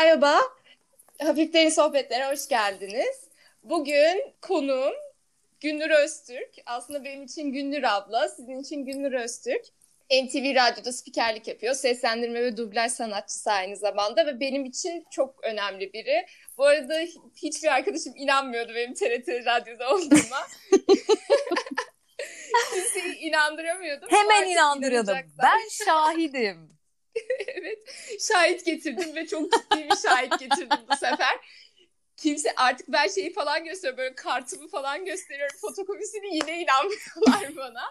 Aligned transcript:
Merhaba, 0.00 0.40
Hafif 1.22 1.52
Deri 1.52 1.70
Sohbetlere 1.70 2.32
hoş 2.32 2.48
geldiniz. 2.48 3.28
Bugün 3.62 4.34
konuğum 4.40 4.94
Gündür 5.60 5.90
Öztürk. 5.90 6.50
Aslında 6.66 7.04
benim 7.04 7.22
için 7.22 7.52
Gündür 7.52 7.82
abla, 7.82 8.28
sizin 8.28 8.60
için 8.60 8.84
Gündür 8.84 9.12
Öztürk. 9.12 9.64
NTV 10.10 10.54
Radyo'da 10.54 10.92
spikerlik 10.92 11.48
yapıyor. 11.48 11.74
Seslendirme 11.74 12.42
ve 12.42 12.56
dublaj 12.56 12.92
sanatçısı 12.92 13.50
aynı 13.50 13.76
zamanda 13.76 14.26
ve 14.26 14.40
benim 14.40 14.64
için 14.64 15.04
çok 15.10 15.44
önemli 15.44 15.92
biri. 15.92 16.26
Bu 16.58 16.64
arada 16.64 16.98
hiçbir 17.36 17.68
arkadaşım 17.68 18.12
inanmıyordu 18.16 18.74
benim 18.74 18.94
TRT 18.94 19.28
Radyo'da 19.28 19.94
olduğuma. 19.94 20.46
Kimseyi 22.74 23.18
inandıramıyordum. 23.18 24.08
Hemen 24.10 24.48
inandırıyordum. 24.48 25.16
Ben 25.42 25.84
şahidim. 25.84 26.79
evet. 27.46 27.78
Şahit 28.20 28.66
getirdim 28.66 29.16
ve 29.16 29.26
çok 29.26 29.52
ciddi 29.52 29.88
bir 29.90 29.96
şahit 29.96 30.38
getirdim 30.38 30.78
bu 30.92 30.96
sefer. 30.96 31.38
Kimse 32.16 32.54
artık 32.56 32.88
ben 32.88 33.08
şeyi 33.08 33.32
falan 33.32 33.64
gösteriyorum. 33.64 33.98
Böyle 33.98 34.14
kartımı 34.14 34.68
falan 34.68 35.04
gösteriyorum. 35.04 35.56
Fotokopisini 35.60 36.34
yine 36.36 36.62
inanmıyorlar 36.62 37.56
bana. 37.56 37.82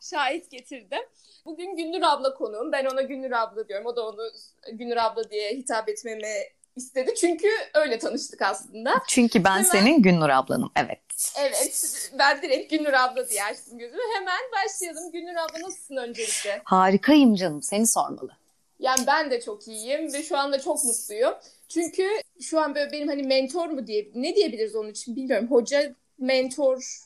Şahit 0.00 0.50
getirdim. 0.50 1.02
Bugün 1.44 1.76
Gündür 1.76 2.02
abla 2.02 2.34
konuğum. 2.34 2.72
Ben 2.72 2.84
ona 2.84 3.02
Gündür 3.02 3.32
abla 3.32 3.68
diyorum. 3.68 3.86
O 3.86 3.96
da 3.96 4.08
onu 4.08 4.30
Gündür 4.72 4.96
abla 4.96 5.30
diye 5.30 5.50
hitap 5.50 5.88
etmemi 5.88 6.42
istedi. 6.76 7.14
Çünkü 7.14 7.48
öyle 7.74 7.98
tanıştık 7.98 8.42
aslında. 8.42 9.02
Çünkü 9.08 9.44
ben 9.44 9.50
Hemen... 9.50 9.62
senin 9.62 10.02
Gündür 10.02 10.28
ablanım. 10.28 10.72
Evet. 10.76 11.32
Evet. 11.40 12.10
Ben 12.18 12.42
direkt 12.42 12.70
Gündür 12.70 12.92
abla 12.92 13.28
diye 13.28 13.44
açtım 13.44 13.78
gözümü. 13.78 14.02
Hemen 14.14 14.40
başlayalım. 14.52 15.12
Gündür 15.12 15.34
abla 15.34 15.66
nasılsın 15.66 15.96
öncelikle? 15.96 16.62
Harikayım 16.64 17.34
canım. 17.34 17.62
Seni 17.62 17.86
sormalı. 17.86 18.36
Yani 18.78 19.06
ben 19.06 19.30
de 19.30 19.40
çok 19.40 19.68
iyiyim 19.68 20.12
ve 20.12 20.22
şu 20.22 20.38
anda 20.38 20.60
çok 20.60 20.84
mutluyum. 20.84 21.34
Çünkü 21.68 22.08
şu 22.40 22.60
an 22.60 22.74
böyle 22.74 22.92
benim 22.92 23.08
hani 23.08 23.22
mentor 23.22 23.68
mu 23.68 23.86
diye 23.86 24.10
ne 24.14 24.36
diyebiliriz 24.36 24.76
onun 24.76 24.90
için 24.90 25.16
bilmiyorum. 25.16 25.50
Hoca, 25.50 25.94
mentor 26.18 27.04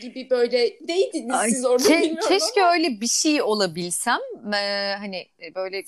gibi 0.00 0.30
böyle 0.30 0.76
neydiniz 0.80 1.36
siz 1.44 1.64
orada 1.64 1.84
Ke- 1.88 2.02
bilmiyorum 2.02 2.28
Keşke 2.28 2.62
ama. 2.62 2.72
öyle 2.72 3.00
bir 3.00 3.06
şey 3.06 3.42
olabilsem. 3.42 4.18
Ee, 4.54 4.94
hani 4.98 5.28
böyle 5.54 5.82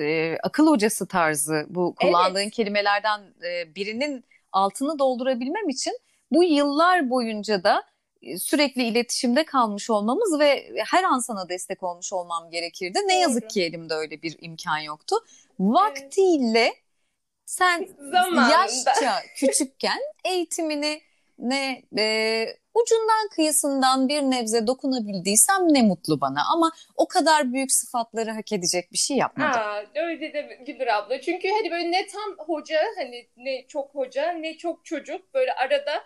e, 0.00 0.38
akıl 0.42 0.66
hocası 0.66 1.06
tarzı 1.06 1.66
bu 1.68 1.94
kullandığın 1.94 2.40
evet. 2.40 2.52
kelimelerden 2.52 3.20
e, 3.44 3.74
birinin 3.74 4.24
altını 4.52 4.98
doldurabilmem 4.98 5.68
için 5.68 5.98
bu 6.30 6.44
yıllar 6.44 7.10
boyunca 7.10 7.64
da 7.64 7.84
e, 8.22 8.38
sürekli 8.38 8.82
iletişimde 8.84 9.44
kalmış 9.44 9.90
olmamız 9.90 10.40
ve 10.40 10.72
her 10.90 11.04
an 11.04 11.18
sana 11.18 11.48
destek 11.48 11.82
olmuş 11.82 12.12
olmam 12.12 12.50
gerekirdi. 12.50 12.98
Ne 12.98 13.14
Doğru. 13.14 13.20
yazık 13.20 13.50
ki 13.50 13.62
elimde 13.62 13.94
öyle 13.94 14.22
bir 14.22 14.36
imkan 14.40 14.78
yoktu. 14.78 15.16
Vaktiyle 15.60 16.60
evet. 16.60 16.82
sen 17.46 17.88
Zamanında. 18.10 18.50
yaşça 18.50 19.22
küçükken 19.36 19.98
eğitimini 20.24 21.02
ne 21.38 21.82
e, 21.98 22.46
ucundan 22.74 23.28
kıyısından 23.34 24.08
bir 24.08 24.22
nebze 24.22 24.66
dokunabildiysem 24.66 25.74
ne 25.74 25.82
mutlu 25.82 26.20
bana 26.20 26.40
ama 26.54 26.72
o 26.96 27.08
kadar 27.08 27.52
büyük 27.52 27.72
sıfatları 27.72 28.30
hak 28.30 28.52
edecek 28.52 28.92
bir 28.92 28.98
şey 28.98 29.16
yapmadım. 29.16 29.60
Ha, 29.60 29.82
öyle 29.94 30.32
de 30.32 30.58
Güldür 30.66 30.86
abla. 30.86 31.20
Çünkü 31.20 31.48
hani 31.48 31.70
böyle 31.70 31.90
ne 31.90 32.06
tam 32.06 32.46
hoca 32.46 32.80
hani 32.96 33.28
ne 33.36 33.66
çok 33.66 33.94
hoca 33.94 34.32
ne 34.32 34.56
çok 34.56 34.84
çocuk 34.84 35.34
böyle 35.34 35.52
arada 35.52 36.04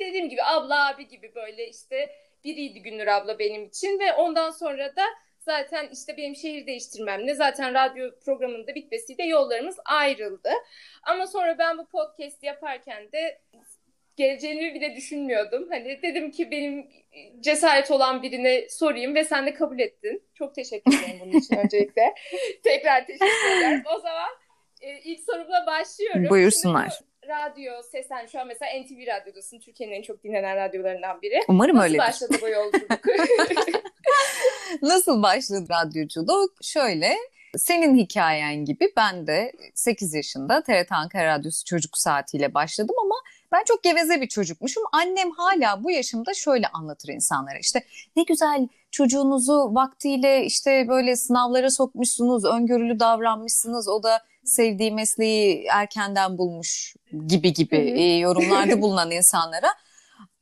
dediğim 0.00 0.28
gibi 0.28 0.42
abla 0.42 0.88
abi 0.88 1.08
gibi 1.08 1.34
böyle 1.34 1.68
işte 1.68 2.10
biriydi 2.44 2.82
Gündür 2.82 3.06
abla 3.06 3.38
benim 3.38 3.64
için 3.64 3.98
ve 3.98 4.12
ondan 4.12 4.50
sonra 4.50 4.96
da 4.96 5.02
zaten 5.38 5.88
işte 5.92 6.16
benim 6.16 6.36
şehir 6.36 6.66
değiştirmemle 6.66 7.34
zaten 7.34 7.74
radyo 7.74 8.10
programında 8.24 8.74
bitmesiyle 8.74 9.24
yollarımız 9.24 9.76
ayrıldı. 9.84 10.50
Ama 11.02 11.26
sonra 11.26 11.58
ben 11.58 11.78
bu 11.78 11.86
podcast 11.86 12.42
yaparken 12.42 13.12
de 13.12 13.40
geleceğini 14.16 14.74
bile 14.74 14.96
düşünmüyordum. 14.96 15.68
Hani 15.70 16.02
dedim 16.02 16.30
ki 16.30 16.50
benim 16.50 16.86
cesaret 17.40 17.90
olan 17.90 18.22
birine 18.22 18.68
sorayım 18.68 19.14
ve 19.14 19.24
sen 19.24 19.46
de 19.46 19.54
kabul 19.54 19.78
ettin. 19.78 20.22
Çok 20.34 20.54
teşekkür 20.54 20.98
ederim 20.98 21.20
bunun 21.20 21.38
için 21.38 21.56
öncelikle. 21.64 22.14
Tekrar 22.62 23.06
teşekkür 23.06 23.58
ederim. 23.58 23.82
O 23.96 24.00
zaman 24.00 24.28
e, 24.80 24.98
ilk 24.98 25.20
sorumla 25.20 25.66
başlıyorum. 25.66 26.30
Buyursunlar. 26.30 26.90
Şimdi 26.98 27.10
radyo, 27.28 27.72
sesen 27.92 28.26
şu 28.26 28.40
an 28.40 28.46
mesela 28.46 28.82
NTV 28.82 29.06
Radyo'dasın. 29.06 29.58
Türkiye'nin 29.58 29.94
en 29.94 30.02
çok 30.02 30.24
dinlenen 30.24 30.56
radyolarından 30.56 31.22
biri. 31.22 31.40
Umarım 31.48 31.76
Nasıl 31.76 31.86
öyledir. 31.86 31.98
Nasıl 31.98 32.28
başladı 32.28 32.42
bu 32.42 32.48
yolculuk? 32.48 32.90
Nasıl 34.82 35.22
başladı 35.22 35.66
radyoculuk? 35.70 36.54
Şöyle, 36.62 37.16
senin 37.56 37.96
hikayen 37.96 38.64
gibi 38.64 38.92
ben 38.96 39.26
de 39.26 39.52
8 39.74 40.14
yaşında 40.14 40.62
TRT 40.62 40.92
Ankara 40.92 41.38
Radyosu 41.38 41.64
çocuk 41.64 41.98
saatiyle 41.98 42.54
başladım 42.54 42.96
ama 43.04 43.14
ben 43.52 43.64
çok 43.64 43.82
geveze 43.82 44.20
bir 44.20 44.28
çocukmuşum. 44.28 44.82
Annem 44.92 45.30
hala 45.30 45.84
bu 45.84 45.90
yaşımda 45.90 46.34
şöyle 46.34 46.68
anlatır 46.68 47.08
insanlara. 47.08 47.58
İşte 47.58 47.84
ne 48.16 48.22
güzel 48.22 48.68
çocuğunuzu 48.90 49.74
vaktiyle 49.74 50.44
işte 50.44 50.88
böyle 50.88 51.16
sınavlara 51.16 51.70
sokmuşsunuz, 51.70 52.44
öngörülü 52.44 53.00
davranmışsınız. 53.00 53.88
O 53.88 54.02
da 54.02 54.22
sevdiği 54.44 54.92
mesleği 54.92 55.64
erkenden 55.70 56.38
bulmuş 56.38 56.96
gibi 57.26 57.52
gibi 57.52 58.18
yorumlarda 58.20 58.82
bulunan 58.82 59.10
insanlara 59.10 59.68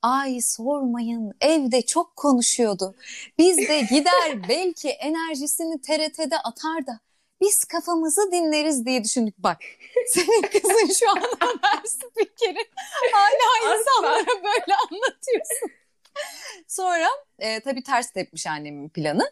Ay 0.02 0.40
sormayın 0.40 1.32
evde 1.40 1.82
çok 1.82 2.16
konuşuyordu. 2.16 2.94
Biz 3.38 3.56
de 3.56 3.80
gider 3.80 4.48
belki 4.48 4.88
enerjisini 4.88 5.80
TRT'de 5.80 6.38
atar 6.44 6.86
da 6.86 7.00
biz 7.40 7.64
kafamızı 7.64 8.32
dinleriz 8.32 8.86
diye 8.86 9.04
düşündük. 9.04 9.34
Bak 9.38 9.58
senin 10.06 10.42
kızın 10.42 10.92
şu 10.98 11.10
an 11.10 11.16
haber 11.16 11.82
spikeri 11.84 12.70
hala 13.12 13.74
insanlara 13.74 14.26
böyle 14.44 14.74
anlatıyorsun. 14.90 15.70
Sonra 16.66 17.08
e, 17.38 17.60
tabii 17.60 17.82
ters 17.82 18.10
tepmiş 18.10 18.46
annemin 18.46 18.88
planı. 18.88 19.30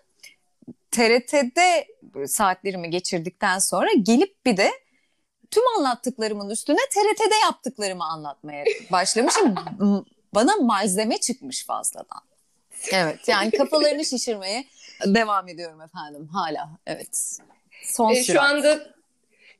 TRT'de 0.90 1.86
saatlerimi 2.26 2.90
geçirdikten 2.90 3.58
sonra 3.58 3.88
gelip 4.02 4.46
bir 4.46 4.56
de 4.56 4.70
tüm 5.50 5.62
anlattıklarımın 5.78 6.50
üstüne 6.50 6.78
TRT'de 6.90 7.36
yaptıklarımı 7.44 8.04
anlatmaya 8.04 8.64
başlamışım. 8.92 9.54
Bana 10.34 10.56
malzeme 10.56 11.18
çıkmış 11.18 11.66
fazladan. 11.66 12.22
Evet 12.92 13.28
yani 13.28 13.50
kafalarını 13.50 14.04
şişirmeye 14.04 14.64
devam 15.06 15.48
ediyorum 15.48 15.80
efendim 15.80 16.28
hala. 16.28 16.70
Evet. 16.86 17.38
Son 17.84 18.12
e, 18.12 18.24
Şu 18.24 18.40
anda 18.40 18.96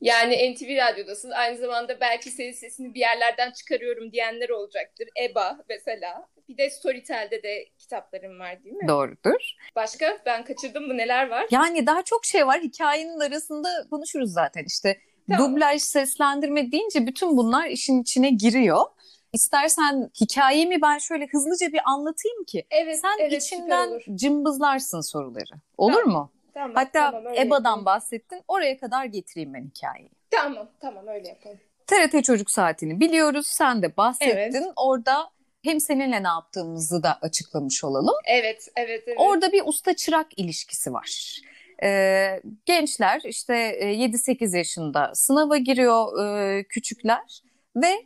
yani 0.00 0.54
NTV 0.54 0.76
Radyo'dasın. 0.76 1.30
Aynı 1.30 1.58
zamanda 1.58 2.00
belki 2.00 2.30
senin 2.30 2.52
sesini 2.52 2.94
bir 2.94 3.00
yerlerden 3.00 3.50
çıkarıyorum 3.50 4.12
diyenler 4.12 4.48
olacaktır. 4.48 5.08
EBA 5.20 5.58
mesela. 5.68 6.28
Bir 6.48 6.58
de 6.58 6.70
Storytel'de 6.70 7.42
de 7.42 7.66
kitaplarım 7.78 8.40
var 8.40 8.64
değil 8.64 8.76
mi? 8.76 8.88
Doğrudur. 8.88 9.54
Başka? 9.76 10.18
Ben 10.26 10.44
kaçırdım 10.44 10.86
mı? 10.86 10.96
Neler 10.96 11.28
var? 11.28 11.46
Yani 11.50 11.86
daha 11.86 12.02
çok 12.02 12.24
şey 12.24 12.46
var. 12.46 12.60
Hikayenin 12.60 13.20
arasında 13.20 13.68
konuşuruz 13.90 14.32
zaten. 14.32 14.64
İşte 14.66 15.00
tamam. 15.30 15.52
dublaj, 15.52 15.82
seslendirme 15.82 16.72
deyince 16.72 17.06
bütün 17.06 17.36
bunlar 17.36 17.66
işin 17.66 18.02
içine 18.02 18.30
giriyor. 18.30 18.84
İstersen 19.32 20.10
hikayemi 20.20 20.82
ben 20.82 20.98
şöyle 20.98 21.26
hızlıca 21.26 21.72
bir 21.72 21.80
anlatayım 21.84 22.44
ki 22.44 22.66
evet, 22.70 23.00
sen 23.00 23.16
evet, 23.20 23.42
içinden 23.42 24.00
cımbızlarsın 24.14 25.00
soruları. 25.00 25.60
Olur 25.78 26.02
tamam. 26.04 26.22
mu? 26.22 26.32
Tamam, 26.56 26.74
Hatta 26.74 27.10
tamam, 27.10 27.34
EBA'dan 27.34 27.70
yapalım. 27.70 27.84
bahsettin. 27.84 28.42
Oraya 28.48 28.78
kadar 28.78 29.04
getireyim 29.04 29.54
ben 29.54 29.64
hikayeyi. 29.64 30.10
Tamam, 30.30 30.68
tamam 30.80 31.08
öyle 31.08 31.28
yapalım. 31.28 31.58
TRT 31.86 32.24
Çocuk 32.24 32.50
Saati'ni 32.50 33.00
biliyoruz. 33.00 33.46
Sen 33.46 33.82
de 33.82 33.96
bahsettin. 33.96 34.36
Evet. 34.36 34.72
Orada 34.76 35.30
hem 35.62 35.80
seninle 35.80 36.22
ne 36.22 36.28
yaptığımızı 36.28 37.02
da 37.02 37.18
açıklamış 37.22 37.84
olalım. 37.84 38.14
Evet, 38.26 38.68
evet, 38.76 39.02
evet. 39.06 39.16
Orada 39.20 39.52
bir 39.52 39.62
usta 39.66 39.96
çırak 39.96 40.26
ilişkisi 40.38 40.92
var. 40.92 41.40
Ee, 41.82 42.40
gençler 42.64 43.20
işte 43.24 43.54
7-8 43.54 44.54
e, 44.54 44.58
yaşında 44.58 45.10
sınava 45.14 45.56
giriyor 45.56 46.24
e, 46.24 46.64
küçükler 46.64 47.42
ve 47.76 48.04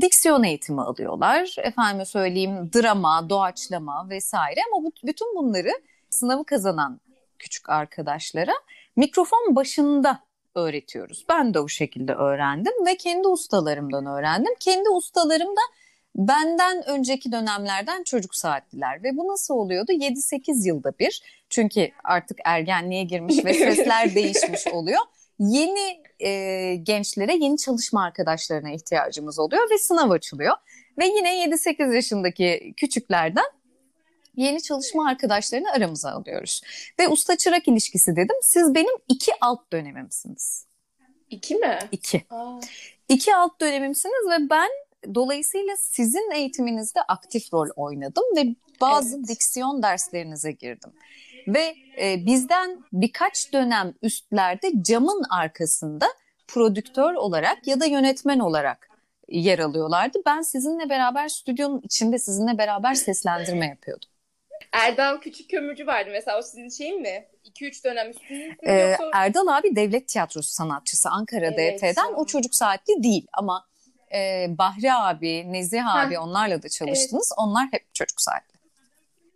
diksiyon 0.00 0.42
eğitimi 0.42 0.80
alıyorlar. 0.82 1.56
Efendime 1.58 2.04
söyleyeyim 2.04 2.70
drama, 2.74 3.30
doğaçlama 3.30 4.06
vesaire 4.10 4.60
ama 4.72 4.84
bu, 4.84 4.92
bütün 5.04 5.36
bunları 5.36 5.72
sınavı 6.10 6.44
kazanan 6.44 7.00
küçük 7.38 7.68
arkadaşlara 7.68 8.54
mikrofon 8.96 9.56
başında 9.56 10.20
öğretiyoruz. 10.54 11.24
Ben 11.28 11.54
de 11.54 11.60
o 11.60 11.68
şekilde 11.68 12.12
öğrendim 12.12 12.86
ve 12.86 12.96
kendi 12.96 13.28
ustalarımdan 13.28 14.06
öğrendim. 14.06 14.54
Kendi 14.60 14.88
ustalarım 14.88 15.48
da 15.48 15.60
benden 16.16 16.88
önceki 16.88 17.32
dönemlerden 17.32 18.02
çocuk 18.02 18.34
saatliler 18.34 19.02
ve 19.02 19.16
bu 19.16 19.28
nasıl 19.28 19.54
oluyordu? 19.54 19.92
7-8 19.92 20.68
yılda 20.68 20.92
bir 20.98 21.22
çünkü 21.50 21.90
artık 22.04 22.38
ergenliğe 22.44 23.04
girmiş 23.04 23.44
ve 23.44 23.54
sesler 23.54 24.14
değişmiş 24.14 24.66
oluyor. 24.66 25.00
Yeni 25.38 26.02
e, 26.20 26.74
gençlere, 26.76 27.36
yeni 27.36 27.58
çalışma 27.58 28.04
arkadaşlarına 28.04 28.70
ihtiyacımız 28.70 29.38
oluyor 29.38 29.70
ve 29.70 29.78
sınav 29.78 30.10
açılıyor. 30.10 30.56
Ve 30.98 31.06
yine 31.06 31.46
7-8 31.46 31.94
yaşındaki 31.94 32.74
küçüklerden 32.76 33.44
yeni 34.36 34.62
çalışma 34.62 35.08
arkadaşlarını 35.08 35.70
aramıza 35.72 36.10
alıyoruz. 36.10 36.60
Ve 37.00 37.08
usta 37.08 37.36
çırak 37.36 37.68
ilişkisi 37.68 38.16
dedim. 38.16 38.36
Siz 38.42 38.74
benim 38.74 38.94
iki 39.08 39.32
alt 39.40 39.72
dönemimsiniz. 39.72 40.66
İki 41.30 41.54
mi? 41.54 41.78
İki. 41.92 42.24
Aa. 42.30 42.60
İki 43.08 43.34
alt 43.34 43.60
dönemimsiniz 43.60 44.30
ve 44.30 44.50
ben 44.50 44.70
dolayısıyla 45.14 45.76
sizin 45.76 46.30
eğitiminizde 46.34 47.02
aktif 47.02 47.52
rol 47.52 47.68
oynadım 47.76 48.24
ve 48.36 48.54
bazı 48.80 49.16
Evet. 49.16 49.28
diksiyon 49.28 49.82
derslerinize 49.82 50.52
girdim. 50.52 50.92
Ve 51.48 51.74
e, 52.00 52.26
bizden 52.26 52.84
birkaç 52.92 53.52
dönem 53.52 53.94
üstlerde 54.02 54.72
camın 54.82 55.22
arkasında 55.30 56.06
prodüktör 56.48 57.14
olarak 57.14 57.66
ya 57.66 57.80
da 57.80 57.86
yönetmen 57.86 58.38
olarak 58.38 58.88
yer 59.28 59.58
alıyorlardı. 59.58 60.18
Ben 60.26 60.42
sizinle 60.42 60.88
beraber 60.88 61.28
stüdyonun 61.28 61.80
içinde 61.84 62.18
sizinle 62.18 62.58
beraber 62.58 62.94
seslendirme 62.94 63.66
yapıyordum. 63.66 64.08
Erdal 64.72 65.20
Küçük 65.20 65.50
Kömürcü 65.50 65.86
vardı 65.86 66.10
mesela 66.12 66.38
o 66.38 66.42
sizin 66.42 66.68
şeyin 66.68 67.00
mi? 67.00 67.28
2-3 67.44 67.84
dönem 67.84 68.10
üstünüz? 68.10 68.56
Ee, 68.62 68.72
Yoksa... 68.72 69.10
Erdal 69.14 69.46
abi 69.46 69.76
devlet 69.76 70.08
tiyatrosu 70.08 70.48
sanatçısı 70.48 71.08
Ankara 71.10 71.46
Evet, 71.46 71.78
DT'den. 71.78 72.10
ya. 72.10 72.16
O 72.16 72.26
çocuk 72.26 72.54
saatli 72.54 73.02
değil 73.02 73.26
ama 73.32 73.66
e, 74.14 74.46
Bahri 74.48 74.92
abi, 74.92 75.52
Nezih 75.52 75.96
abi 75.96 76.18
onlarla 76.18 76.62
da 76.62 76.68
çalıştınız. 76.68 77.32
Onlar 77.38 77.66
hep 77.72 77.94
çocuk 77.94 78.20
saatli. 78.20 78.54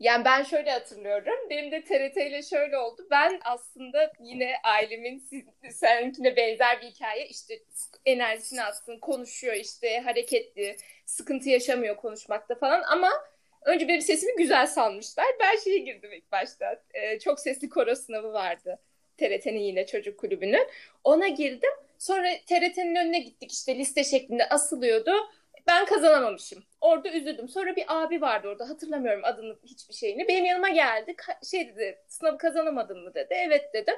Yani 0.00 0.24
ben 0.24 0.42
şöyle 0.42 0.70
hatırlıyorum. 0.70 1.34
Benim 1.50 1.72
de 1.72 1.84
TRT 1.84 2.16
ile 2.16 2.42
şöyle 2.42 2.78
oldu. 2.78 3.06
Ben 3.10 3.40
aslında 3.44 4.12
yine 4.20 4.52
ailemin 4.64 5.28
seninkine 5.70 6.36
benzer 6.36 6.82
bir 6.82 6.86
hikaye. 6.86 7.26
İşte 7.28 7.54
enerjisini 8.06 8.64
atsın, 8.64 8.98
konuşuyor 8.98 9.54
işte 9.54 10.00
hareketli, 10.00 10.76
sıkıntı 11.06 11.48
yaşamıyor 11.48 11.96
konuşmakta 11.96 12.54
falan 12.54 12.82
ama 12.82 13.10
önce 13.64 13.88
benim 13.88 14.00
sesimi 14.00 14.36
güzel 14.36 14.66
sanmışlar. 14.66 15.26
Ben 15.40 15.56
şeye 15.56 15.78
girdim 15.78 16.12
ilk 16.12 16.32
başta. 16.32 16.82
Ee, 16.94 17.18
çok 17.18 17.40
sesli 17.40 17.68
koro 17.68 17.94
sınavı 17.94 18.32
vardı. 18.32 18.78
TRT'nin 19.16 19.58
yine 19.58 19.86
çocuk 19.86 20.18
kulübünün. 20.18 20.66
Ona 21.04 21.28
girdim. 21.28 21.70
Sonra 21.98 22.28
TRT'nin 22.46 22.94
önüne 22.94 23.18
gittik 23.18 23.52
işte 23.52 23.78
liste 23.78 24.04
şeklinde 24.04 24.48
asılıyordu. 24.48 25.12
Ben 25.66 25.86
kazanamamışım. 25.86 26.64
Orada 26.80 27.10
üzüldüm. 27.10 27.48
Sonra 27.48 27.76
bir 27.76 27.84
abi 27.88 28.20
vardı 28.20 28.48
orada 28.48 28.68
hatırlamıyorum 28.68 29.20
adını 29.24 29.56
hiçbir 29.64 29.94
şeyini. 29.94 30.28
Benim 30.28 30.44
yanıma 30.44 30.68
geldi. 30.68 31.16
Şey 31.50 31.68
dedi 31.68 31.98
sınavı 32.08 32.38
kazanamadın 32.38 33.02
mı 33.04 33.14
dedi. 33.14 33.28
Evet 33.30 33.74
dedim. 33.74 33.94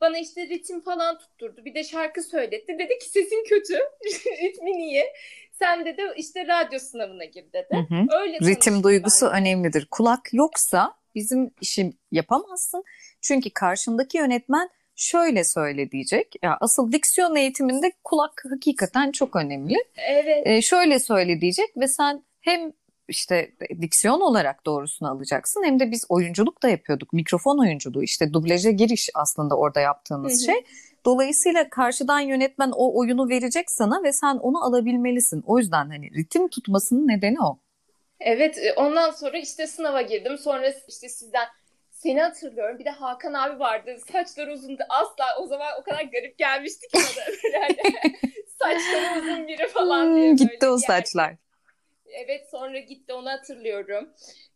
Bana 0.00 0.18
işte 0.18 0.46
ritim 0.48 0.80
falan 0.80 1.18
tutturdu. 1.18 1.64
Bir 1.64 1.74
de 1.74 1.84
şarkı 1.84 2.22
söyletti. 2.22 2.78
Dedi 2.78 2.98
ki 2.98 3.08
sesin 3.08 3.44
kötü. 3.44 3.74
Ritmi 4.42 4.72
niye? 4.72 5.12
Sen 5.58 5.86
dedi 5.86 6.02
işte 6.16 6.46
radyo 6.46 6.78
sınavına 6.78 7.24
gir 7.24 7.44
dedi. 7.52 7.68
Hı 7.88 7.94
hı. 7.94 8.06
Öyle 8.20 8.38
Ritim 8.38 8.82
duygusu 8.82 9.26
ben. 9.26 9.42
önemlidir. 9.42 9.88
Kulak 9.90 10.28
yoksa 10.32 10.94
bizim 11.14 11.50
işi 11.60 11.92
yapamazsın. 12.12 12.84
Çünkü 13.20 13.50
karşındaki 13.50 14.18
yönetmen 14.18 14.68
şöyle 14.96 15.44
söyle 15.44 15.90
diyecek. 15.90 16.34
Ya 16.42 16.56
asıl 16.60 16.92
diksiyon 16.92 17.36
eğitiminde 17.36 17.92
kulak 18.04 18.42
hakikaten 18.50 19.12
çok 19.12 19.36
önemli. 19.36 19.76
Evet. 19.96 20.46
e, 20.46 20.62
şöyle 20.62 20.98
söyle 20.98 21.40
diyecek 21.40 21.76
ve 21.76 21.88
sen 21.88 22.24
hem 22.40 22.72
işte 23.08 23.52
diksiyon 23.80 24.20
olarak 24.20 24.66
doğrusunu 24.66 25.10
alacaksın 25.10 25.62
hem 25.64 25.80
de 25.80 25.90
biz 25.90 26.04
oyunculuk 26.08 26.62
da 26.62 26.68
yapıyorduk. 26.68 27.12
Mikrofon 27.12 27.58
oyunculuğu 27.58 28.02
işte 28.02 28.32
dublaja 28.32 28.70
giriş 28.70 29.10
aslında 29.14 29.56
orada 29.56 29.80
yaptığımız 29.80 30.32
Hı 30.32 30.36
hı. 30.36 30.46
şey. 30.46 30.64
Dolayısıyla 31.04 31.70
karşıdan 31.70 32.20
yönetmen 32.20 32.70
o 32.76 32.98
oyunu 32.98 33.28
verecek 33.28 33.70
sana 33.70 34.02
ve 34.02 34.12
sen 34.12 34.34
onu 34.34 34.64
alabilmelisin. 34.64 35.44
O 35.46 35.58
yüzden 35.58 35.90
hani 35.90 36.10
ritim 36.10 36.48
tutmasının 36.48 37.08
nedeni 37.08 37.42
o. 37.42 37.58
Evet, 38.20 38.58
e, 38.58 38.72
ondan 38.72 39.10
sonra 39.10 39.38
işte 39.38 39.66
sınava 39.66 40.02
girdim. 40.02 40.38
Sonra 40.38 40.72
işte 40.88 41.08
sizden 41.08 41.46
seni 41.90 42.20
hatırlıyorum. 42.20 42.78
Bir 42.78 42.84
de 42.84 42.90
Hakan 42.90 43.32
abi 43.34 43.60
vardı. 43.60 43.96
Saçları 44.12 44.52
uzundu. 44.52 44.82
Asla 44.88 45.24
o 45.42 45.46
zaman 45.46 45.68
o 45.80 45.82
kadar 45.82 46.04
garip 46.04 46.38
gelmişti 46.38 46.88
ki 46.88 46.98
bana. 46.98 47.24
Yani 47.62 47.76
saçları 48.58 49.20
uzun 49.20 49.48
biri 49.48 49.68
falan 49.68 50.16
diye. 50.16 50.28
Hmm, 50.28 50.36
gitti 50.36 50.58
böyle 50.60 50.72
o 50.72 50.78
saçlar. 50.78 51.34
Evet 52.06 52.48
sonra 52.50 52.78
gitti 52.78 53.12
onu 53.12 53.30
hatırlıyorum. 53.30 54.08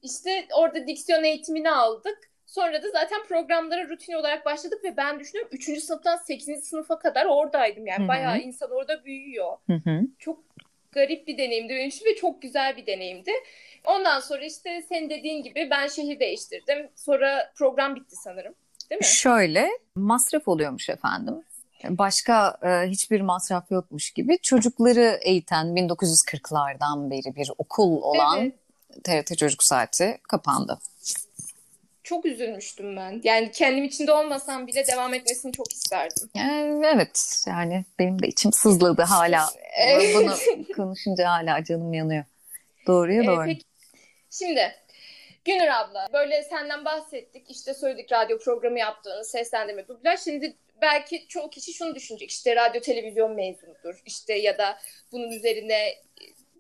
İşte 0.03 0.47
orada 0.57 0.87
diksiyon 0.87 1.25
eğitimini 1.25 1.71
aldık. 1.71 2.19
Sonra 2.49 2.83
da 2.83 2.91
zaten 2.91 3.23
programlara 3.29 3.89
rutin 3.89 4.13
olarak 4.13 4.47
başladık 4.47 4.85
ve 4.85 4.97
ben 4.97 5.21
düşünüyorum 5.21 5.51
3. 5.53 5.85
sınıftan 5.85 6.17
8. 6.17 6.65
sınıfa 6.65 6.99
kadar 6.99 7.27
oradaydım. 7.27 7.87
Yani 7.87 8.01
Hı 8.01 8.05
hı. 8.05 8.09
bayağı 8.09 8.39
insan 8.39 8.71
orada 8.71 9.05
büyüyor 9.05 9.57
Hı 9.67 9.73
hı. 9.73 10.01
çok 10.19 10.45
garip 10.93 11.27
bir 11.27 11.39
deneyimdi 11.39 11.75
benim 11.75 11.89
için 11.89 12.07
ve 12.07 12.15
çok 12.17 12.43
güzel 12.43 12.77
bir 12.77 12.87
deneyimdi. 12.87 13.31
Ondan 13.85 14.21
sonra 14.21 14.45
işte 14.45 14.83
senin 14.89 15.11
dediğin 15.11 15.43
gibi 15.43 15.69
ben 15.71 15.87
şehir 15.87 16.21
değiştirdim. 16.21 16.89
Sonra 16.97 17.53
program 17.57 17.97
bitti 17.97 18.17
sanırım. 18.25 18.55
Değil 18.91 18.99
mi? 18.99 19.07
Şöyle 19.07 19.69
masraf 19.95 20.49
oluyormuş 20.49 20.89
efendim. 20.89 21.43
Başka 21.85 22.59
e, 22.63 22.89
hiçbir 22.91 23.21
masraf 23.21 23.71
yokmuş 23.71 24.11
gibi 24.11 24.39
çocukları 24.43 25.19
eğiten 25.23 25.67
1940'lardan 25.67 27.11
beri 27.11 27.37
bir 27.37 27.51
okul 27.59 28.03
olan 28.03 28.39
Evet. 28.41 28.55
TRT 29.27 29.39
Çocuk 29.39 29.63
Saati 29.63 30.19
kapandı. 30.29 30.79
Çok 32.09 32.27
üzülmüştüm 32.27 32.97
ben. 32.97 33.21
Yani 33.25 33.51
kendim 33.53 33.85
içinde 33.85 34.13
olmasam 34.13 34.67
bile 34.67 34.87
devam 34.87 35.15
etmesini 35.15 35.53
çok 35.53 35.73
isterdim. 35.73 36.31
Ee, 36.37 36.89
Evet 36.95 37.45
yani 37.47 37.85
benim 37.99 38.23
de 38.23 38.27
içim 38.27 38.53
sızladı 38.53 39.03
hala. 39.03 39.47
Evet. 39.77 40.15
Bunu 40.15 40.35
konuşunca 40.77 41.29
hala 41.29 41.65
canım 41.65 41.93
yanıyor. 41.95 42.25
Doğruya 42.87 43.23
Ee, 43.23 43.27
doğru. 43.27 43.45
peki, 43.47 43.65
şimdi 44.31 44.73
Günür 45.45 45.69
abla 45.69 46.09
böyle 46.13 46.43
senden 46.43 46.85
bahsettik. 46.85 47.51
İşte 47.51 47.75
söyledik 47.75 48.13
radyo 48.13 48.39
programı 48.39 48.79
yaptığını, 48.79 49.25
seslendirme, 49.25 49.89
dublaj. 49.89 50.21
Şimdi 50.21 50.57
belki 50.83 51.29
çoğu 51.29 51.51
kişi 51.51 51.73
şunu 51.73 51.95
düşünecek. 51.95 52.31
İşte 52.31 52.57
radyo 52.57 52.81
televizyon 52.81 53.35
mezunudur. 53.35 54.03
İşte 54.07 54.35
ya 54.35 54.59
da 54.59 54.79
bunun 55.13 55.31
üzerine 55.31 55.75
e, 55.75 55.99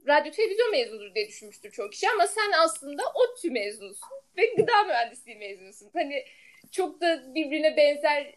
radyo 0.06 0.32
televizyon 0.32 0.70
mezunudur 0.70 1.14
diye 1.14 1.28
düşünmüştür 1.28 1.70
çoğu 1.70 1.90
kişi 1.90 2.10
ama 2.10 2.26
sen 2.26 2.52
aslında 2.64 3.02
ODTÜ 3.14 3.50
mezunusun 3.50 4.08
ve 4.36 4.46
gıda 4.56 4.82
mühendisliği 4.82 5.36
mezunusun. 5.36 5.90
Hani 5.94 6.24
çok 6.72 7.00
da 7.00 7.34
birbirine 7.34 7.76
benzer 7.76 8.34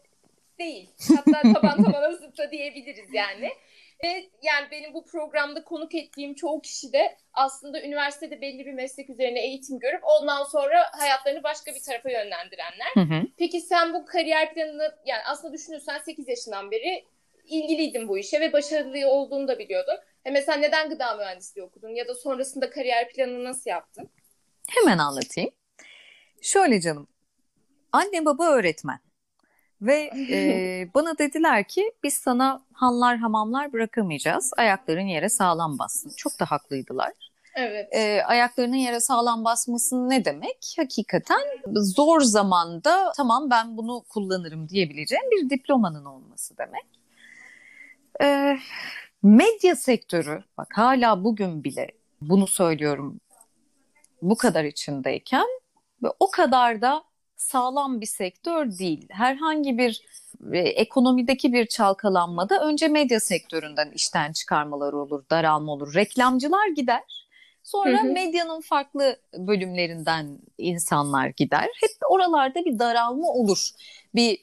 değil. 0.60 0.90
Hatta 1.16 1.42
taban 1.54 1.84
tabana 1.84 2.12
zıt 2.12 2.38
da 2.38 2.52
diyebiliriz 2.52 3.14
yani. 3.14 3.50
Ve 4.04 4.30
yani 4.42 4.68
benim 4.72 4.94
bu 4.94 5.06
programda 5.06 5.64
konuk 5.64 5.96
ettiğim 5.96 6.34
çoğu 6.34 6.62
kişi 6.62 6.94
de 6.94 7.18
aslında 7.34 7.82
üniversitede 7.82 8.42
belli 8.42 8.66
bir 8.66 8.74
meslek 8.74 9.10
üzerine 9.10 9.42
eğitim 9.42 9.80
görüp 9.80 10.02
ondan 10.04 10.44
sonra 10.44 10.84
hayatlarını 10.92 11.44
başka 11.44 11.76
bir 11.76 11.80
tarafa 11.80 12.10
yönlendirenler. 12.10 12.92
Hı 12.94 13.00
hı. 13.00 13.28
Peki 13.38 13.62
sen 13.62 13.94
bu 13.94 14.06
kariyer 14.06 14.54
planını 14.54 14.96
yani 15.06 15.22
aslında 15.26 15.54
düşünürsen 15.54 15.98
8 15.98 16.28
yaşından 16.28 16.72
beri 16.72 17.06
ilgiliydin 17.46 18.08
bu 18.08 18.18
işe 18.18 18.40
ve 18.40 18.54
başarılı 18.54 19.08
olduğunu 19.08 19.48
da 19.48 19.60
biliyordun. 19.60 19.98
E 20.26 20.32
mesela 20.32 20.58
neden 20.58 20.90
gıda 20.90 21.16
mühendisliği 21.16 21.66
okudun 21.66 21.90
ya 21.90 22.08
da 22.08 22.16
sonrasında 22.16 22.70
kariyer 22.70 23.10
planını 23.10 23.44
nasıl 23.44 23.70
yaptın? 23.70 24.10
Hemen 24.70 24.98
anlatayım. 24.98 25.52
Şöyle 26.42 26.82
canım. 26.82 27.08
Anne 27.92 28.26
baba 28.26 28.46
öğretmen. 28.46 29.00
Ve 29.82 30.12
e, 30.32 30.88
bana 30.94 31.18
dediler 31.18 31.68
ki 31.68 31.92
biz 32.04 32.14
sana 32.14 32.62
hanlar 32.74 33.18
hamamlar 33.18 33.74
bırakamayacağız. 33.74 34.52
Ayakların 34.58 35.08
yere 35.08 35.30
sağlam 35.30 35.80
bassın. 35.80 36.12
Çok 36.18 36.40
da 36.40 36.46
haklıydılar. 36.46 37.12
Evet. 37.56 37.88
E, 37.92 38.24
ayaklarının 38.24 38.76
yere 38.76 39.00
sağlam 39.00 39.46
basması 39.46 40.10
ne 40.10 40.26
demek? 40.26 40.74
Hakikaten 40.78 41.42
zor 41.76 42.22
zamanda 42.22 43.12
tamam 43.18 43.50
ben 43.50 43.78
bunu 43.78 44.04
kullanırım 44.10 44.70
diyebileceğim 44.70 45.26
bir 45.32 45.50
diplomanın 45.50 46.06
olması 46.06 46.58
demek. 46.58 46.86
E, 48.22 48.58
medya 49.24 49.76
sektörü 49.76 50.44
bak 50.58 50.68
hala 50.74 51.24
bugün 51.24 51.64
bile 51.64 51.88
bunu 52.22 52.48
söylüyorum 52.48 53.20
bu 54.22 54.38
kadar 54.38 54.64
içindeyken 54.64 55.48
ve 56.04 56.08
o 56.20 56.32
kadar 56.32 56.82
da 56.82 57.04
sağlam 57.36 58.02
bir 58.02 58.06
sektör 58.06 58.78
değil. 58.78 59.08
Herhangi 59.10 59.78
bir 59.78 60.02
e, 60.54 60.60
ekonomideki 60.60 61.54
bir 61.54 61.66
çalkalanmada 61.66 62.66
önce 62.66 62.88
medya 62.88 63.20
sektöründen 63.20 63.92
işten 63.92 64.32
çıkarmalar 64.32 64.94
olur, 64.94 65.24
daralma 65.32 65.72
olur. 65.72 65.96
Reklamcılar 65.96 66.68
gider. 66.76 67.28
Sonra 67.64 68.04
Hı 68.04 68.08
hı. 68.08 68.12
medyanın 68.12 68.62
farklı 68.62 69.20
bölümlerinden 69.38 70.40
insanlar 70.58 71.28
gider. 71.28 71.70
Hep 71.82 71.92
oralarda 72.10 72.66
bir 72.66 72.80
daralma 72.80 73.28
olur. 73.28 73.70
Bir 74.16 74.38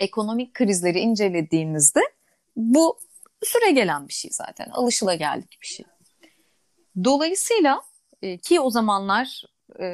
ekonomik 0.00 0.54
krizleri 0.54 0.98
incelediğinizde 0.98 2.00
bu 2.56 2.98
süre 3.46 3.70
gelen 3.70 4.08
bir 4.08 4.12
şey 4.12 4.30
zaten. 4.34 4.68
Alışılageldik 4.72 5.58
bir 5.62 5.66
şey. 5.66 5.86
Dolayısıyla 7.04 7.82
e, 8.22 8.38
ki 8.38 8.60
o 8.60 8.70
zamanlar 8.70 9.42
e, 9.80 9.84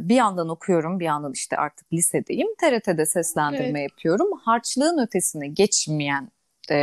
bir 0.00 0.14
yandan 0.14 0.48
okuyorum, 0.48 1.00
bir 1.00 1.04
yandan 1.04 1.32
işte 1.32 1.56
artık 1.56 1.92
lisedeyim. 1.92 2.48
TRT'de 2.60 3.06
seslendirme 3.06 3.82
yapıyorum. 3.82 4.30
Harçlığın 4.44 4.98
ötesine 5.06 5.48
geçmeyen 5.48 6.28
e, 6.70 6.74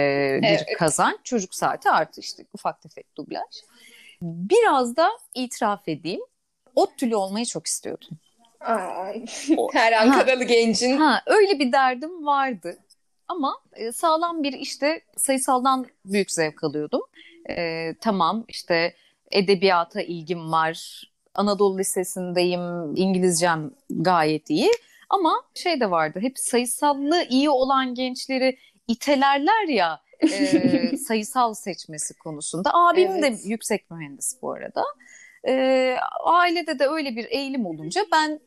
bir 0.41 0.47
Evet. 0.47 0.77
kazanç. 0.77 1.17
Çocuk 1.23 1.55
saati 1.55 1.89
artı 1.89 2.21
işte 2.21 2.45
ufak 2.53 2.81
tefek 2.81 3.17
dublaj. 3.17 3.41
Biraz 4.21 4.95
da 4.95 5.09
itiraf 5.33 5.87
edeyim. 5.87 6.21
ODTÜ'lü 6.75 7.15
olmayı 7.15 7.45
çok 7.45 7.67
istiyordum. 7.67 8.09
O- 9.57 9.69
her 9.73 9.93
Ha. 9.93 10.01
Ankaralı 10.01 10.43
gencin 10.43 10.97
Ha, 10.97 11.21
öyle 11.25 11.59
bir 11.59 11.71
derdim 11.71 12.25
vardı. 12.25 12.77
Ama 13.31 13.57
e, 13.73 13.91
sağlam 13.91 14.43
bir 14.43 14.53
işte 14.53 15.01
sayısaldan 15.17 15.85
büyük 16.05 16.31
zevk 16.31 16.63
alıyordum. 16.63 17.01
E, 17.49 17.95
tamam 18.01 18.45
işte 18.47 18.95
edebiyata 19.31 20.01
ilgim 20.01 20.51
var. 20.51 21.03
Anadolu 21.35 21.79
Lisesi'ndeyim. 21.79 22.95
İngilizcem 22.95 23.71
gayet 23.89 24.49
iyi. 24.49 24.71
Ama 25.09 25.43
şey 25.55 25.79
de 25.79 25.91
vardı. 25.91 26.19
Hep 26.21 26.39
sayısallı 26.39 27.25
iyi 27.29 27.49
olan 27.49 27.95
gençleri 27.95 28.57
itelerler 28.87 29.67
ya 29.67 30.01
e, 30.19 30.97
sayısal 31.07 31.53
seçmesi 31.53 32.13
konusunda. 32.17 32.69
Abim 32.73 33.11
evet. 33.11 33.23
de 33.23 33.49
yüksek 33.49 33.91
mühendis 33.91 34.37
bu 34.41 34.51
arada. 34.51 34.83
E, 35.47 35.95
ailede 36.25 36.79
de 36.79 36.87
öyle 36.87 37.15
bir 37.15 37.25
eğilim 37.25 37.65
olunca 37.65 38.05
ben 38.11 38.39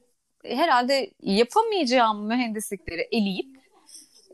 herhalde 0.44 1.10
yapamayacağım 1.22 2.26
mühendislikleri 2.26 3.08
eleyip 3.12 3.53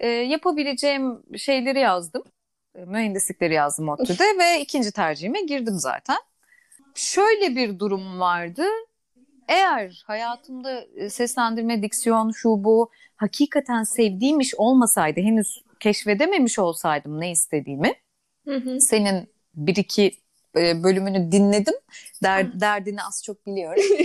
e, 0.01 0.09
yapabileceğim 0.09 1.23
şeyleri 1.37 1.81
yazdım. 1.81 2.23
E, 2.75 2.85
mühendislikleri 2.85 3.55
yazdım 3.55 3.89
ODTÜ'de 3.89 4.25
ve 4.39 4.61
ikinci 4.61 4.93
tercihime 4.93 5.43
girdim 5.43 5.75
zaten. 5.79 6.19
Şöyle 6.95 7.57
bir 7.57 7.79
durum 7.79 8.21
vardı. 8.21 8.65
Eğer 9.49 10.03
hayatımda 10.07 10.85
e, 10.97 11.11
seslendirme, 11.11 11.83
diksiyon, 11.83 12.31
şu 12.31 12.49
bu 12.49 12.91
hakikaten 13.17 13.83
sevdiğim 13.83 14.41
iş 14.41 14.55
olmasaydı, 14.55 15.21
henüz 15.21 15.63
keşfedememiş 15.81 16.59
olsaydım 16.59 17.21
ne 17.21 17.31
istediğimi, 17.31 17.95
hı 18.45 18.55
hı. 18.55 18.81
senin 18.81 19.29
bir 19.55 19.77
iki 19.77 20.13
e, 20.57 20.83
bölümünü 20.83 21.33
dinledim. 21.33 21.75
Der, 22.23 22.61
derdini 22.61 23.03
az 23.03 23.23
çok 23.25 23.47
biliyorum. 23.47 23.83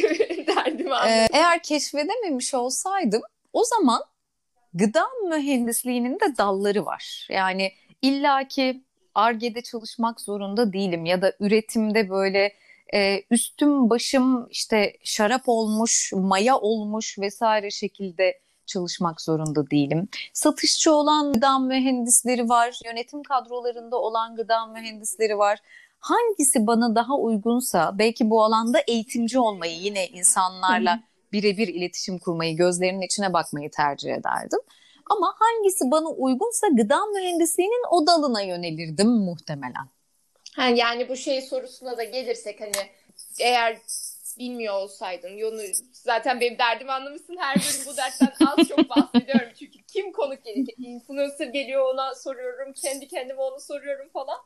Derdimi 0.48 0.90
ee, 1.08 1.28
eğer 1.34 1.64
keşfedememiş 1.64 2.54
olsaydım 2.54 3.22
o 3.54 3.64
zaman 3.64 4.02
gıda 4.76 5.04
mühendisliğinin 5.30 6.14
de 6.14 6.38
dalları 6.38 6.86
var. 6.86 7.28
Yani 7.30 7.72
illaki 8.02 8.84
ARGE'de 9.16 9.62
çalışmak 9.62 10.22
zorunda 10.22 10.74
değilim 10.74 11.06
ya 11.06 11.22
da 11.22 11.34
üretimde 11.40 12.10
böyle 12.10 12.54
e, 12.94 13.22
üstüm 13.32 13.90
başım 13.90 14.48
işte 14.50 14.94
şarap 15.04 15.42
olmuş, 15.46 16.12
maya 16.16 16.58
olmuş 16.58 17.20
vesaire 17.20 17.72
şekilde 17.72 18.40
çalışmak 18.66 19.22
zorunda 19.22 19.70
değilim. 19.70 20.08
Satışçı 20.34 20.94
olan 20.94 21.34
gıda 21.34 21.60
mühendisleri 21.60 22.50
var, 22.50 22.80
yönetim 22.86 23.24
kadrolarında 23.24 23.98
olan 23.98 24.36
gıda 24.36 24.66
mühendisleri 24.66 25.38
var. 25.38 25.60
Hangisi 26.00 26.68
bana 26.68 26.96
daha 26.96 27.14
uygunsa 27.14 27.92
belki 28.00 28.30
bu 28.30 28.44
alanda 28.44 28.80
eğitimci 28.88 29.40
olmayı 29.40 29.78
yine 29.78 30.08
insanlarla 30.08 31.00
birebir 31.32 31.68
iletişim 31.68 32.20
kurmayı, 32.20 32.58
gözlerinin 32.58 33.02
içine 33.02 33.34
bakmayı 33.34 33.72
tercih 33.72 34.14
ederdim. 34.14 34.60
Ama 35.10 35.36
hangisi 35.40 35.92
bana 35.92 36.10
uygunsa 36.10 36.68
gıda 36.68 37.06
mühendisliğinin 37.06 37.84
o 37.92 38.08
dalına 38.08 38.42
yönelirdim 38.42 39.08
muhtemelen. 39.08 39.88
Ha, 40.56 40.68
yani 40.68 41.10
bu 41.10 41.16
şey 41.16 41.42
sorusuna 41.42 41.98
da 41.98 42.04
gelirsek 42.04 42.62
hani 42.62 42.90
eğer 43.40 43.78
bilmiyor 44.40 44.74
olsaydın 44.74 45.38
yolu 45.38 45.62
zaten 45.94 46.40
benim 46.40 46.60
derdimi 46.60 46.92
anlamışsın 46.92 47.38
her 47.38 47.56
bölüm 47.56 47.86
bu 47.94 47.98
dertten 47.98 48.34
az 48.46 48.68
çok 48.68 48.90
bahsediyorum 48.90 49.50
çünkü 49.60 49.80
kim 49.94 50.12
konuk 50.12 50.44
geliyor 50.44 50.68
influencer 50.78 51.48
geliyor 51.48 51.94
ona 51.94 52.16
soruyorum 52.16 52.74
kendi 52.74 53.08
kendime 53.08 53.42
onu 53.42 53.60
soruyorum 53.60 54.10
falan 54.10 54.38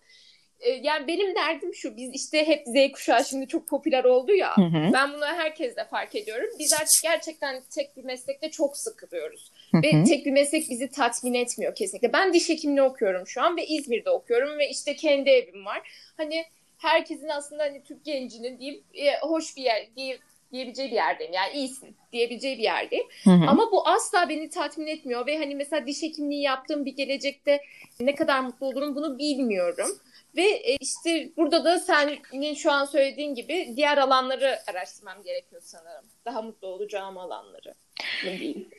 yani 0.81 1.07
benim 1.07 1.35
derdim 1.35 1.75
şu 1.75 1.97
biz 1.97 2.13
işte 2.13 2.47
hep 2.47 2.63
Z 2.67 2.91
kuşağı 2.91 3.25
şimdi 3.25 3.47
çok 3.47 3.67
popüler 3.67 4.03
oldu 4.03 4.33
ya 4.33 4.57
hı 4.57 4.61
hı. 4.61 4.93
ben 4.93 5.13
bunu 5.13 5.25
herkesle 5.25 5.85
fark 5.85 6.15
ediyorum 6.15 6.49
biz 6.59 6.73
artık 6.73 7.03
gerçekten 7.03 7.61
tek 7.75 7.97
bir 7.97 8.03
meslekte 8.03 8.51
çok 8.51 8.77
sıkılıyoruz 8.77 9.51
hı 9.71 9.77
hı. 9.77 9.81
ve 9.81 10.03
tek 10.03 10.25
bir 10.25 10.31
meslek 10.31 10.69
bizi 10.69 10.91
tatmin 10.91 11.33
etmiyor 11.33 11.75
kesinlikle 11.75 12.13
ben 12.13 12.33
diş 12.33 12.49
hekimliği 12.49 12.81
okuyorum 12.81 13.27
şu 13.27 13.41
an 13.41 13.57
ve 13.57 13.65
İzmir'de 13.65 14.09
okuyorum 14.09 14.57
ve 14.57 14.69
işte 14.69 14.95
kendi 14.95 15.29
evim 15.29 15.65
var 15.65 16.11
hani 16.17 16.45
herkesin 16.79 17.29
aslında 17.29 17.63
hani 17.63 17.83
Türk 17.83 18.05
gencinin 18.05 18.59
diyeyim 18.59 18.83
e, 18.93 19.19
hoş 19.19 19.57
bir 19.57 19.61
yer 19.61 19.87
diye, 19.95 20.19
diyebileceği 20.51 20.89
bir 20.89 20.95
yerdeyim. 20.95 21.33
Yani 21.33 21.53
iyisin 21.53 21.95
diyebileceği 22.13 22.57
bir 22.57 22.63
yerdeyim. 22.63 23.05
Hı 23.23 23.29
hı. 23.29 23.45
Ama 23.47 23.71
bu 23.71 23.87
asla 23.87 24.29
beni 24.29 24.49
tatmin 24.49 24.87
etmiyor 24.87 25.27
ve 25.27 25.37
hani 25.37 25.55
mesela 25.55 25.87
diş 25.87 26.03
hekimliği 26.03 26.41
yaptığım 26.41 26.85
bir 26.85 26.95
gelecekte 26.95 27.61
ne 27.99 28.15
kadar 28.15 28.39
mutlu 28.39 28.65
olurum 28.65 28.95
bunu 28.95 29.17
bilmiyorum. 29.17 29.99
Ve 30.36 30.41
e, 30.41 30.77
işte 30.81 31.31
burada 31.38 31.65
da 31.65 31.79
senin 31.79 32.53
şu 32.53 32.71
an 32.71 32.86
söylediğin 32.86 33.36
gibi 33.36 33.74
diğer 33.75 33.98
alanları 33.98 34.59
araştırmam 34.67 35.24
gerekiyor 35.24 35.62
sanırım. 35.65 36.05
Daha 36.25 36.41
mutlu 36.41 36.67
olacağım 36.67 37.17
alanları. 37.17 37.75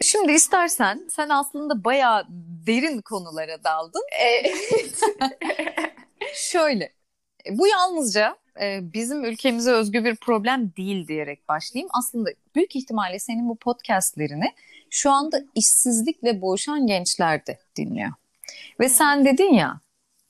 Şimdi 0.03 0.33
istersen 0.33 1.07
sen 1.11 1.29
aslında 1.29 1.85
bayağı 1.85 2.27
derin 2.67 3.01
konulara 3.01 3.65
daldın. 3.65 4.03
Evet. 4.21 5.01
Şöyle 6.35 6.85
e, 7.47 7.59
bu 7.59 7.67
yalnızca 7.67 8.37
e, 8.61 8.93
bizim 8.93 9.25
ülkemize 9.25 9.71
özgü 9.71 10.05
bir 10.05 10.17
problem 10.17 10.73
değil 10.77 11.09
diyerek 11.09 11.49
başlayayım. 11.49 11.89
Aslında 11.93 12.31
büyük 12.55 12.77
ihtimalle 12.77 13.19
senin 13.19 13.49
bu 13.49 13.57
podcastlerini 13.57 14.55
şu 14.91 15.11
anda 15.11 15.41
işsizlikle 15.55 16.41
boğuşan 16.41 16.87
gençler 16.87 17.47
de 17.47 17.59
dinliyor. 17.77 18.11
Ve 18.81 18.89
sen 18.89 19.25
dedin 19.25 19.55
ya 19.55 19.81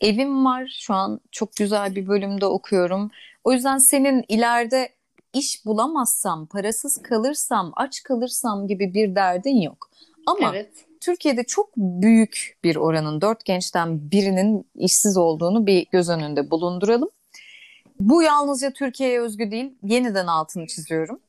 evim 0.00 0.44
var 0.44 0.76
şu 0.80 0.94
an 0.94 1.20
çok 1.30 1.56
güzel 1.56 1.94
bir 1.96 2.06
bölümde 2.06 2.46
okuyorum. 2.46 3.10
O 3.44 3.52
yüzden 3.52 3.78
senin 3.78 4.24
ileride 4.28 4.88
iş 5.32 5.66
bulamazsam, 5.66 6.46
parasız 6.46 7.02
kalırsam, 7.02 7.72
aç 7.76 8.02
kalırsam 8.02 8.66
gibi 8.66 8.94
bir 8.94 9.14
derdin 9.14 9.60
yok. 9.60 9.90
Ama 10.26 10.50
evet. 10.54 10.70
Türkiye'de 11.00 11.44
çok 11.44 11.76
büyük 11.76 12.58
bir 12.64 12.76
oranın 12.76 13.20
dört 13.20 13.44
gençten 13.44 14.10
birinin 14.10 14.66
işsiz 14.74 15.16
olduğunu 15.16 15.66
bir 15.66 15.86
göz 15.90 16.08
önünde 16.08 16.50
bulunduralım. 16.50 17.08
Bu 18.00 18.22
yalnızca 18.22 18.70
Türkiye'ye 18.70 19.20
özgü 19.20 19.50
değil. 19.50 19.74
Yeniden 19.82 20.26
altını 20.26 20.66
çiziyorum. 20.66 21.20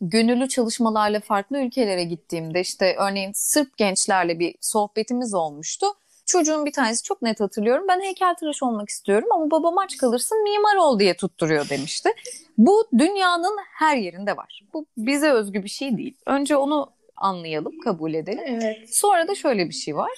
Gönüllü 0.00 0.48
çalışmalarla 0.48 1.20
farklı 1.20 1.58
ülkelere 1.58 2.04
gittiğimde 2.04 2.60
işte 2.60 2.96
örneğin 2.98 3.32
Sırp 3.34 3.76
gençlerle 3.76 4.38
bir 4.38 4.54
sohbetimiz 4.60 5.34
olmuştu. 5.34 5.86
Çocuğun 6.28 6.66
bir 6.66 6.72
tanesi 6.72 7.02
çok 7.02 7.22
net 7.22 7.40
hatırlıyorum. 7.40 7.84
Ben 7.88 8.00
heykeltıraş 8.00 8.62
olmak 8.62 8.88
istiyorum 8.88 9.28
ama 9.32 9.50
babam 9.50 9.78
aç 9.78 9.96
kalırsın 9.96 10.42
mimar 10.42 10.76
ol 10.76 10.98
diye 10.98 11.14
tutturuyor 11.14 11.68
demişti. 11.68 12.10
Bu 12.58 12.88
dünyanın 12.98 13.56
her 13.74 13.96
yerinde 13.96 14.36
var. 14.36 14.62
Bu 14.74 14.86
bize 14.96 15.30
özgü 15.30 15.62
bir 15.64 15.68
şey 15.68 15.96
değil. 15.96 16.16
Önce 16.26 16.56
onu 16.56 16.90
anlayalım, 17.16 17.80
kabul 17.84 18.14
edelim. 18.14 18.44
Evet. 18.46 18.94
Sonra 18.94 19.28
da 19.28 19.34
şöyle 19.34 19.68
bir 19.68 19.74
şey 19.74 19.96
var. 19.96 20.10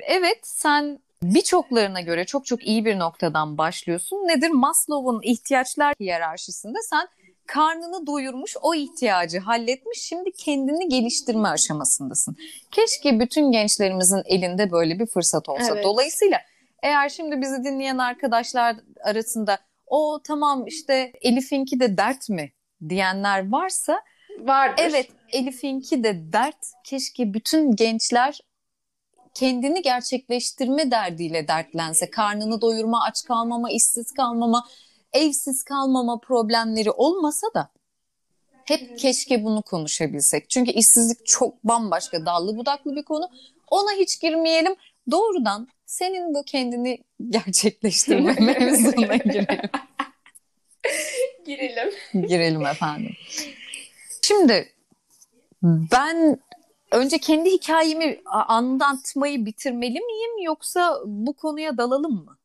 Evet 0.00 0.38
sen 0.42 0.98
birçoklarına 1.22 2.00
göre 2.00 2.24
çok 2.24 2.46
çok 2.46 2.66
iyi 2.66 2.84
bir 2.84 2.98
noktadan 2.98 3.58
başlıyorsun. 3.58 4.16
Nedir? 4.16 4.50
Maslow'un 4.50 5.20
ihtiyaçlar 5.22 5.94
hiyerarşisinde 6.00 6.78
sen 6.82 7.08
karnını 7.46 8.06
doyurmuş, 8.06 8.56
o 8.62 8.74
ihtiyacı 8.74 9.38
halletmiş, 9.38 9.98
şimdi 10.02 10.32
kendini 10.32 10.88
geliştirme 10.88 11.48
aşamasındasın. 11.48 12.36
Keşke 12.70 13.20
bütün 13.20 13.52
gençlerimizin 13.52 14.22
elinde 14.26 14.70
böyle 14.70 14.98
bir 14.98 15.06
fırsat 15.06 15.48
olsa. 15.48 15.74
Evet. 15.74 15.84
Dolayısıyla 15.84 16.38
eğer 16.82 17.08
şimdi 17.08 17.40
bizi 17.40 17.64
dinleyen 17.64 17.98
arkadaşlar 17.98 18.76
arasında 19.04 19.58
o 19.86 20.20
tamam 20.24 20.66
işte 20.66 21.12
Elif'inki 21.22 21.80
de 21.80 21.96
dert 21.96 22.28
mi 22.28 22.52
diyenler 22.88 23.52
varsa 23.52 24.00
vardır. 24.40 24.82
Evet 24.86 25.08
Elif'inki 25.32 26.04
de 26.04 26.32
dert. 26.32 26.56
Keşke 26.84 27.34
bütün 27.34 27.76
gençler 27.76 28.40
kendini 29.34 29.82
gerçekleştirme 29.82 30.90
derdiyle 30.90 31.48
dertlense. 31.48 32.10
Karnını 32.10 32.60
doyurma, 32.60 33.04
aç 33.04 33.24
kalmama, 33.28 33.70
işsiz 33.70 34.12
kalmama, 34.12 34.64
evsiz 35.12 35.62
kalmama 35.62 36.20
problemleri 36.20 36.90
olmasa 36.90 37.46
da 37.54 37.70
hep 38.64 38.98
keşke 38.98 39.44
bunu 39.44 39.62
konuşabilsek. 39.62 40.50
Çünkü 40.50 40.70
işsizlik 40.70 41.26
çok 41.26 41.64
bambaşka 41.64 42.26
dallı 42.26 42.56
budaklı 42.56 42.96
bir 42.96 43.02
konu. 43.02 43.30
Ona 43.70 43.92
hiç 43.92 44.20
girmeyelim. 44.20 44.74
Doğrudan 45.10 45.68
senin 45.86 46.34
bu 46.34 46.44
kendini 46.44 46.98
gerçekleştirme 47.28 48.32
mevzuna 48.40 49.16
girelim. 49.16 49.70
girelim. 51.46 51.90
Girelim 52.28 52.66
efendim. 52.66 53.12
Şimdi 54.22 54.72
ben 55.62 56.38
önce 56.92 57.18
kendi 57.18 57.50
hikayemi 57.50 58.20
anlatmayı 58.26 59.46
bitirmeli 59.46 60.00
miyim 60.00 60.42
yoksa 60.42 60.98
bu 61.04 61.36
konuya 61.36 61.76
dalalım 61.76 62.24
mı? 62.24 62.38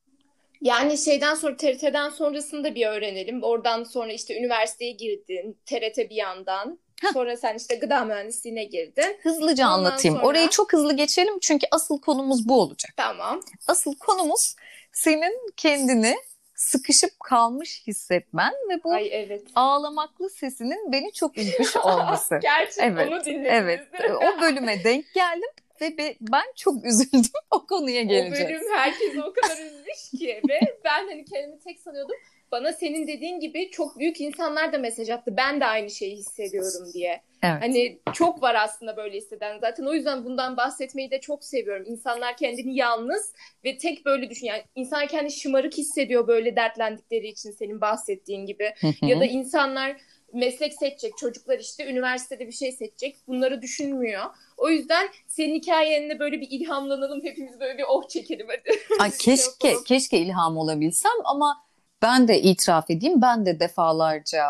Yani 0.61 0.97
şeyden 0.97 1.35
sonra 1.35 1.57
TRT'den 1.57 2.09
sonrasında 2.09 2.75
bir 2.75 2.87
öğrenelim. 2.87 3.43
Oradan 3.43 3.83
sonra 3.83 4.13
işte 4.13 4.39
üniversiteye 4.39 4.91
girdin. 4.91 5.59
TRT 5.65 5.97
bir 5.97 6.15
yandan. 6.15 6.79
Heh. 7.01 7.13
Sonra 7.13 7.37
sen 7.37 7.55
işte 7.55 7.75
gıda 7.75 8.05
mühendisliğine 8.05 8.63
girdin. 8.63 9.17
Hızlıca 9.23 9.65
Ondan 9.67 9.77
anlatayım. 9.77 10.15
Sonra... 10.15 10.27
Orayı 10.27 10.49
çok 10.49 10.73
hızlı 10.73 10.93
geçelim 10.93 11.39
çünkü 11.41 11.67
asıl 11.71 12.01
konumuz 12.01 12.47
bu 12.47 12.61
olacak. 12.61 12.91
Tamam. 12.97 13.41
Asıl 13.67 13.95
konumuz 13.95 14.55
senin 14.91 15.51
kendini 15.57 16.15
sıkışıp 16.55 17.19
kalmış 17.19 17.83
hissetmen 17.87 18.53
ve 18.69 18.83
bu 18.83 18.91
Ay, 18.91 19.09
evet. 19.11 19.43
ağlamaklı 19.55 20.29
sesinin 20.29 20.91
beni 20.91 21.13
çok 21.13 21.37
üzmüş 21.37 21.75
olması. 21.83 22.39
Gerçekten 22.41 22.91
evet, 22.91 23.11
onu 23.11 23.25
dinledim. 23.25 23.51
Evet. 23.51 23.87
o 24.03 24.41
bölüme 24.41 24.83
denk 24.83 25.13
geldim. 25.13 25.49
Ve 25.81 25.97
be, 25.97 26.15
ben 26.21 26.45
çok 26.55 26.85
üzüldüm 26.85 27.41
o 27.51 27.65
konuya 27.65 28.01
geleceğiz. 28.01 28.45
O 28.45 28.49
bölüm 28.49 28.73
herkes 28.75 29.17
o 29.17 29.33
kadar 29.33 29.57
üzmüş 29.65 30.19
ki 30.19 30.41
ve 30.49 30.59
ben 30.83 31.07
hani 31.07 31.25
kendimi 31.25 31.59
tek 31.59 31.79
sanıyordum. 31.79 32.15
Bana 32.51 32.73
senin 32.73 33.07
dediğin 33.07 33.39
gibi 33.39 33.69
çok 33.71 33.99
büyük 33.99 34.21
insanlar 34.21 34.73
da 34.73 34.77
mesaj 34.77 35.09
attı. 35.09 35.33
Ben 35.37 35.61
de 35.61 35.65
aynı 35.65 35.89
şeyi 35.89 36.15
hissediyorum 36.15 36.93
diye. 36.93 37.21
Evet. 37.43 37.61
Hani 37.61 37.99
çok 38.13 38.41
var 38.41 38.55
aslında 38.55 38.97
böyle 38.97 39.17
hisseden. 39.17 39.59
Zaten 39.59 39.83
o 39.85 39.93
yüzden 39.93 40.25
bundan 40.25 40.57
bahsetmeyi 40.57 41.11
de 41.11 41.19
çok 41.19 41.43
seviyorum. 41.43 41.85
İnsanlar 41.87 42.37
kendini 42.37 42.75
yalnız 42.75 43.33
ve 43.65 43.77
tek 43.77 44.05
böyle 44.05 44.29
düşün. 44.29 44.47
Yani 44.47 44.63
insan 44.75 45.07
kendini 45.07 45.31
şımarık 45.31 45.77
hissediyor 45.77 46.27
böyle 46.27 46.55
dertlendikleri 46.55 47.27
için 47.27 47.51
senin 47.51 47.81
bahsettiğin 47.81 48.45
gibi. 48.45 48.73
ya 49.01 49.19
da 49.19 49.25
insanlar 49.25 49.97
meslek 50.33 50.73
seçecek. 50.73 51.17
Çocuklar 51.17 51.59
işte 51.59 51.91
üniversitede 51.91 52.47
bir 52.47 52.51
şey 52.51 52.71
seçecek. 52.71 53.17
Bunları 53.27 53.61
düşünmüyor. 53.61 54.23
O 54.57 54.69
yüzden 54.69 55.09
senin 55.27 55.55
hikayenle 55.55 56.19
böyle 56.19 56.41
bir 56.41 56.47
ilhamlanalım. 56.49 57.23
Hepimiz 57.23 57.59
böyle 57.59 57.77
bir 57.77 57.85
oh 57.89 58.07
çekelim 58.07 58.47
hadi. 58.49 58.79
Ay 58.99 59.11
keşke 59.19 59.75
keşke 59.85 60.17
ilham 60.17 60.57
olabilsem 60.57 61.11
ama 61.25 61.63
ben 62.01 62.27
de 62.27 62.41
itiraf 62.41 62.89
edeyim 62.89 63.21
ben 63.21 63.45
de 63.45 63.59
defalarca 63.59 64.43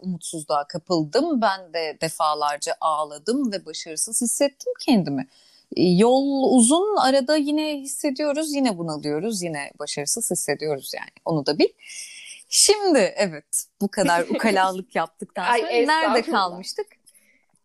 umutsuzluğa 0.00 0.66
kapıldım. 0.66 1.40
Ben 1.40 1.72
de 1.72 1.98
defalarca 2.00 2.74
ağladım 2.80 3.52
ve 3.52 3.66
başarısız 3.66 4.22
hissettim 4.22 4.72
kendimi. 4.80 5.28
Yol 5.76 6.56
uzun 6.56 6.96
arada 6.96 7.36
yine 7.36 7.80
hissediyoruz 7.80 8.54
yine 8.54 8.78
bunalıyoruz 8.78 9.42
yine 9.42 9.70
başarısız 9.78 10.30
hissediyoruz 10.30 10.92
yani 10.94 11.10
onu 11.24 11.46
da 11.46 11.58
bil. 11.58 11.68
Şimdi 12.48 13.14
evet 13.16 13.66
bu 13.80 13.90
kadar 13.90 14.20
ukalalık 14.22 14.94
yaptıktan 14.94 15.56
sonra 15.56 15.68
Ay, 15.68 15.86
nerede 15.86 16.22
kalmıştık? 16.22 16.86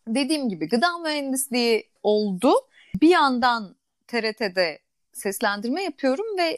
Dediğim 0.07 0.49
gibi 0.49 0.67
gıda 0.69 0.97
mühendisliği 0.97 1.89
oldu. 2.03 2.53
Bir 3.01 3.09
yandan 3.09 3.75
TRT'de 4.07 4.79
seslendirme 5.13 5.83
yapıyorum 5.83 6.37
ve 6.37 6.57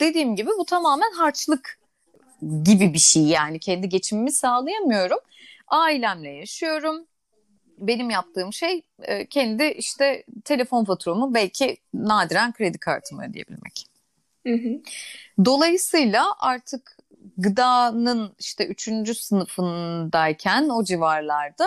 dediğim 0.00 0.36
gibi 0.36 0.50
bu 0.58 0.64
tamamen 0.64 1.12
harçlık 1.12 1.78
gibi 2.64 2.92
bir 2.92 2.98
şey 2.98 3.22
yani 3.22 3.58
kendi 3.58 3.88
geçimimi 3.88 4.32
sağlayamıyorum. 4.32 5.18
Ailemle 5.68 6.30
yaşıyorum. 6.30 7.06
Benim 7.78 8.10
yaptığım 8.10 8.52
şey 8.52 8.82
e, 9.02 9.26
kendi 9.26 9.64
işte 9.64 10.24
telefon 10.44 10.84
faturamı 10.84 11.34
belki 11.34 11.76
nadiren 11.94 12.52
kredi 12.52 12.78
kartımı 12.78 13.24
ödeyebilmek. 13.30 13.86
Hı 14.46 14.52
hı. 14.54 14.80
Dolayısıyla 15.44 16.26
artık 16.38 16.96
gıdanın 17.38 18.34
işte 18.38 18.66
üçüncü 18.66 19.14
sınıfındayken 19.14 20.68
o 20.68 20.84
civarlarda 20.84 21.66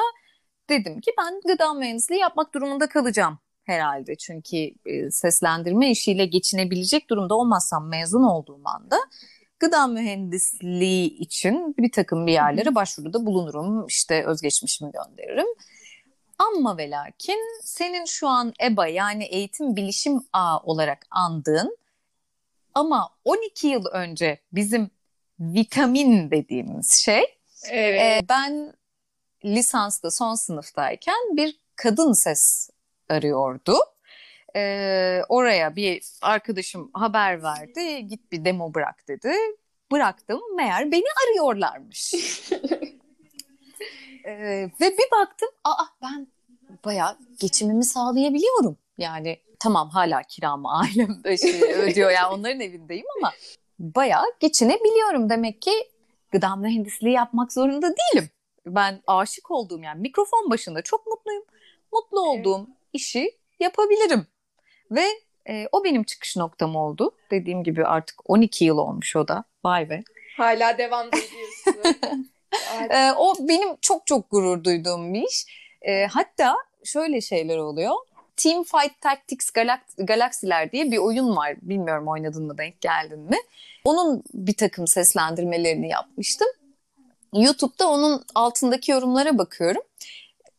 dedim 0.70 1.02
ki 1.02 1.12
ben 1.18 1.42
gıda 1.48 1.74
mühendisliği 1.74 2.22
yapmak 2.22 2.54
durumunda 2.54 2.90
kalacağım 2.90 3.40
herhalde. 3.64 4.16
Çünkü 4.16 4.58
e, 4.86 5.12
seslendirme 5.12 5.92
işiyle 5.92 6.26
geçinebilecek 6.26 7.10
durumda 7.10 7.36
olmazsam 7.36 7.90
mezun 7.90 8.24
olduğum 8.24 8.62
anda 8.66 8.98
gıda 9.60 9.88
mühendisliği 9.88 11.18
için 11.18 11.76
bir 11.78 11.92
takım 11.92 12.28
bir 12.28 12.32
yerlere 12.32 12.76
başvuruda 12.76 13.26
bulunurum. 13.26 13.88
İşte 13.88 14.26
özgeçmişimi 14.26 14.92
gönderirim. 14.92 15.48
Ama 16.38 16.78
ve 16.78 16.90
lakin 16.90 17.40
senin 17.64 18.06
şu 18.06 18.28
an 18.28 18.54
EBA 18.64 18.88
yani 18.88 19.24
eğitim 19.26 19.76
bilişim 19.76 20.22
ağı 20.34 20.58
olarak 20.60 21.08
andığın 21.12 21.78
ama 22.74 23.10
12 23.26 23.68
yıl 23.68 23.86
önce 23.86 24.40
bizim 24.52 24.90
vitamin 25.40 26.32
dediğimiz 26.32 26.92
şey. 26.92 27.24
Evet. 27.70 28.24
E, 28.24 28.30
ben 28.30 28.74
lisansta 29.46 30.12
son 30.12 30.36
sınıftayken 30.36 31.38
bir 31.38 31.60
kadın 31.76 32.14
ses 32.14 32.70
arıyordu. 33.10 33.78
E, 34.56 35.22
oraya 35.30 35.76
bir 35.76 36.04
arkadaşım 36.22 36.92
haber 36.94 37.44
verdi. 37.44 38.08
Git 38.08 38.32
bir 38.32 38.46
demo 38.46 38.74
bırak 38.74 39.08
dedi. 39.08 39.34
Bıraktım. 39.92 40.42
Meğer 40.56 40.92
beni 40.92 41.06
arıyorlarmış. 41.26 42.14
e, 44.26 44.34
ve 44.82 44.98
bir 44.98 45.12
baktım. 45.12 45.50
Aa 45.64 45.86
ben 46.02 46.28
bayağı 46.86 47.18
geçimimi 47.40 47.86
sağlayabiliyorum. 47.86 48.78
Yani 48.98 49.40
tamam 49.60 49.90
hala 49.90 50.24
kiramı 50.24 50.80
ailem 50.80 51.22
şey 51.38 51.64
ödüyor 51.64 52.12
yani 52.12 52.34
onların 52.34 52.60
evindeyim 52.60 53.06
ama 53.18 53.34
bayağı 53.80 54.26
geçinebiliyorum. 54.40 55.30
Demek 55.30 55.62
ki 55.62 55.72
gıda 56.32 56.56
mühendisliği 56.56 57.14
yapmak 57.14 57.54
zorunda 57.54 57.88
değilim. 57.88 58.30
Ben 58.66 59.02
aşık 59.08 59.52
olduğum 59.52 59.80
yani 59.80 60.02
mikrofon 60.02 60.50
başında 60.50 60.82
çok 60.82 61.08
mutluyum. 61.08 61.44
Mutlu 61.94 62.20
olduğum 62.20 62.66
evet. 62.68 62.78
işi 62.94 63.32
yapabilirim. 63.60 64.28
Ve 64.92 65.06
e, 65.50 65.68
o 65.72 65.84
benim 65.84 66.04
çıkış 66.04 66.38
noktam 66.38 66.76
oldu. 66.76 67.12
Dediğim 67.32 67.64
gibi 67.64 67.86
artık 67.86 68.30
12 68.30 68.66
yıl 68.66 68.78
olmuş 68.78 69.16
o 69.16 69.28
da. 69.28 69.44
Vay 69.64 69.90
be. 69.90 70.04
Hala 70.38 70.78
devam 70.78 71.08
ediyorsun. 71.08 72.30
e, 72.90 73.12
o 73.12 73.36
benim 73.40 73.76
çok 73.82 74.08
çok 74.08 74.32
gurur 74.32 74.64
duyduğum 74.64 75.14
bir 75.14 75.24
iş. 75.24 75.46
E, 75.82 76.06
hatta 76.06 76.56
şöyle 76.84 77.22
şeyler 77.22 77.58
oluyor. 77.58 77.96
Team 78.38 78.64
Fight 78.64 79.02
Tactics 79.02 79.50
Galax- 79.50 80.06
Galaxy'ler 80.06 80.72
diye 80.72 80.92
bir 80.92 80.98
oyun 80.98 81.36
var. 81.36 81.56
Bilmiyorum 81.62 82.08
oynadın 82.08 82.44
mı 82.46 82.58
denk 82.58 82.82
geldin 82.82 83.20
mi? 83.20 83.38
Onun 83.86 84.24
bir 84.34 84.54
takım 84.54 84.88
seslendirmelerini 84.88 85.90
yapmıştım. 85.90 86.48
YouTube'da 87.34 87.88
onun 87.90 88.26
altındaki 88.36 88.92
yorumlara 88.92 89.38
bakıyorum. 89.38 89.82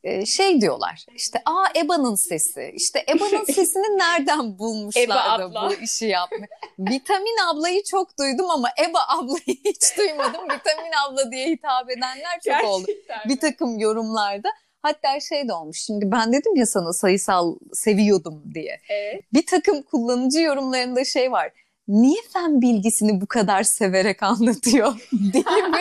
Ee, 0.04 0.26
şey 0.26 0.60
diyorlar 0.60 1.06
işte 1.14 1.42
aa 1.44 1.64
Eba'nın 1.76 2.14
sesi 2.14 2.72
işte 2.74 3.04
Eba'nın 3.08 3.44
sesini 3.52 3.98
nereden 3.98 4.58
bulmuşlar 4.58 5.54
da 5.54 5.68
bu 5.70 5.74
işi 5.74 6.06
yapmıyor. 6.06 6.48
Vitamin 6.78 7.36
ablayı 7.46 7.82
çok 7.84 8.18
duydum 8.18 8.50
ama 8.50 8.68
Eba 8.88 8.98
ablayı 9.08 9.56
hiç 9.64 9.96
duymadım. 9.98 10.44
Vitamin 10.44 10.92
abla 11.06 11.32
diye 11.32 11.46
hitap 11.48 11.90
edenler 11.90 12.34
çok 12.34 12.44
Gerçekten 12.44 12.68
oldu. 12.68 12.86
Mi? 12.88 13.28
Bir 13.28 13.40
takım 13.40 13.78
yorumlarda. 13.78 14.48
Hatta 14.86 15.20
şey 15.20 15.48
de 15.48 15.52
olmuş. 15.52 15.78
Şimdi 15.78 16.10
ben 16.10 16.32
dedim 16.32 16.56
ya 16.56 16.66
sana 16.66 16.92
sayısal 16.92 17.56
seviyordum 17.72 18.42
diye. 18.54 18.80
Evet. 18.88 19.24
Bir 19.32 19.46
takım 19.46 19.82
kullanıcı 19.82 20.40
yorumlarında 20.40 21.04
şey 21.04 21.32
var. 21.32 21.52
Niye 21.88 22.20
fen 22.32 22.60
bilgisini 22.62 23.20
bu 23.20 23.26
kadar 23.26 23.62
severek 23.62 24.22
anlatıyor 24.22 25.08
diye 25.32 25.68
mi? 25.68 25.80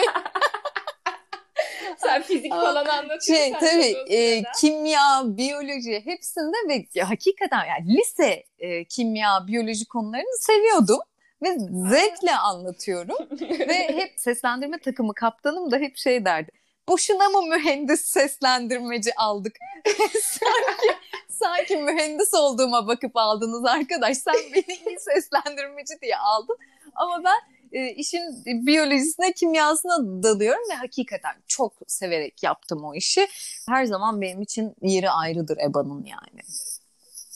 Sen 1.98 2.22
fizik 2.22 2.50
falan 2.50 2.86
anlatıyorsun. 2.86 3.34
Şey, 3.34 3.52
tabii 3.52 4.14
e, 4.14 4.42
kimya, 4.60 5.22
biyoloji 5.24 6.02
hepsinde 6.04 6.56
ve 6.68 7.00
hakikaten 7.00 7.64
yani 7.64 7.96
lise 7.96 8.44
e, 8.58 8.84
kimya, 8.84 9.46
biyoloji 9.46 9.84
konularını 9.88 10.38
seviyordum 10.40 11.00
ve 11.42 11.58
zevkle 11.90 12.36
anlatıyorum 12.36 13.16
ve 13.40 13.88
hep 13.88 14.12
seslendirme 14.16 14.78
takımı 14.78 15.14
kaptanım 15.14 15.70
da 15.70 15.76
hep 15.76 15.96
şey 15.96 16.24
derdi 16.24 16.50
boşuna 16.88 17.28
mı 17.28 17.42
mühendis 17.46 18.00
seslendirmeci 18.00 19.14
aldık? 19.16 19.56
sanki, 20.22 20.96
sanki 21.28 21.76
mühendis 21.76 22.34
olduğuma 22.34 22.86
bakıp 22.86 23.16
aldınız 23.16 23.64
arkadaş. 23.64 24.16
Sen 24.16 24.34
beni 24.54 24.78
iyi 24.86 24.98
seslendirmeci 25.00 25.94
diye 26.02 26.16
aldın. 26.16 26.56
Ama 26.94 27.24
ben 27.24 27.56
e, 27.72 27.90
işin 27.90 28.44
biyolojisine, 28.46 29.32
kimyasına 29.32 30.22
dalıyorum 30.22 30.62
ve 30.70 30.74
hakikaten 30.74 31.34
çok 31.46 31.72
severek 31.86 32.42
yaptım 32.42 32.84
o 32.84 32.94
işi. 32.94 33.28
Her 33.68 33.84
zaman 33.84 34.20
benim 34.20 34.42
için 34.42 34.74
yeri 34.82 35.10
ayrıdır 35.10 35.58
EBA'nın 35.70 36.04
yani. 36.04 36.40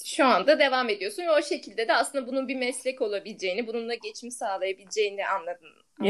Şu 0.04 0.24
anda 0.24 0.58
devam 0.58 0.88
ediyorsun 0.88 1.22
ve 1.22 1.30
o 1.30 1.42
şekilde 1.42 1.88
de 1.88 1.94
aslında 1.94 2.26
bunun 2.26 2.48
bir 2.48 2.56
meslek 2.56 3.02
olabileceğini, 3.02 3.66
bununla 3.66 3.94
geçim 3.94 4.30
sağlayabileceğini 4.30 5.26
anladın. 5.26 5.68
Ee, 6.04 6.08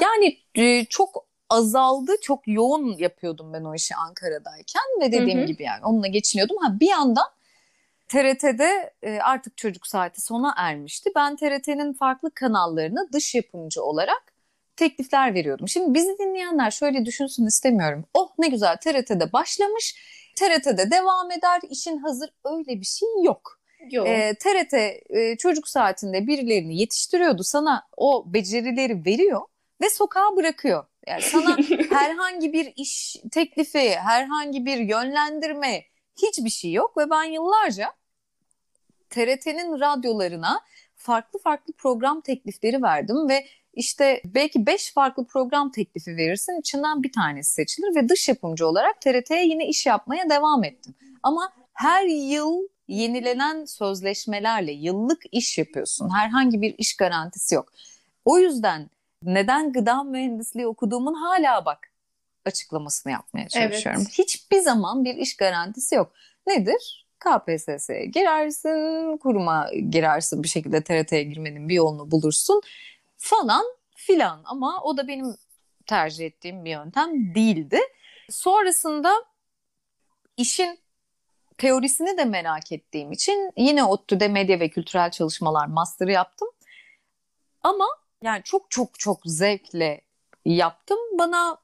yani 0.00 0.38
e, 0.54 0.84
çok 0.84 1.26
azaldı. 1.50 2.12
Çok 2.22 2.48
yoğun 2.48 2.96
yapıyordum 2.98 3.52
ben 3.52 3.64
o 3.64 3.74
işi 3.74 3.94
Ankara'dayken 3.94 4.82
ve 5.00 5.12
dediğim 5.12 5.38
hı 5.38 5.42
hı. 5.42 5.46
gibi 5.46 5.62
yani 5.62 5.84
onunla 5.84 6.06
geçiniyordum. 6.06 6.56
Ha 6.56 6.80
bir 6.80 6.88
yandan 6.88 7.26
TRT'de 8.08 8.92
e, 9.02 9.18
artık 9.18 9.56
çocuk 9.56 9.86
saati 9.86 10.20
sona 10.20 10.54
ermişti. 10.56 11.10
Ben 11.16 11.36
TRT'nin 11.36 11.92
farklı 11.92 12.30
kanallarına 12.30 13.12
dış 13.12 13.34
yapımcı 13.34 13.82
olarak 13.82 14.22
teklifler 14.76 15.34
veriyordum. 15.34 15.68
Şimdi 15.68 15.94
bizi 15.94 16.18
dinleyenler 16.18 16.70
şöyle 16.70 17.06
düşünsün 17.06 17.46
istemiyorum. 17.46 18.04
Oh 18.14 18.30
ne 18.38 18.48
güzel 18.48 18.76
TRT'de 18.76 19.32
başlamış, 19.32 19.96
TRT'de 20.36 20.90
devam 20.90 21.30
eder, 21.30 21.60
işin 21.70 21.98
hazır 21.98 22.30
öyle 22.44 22.80
bir 22.80 22.86
şey 22.86 23.08
yok. 23.22 23.58
Yok. 23.90 24.08
E, 24.08 24.34
TRT 24.34 24.74
e, 25.10 25.36
çocuk 25.36 25.68
saatinde 25.68 26.26
birilerini 26.26 26.76
yetiştiriyordu 26.76 27.42
sana 27.42 27.86
o 27.96 28.24
becerileri 28.26 29.04
veriyor 29.04 29.40
ve 29.80 29.90
sokağa 29.90 30.36
bırakıyor. 30.36 30.84
Yani 31.06 31.22
sana 31.22 31.56
herhangi 31.90 32.52
bir 32.52 32.72
iş 32.76 33.16
teklifi, 33.30 33.90
herhangi 33.90 34.66
bir 34.66 34.78
yönlendirme 34.78 35.84
hiçbir 36.22 36.50
şey 36.50 36.72
yok 36.72 36.96
ve 36.96 37.10
ben 37.10 37.24
yıllarca 37.24 37.92
TRT'nin 39.10 39.80
radyolarına 39.80 40.60
farklı 40.96 41.38
farklı 41.38 41.72
program 41.72 42.20
teklifleri 42.20 42.82
verdim 42.82 43.28
ve 43.28 43.46
işte 43.74 44.22
belki 44.24 44.66
beş 44.66 44.92
farklı 44.92 45.26
program 45.26 45.70
teklifi 45.70 46.16
verirsin 46.16 46.60
içinden 46.60 47.02
bir 47.02 47.12
tanesi 47.12 47.52
seçilir 47.52 47.96
ve 47.96 48.08
dış 48.08 48.28
yapımcı 48.28 48.66
olarak 48.66 49.00
TRT'ye 49.00 49.46
yine 49.46 49.68
iş 49.68 49.86
yapmaya 49.86 50.30
devam 50.30 50.64
ettim. 50.64 50.94
Ama 51.22 51.52
her 51.72 52.04
yıl 52.04 52.68
yenilenen 52.88 53.64
sözleşmelerle 53.64 54.72
yıllık 54.72 55.22
iş 55.32 55.58
yapıyorsun. 55.58 56.10
Herhangi 56.16 56.62
bir 56.62 56.74
iş 56.78 56.96
garantisi 56.96 57.54
yok. 57.54 57.72
O 58.24 58.38
yüzden 58.38 58.90
neden 59.24 59.72
gıda 59.72 60.02
mühendisliği 60.02 60.66
okuduğumun 60.66 61.14
hala 61.14 61.64
bak 61.64 61.90
açıklamasını 62.44 63.12
yapmaya 63.12 63.48
çalışıyorum. 63.48 64.02
Evet. 64.02 64.18
Hiçbir 64.18 64.60
zaman 64.60 65.04
bir 65.04 65.14
iş 65.14 65.36
garantisi 65.36 65.94
yok. 65.94 66.12
Nedir? 66.46 67.06
KPSS'ye 67.18 68.06
girersin, 68.06 69.16
kuruma 69.16 69.70
girersin 69.90 70.42
bir 70.42 70.48
şekilde 70.48 70.84
TRT'ye 70.84 71.22
girmenin 71.22 71.68
bir 71.68 71.74
yolunu 71.74 72.10
bulursun 72.10 72.60
falan 73.16 73.64
filan 73.94 74.42
ama 74.44 74.82
o 74.82 74.96
da 74.96 75.08
benim 75.08 75.36
tercih 75.86 76.26
ettiğim 76.26 76.64
bir 76.64 76.70
yöntem 76.70 77.34
değildi. 77.34 77.80
Sonrasında 78.30 79.12
işin 80.36 80.78
teorisini 81.58 82.18
de 82.18 82.24
merak 82.24 82.72
ettiğim 82.72 83.12
için 83.12 83.52
yine 83.56 83.84
ODTÜ'de 83.84 84.28
medya 84.28 84.60
ve 84.60 84.68
kültürel 84.68 85.10
çalışmalar 85.10 85.66
master 85.66 86.08
yaptım. 86.08 86.48
Ama 87.62 87.86
yani 88.24 88.42
çok 88.44 88.70
çok 88.70 88.98
çok 88.98 89.20
zevkle 89.24 90.00
yaptım. 90.44 90.98
Bana 91.18 91.58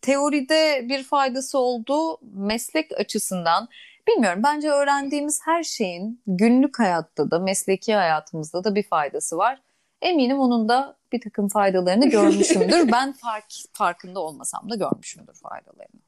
teoride 0.00 0.88
bir 0.88 1.02
faydası 1.02 1.58
oldu. 1.58 2.18
Meslek 2.22 3.00
açısından 3.00 3.68
bilmiyorum 4.08 4.42
bence 4.44 4.70
öğrendiğimiz 4.70 5.40
her 5.44 5.62
şeyin 5.62 6.22
günlük 6.26 6.78
hayatta 6.78 7.30
da 7.30 7.38
mesleki 7.38 7.94
hayatımızda 7.94 8.64
da 8.64 8.74
bir 8.74 8.82
faydası 8.82 9.36
var. 9.36 9.62
Eminim 10.02 10.38
onun 10.40 10.68
da 10.68 10.96
bir 11.12 11.20
takım 11.20 11.48
faydalarını 11.48 12.06
görmüşümdür. 12.10 12.92
ben 12.92 13.12
fark, 13.12 13.52
farkında 13.72 14.20
olmasam 14.20 14.70
da 14.70 14.74
görmüşümdür 14.74 15.34
faydalarını. 15.34 16.00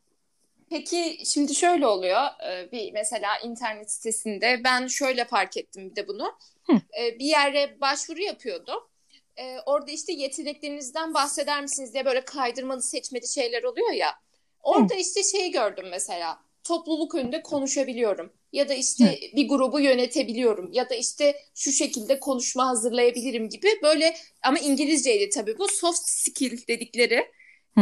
Peki 0.71 1.19
şimdi 1.25 1.55
şöyle 1.55 1.87
oluyor. 1.87 2.23
E, 2.51 2.73
bir 2.73 2.93
mesela 2.93 3.39
internet 3.45 3.91
sitesinde 3.91 4.61
ben 4.65 4.87
şöyle 4.87 5.25
fark 5.25 5.57
ettim 5.57 5.91
bir 5.91 5.97
de 5.97 6.09
bunu. 6.09 6.33
Hı. 6.67 6.73
E, 6.73 7.19
bir 7.19 7.25
yere 7.25 7.81
başvuru 7.81 8.21
yapıyordum. 8.21 8.90
E, 9.41 9.61
orada 9.67 9.91
işte 9.91 10.13
yeteneklerinizden 10.13 11.15
bahseder 11.15 11.63
misiniz 11.63 11.95
diye 11.95 12.05
böyle 12.05 12.25
kaydırmalı 12.25 12.83
seçmeli 12.83 13.29
şeyler 13.29 13.63
oluyor 13.63 13.93
ya. 13.93 14.15
Orada 14.63 14.95
Hı. 14.95 14.99
işte 14.99 15.23
şeyi 15.23 15.51
gördüm 15.51 15.87
mesela. 15.91 16.39
Topluluk 16.65 17.15
önünde 17.15 17.43
konuşabiliyorum. 17.43 18.33
Ya 18.53 18.69
da 18.69 18.75
işte 18.75 19.05
Hı. 19.05 19.37
bir 19.37 19.49
grubu 19.49 19.81
yönetebiliyorum. 19.81 20.73
Ya 20.73 20.91
da 20.91 20.95
işte 20.95 21.37
şu 21.55 21.73
şekilde 21.73 22.21
konuşma 22.21 22.67
hazırlayabilirim 22.69 23.49
gibi 23.49 23.69
böyle 23.83 24.17
ama 24.43 24.59
İngilizceydi 24.59 25.29
tabii 25.29 25.59
bu 25.59 25.69
soft 25.69 26.09
skill 26.09 26.67
dedikleri 26.69 27.31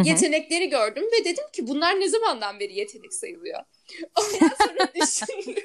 yetenekleri 0.05 0.69
gördüm 0.69 1.05
ve 1.13 1.25
dedim 1.25 1.45
ki 1.53 1.67
bunlar 1.67 2.01
ne 2.01 2.09
zamandan 2.09 2.61
beri 2.61 2.79
yetenek 2.79 3.15
sayılıyor? 3.15 3.61
Ondan 4.19 4.57
sonra 4.67 4.93
düşündüm. 5.01 5.65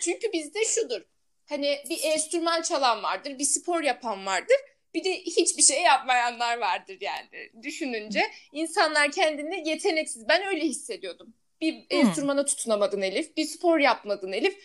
Çünkü 0.00 0.32
bizde 0.32 0.64
şudur. 0.64 1.00
Hani 1.48 1.78
bir 1.90 1.98
enstrüman 2.02 2.62
çalan 2.62 3.02
vardır, 3.02 3.38
bir 3.38 3.44
spor 3.44 3.82
yapan 3.82 4.26
vardır. 4.26 4.56
Bir 4.94 5.04
de 5.04 5.20
hiçbir 5.20 5.62
şey 5.62 5.82
yapmayanlar 5.82 6.58
vardır 6.58 6.98
yani 7.00 7.28
düşününce. 7.62 8.20
insanlar 8.52 9.12
kendini 9.12 9.68
yeteneksiz. 9.68 10.28
Ben 10.28 10.46
öyle 10.46 10.60
hissediyordum. 10.60 11.34
Bir 11.60 11.74
hmm. 11.74 11.84
enstrümana 11.90 12.44
tutunamadın 12.44 13.02
Elif, 13.02 13.36
bir 13.36 13.44
spor 13.44 13.78
yapmadın 13.78 14.32
Elif. 14.32 14.58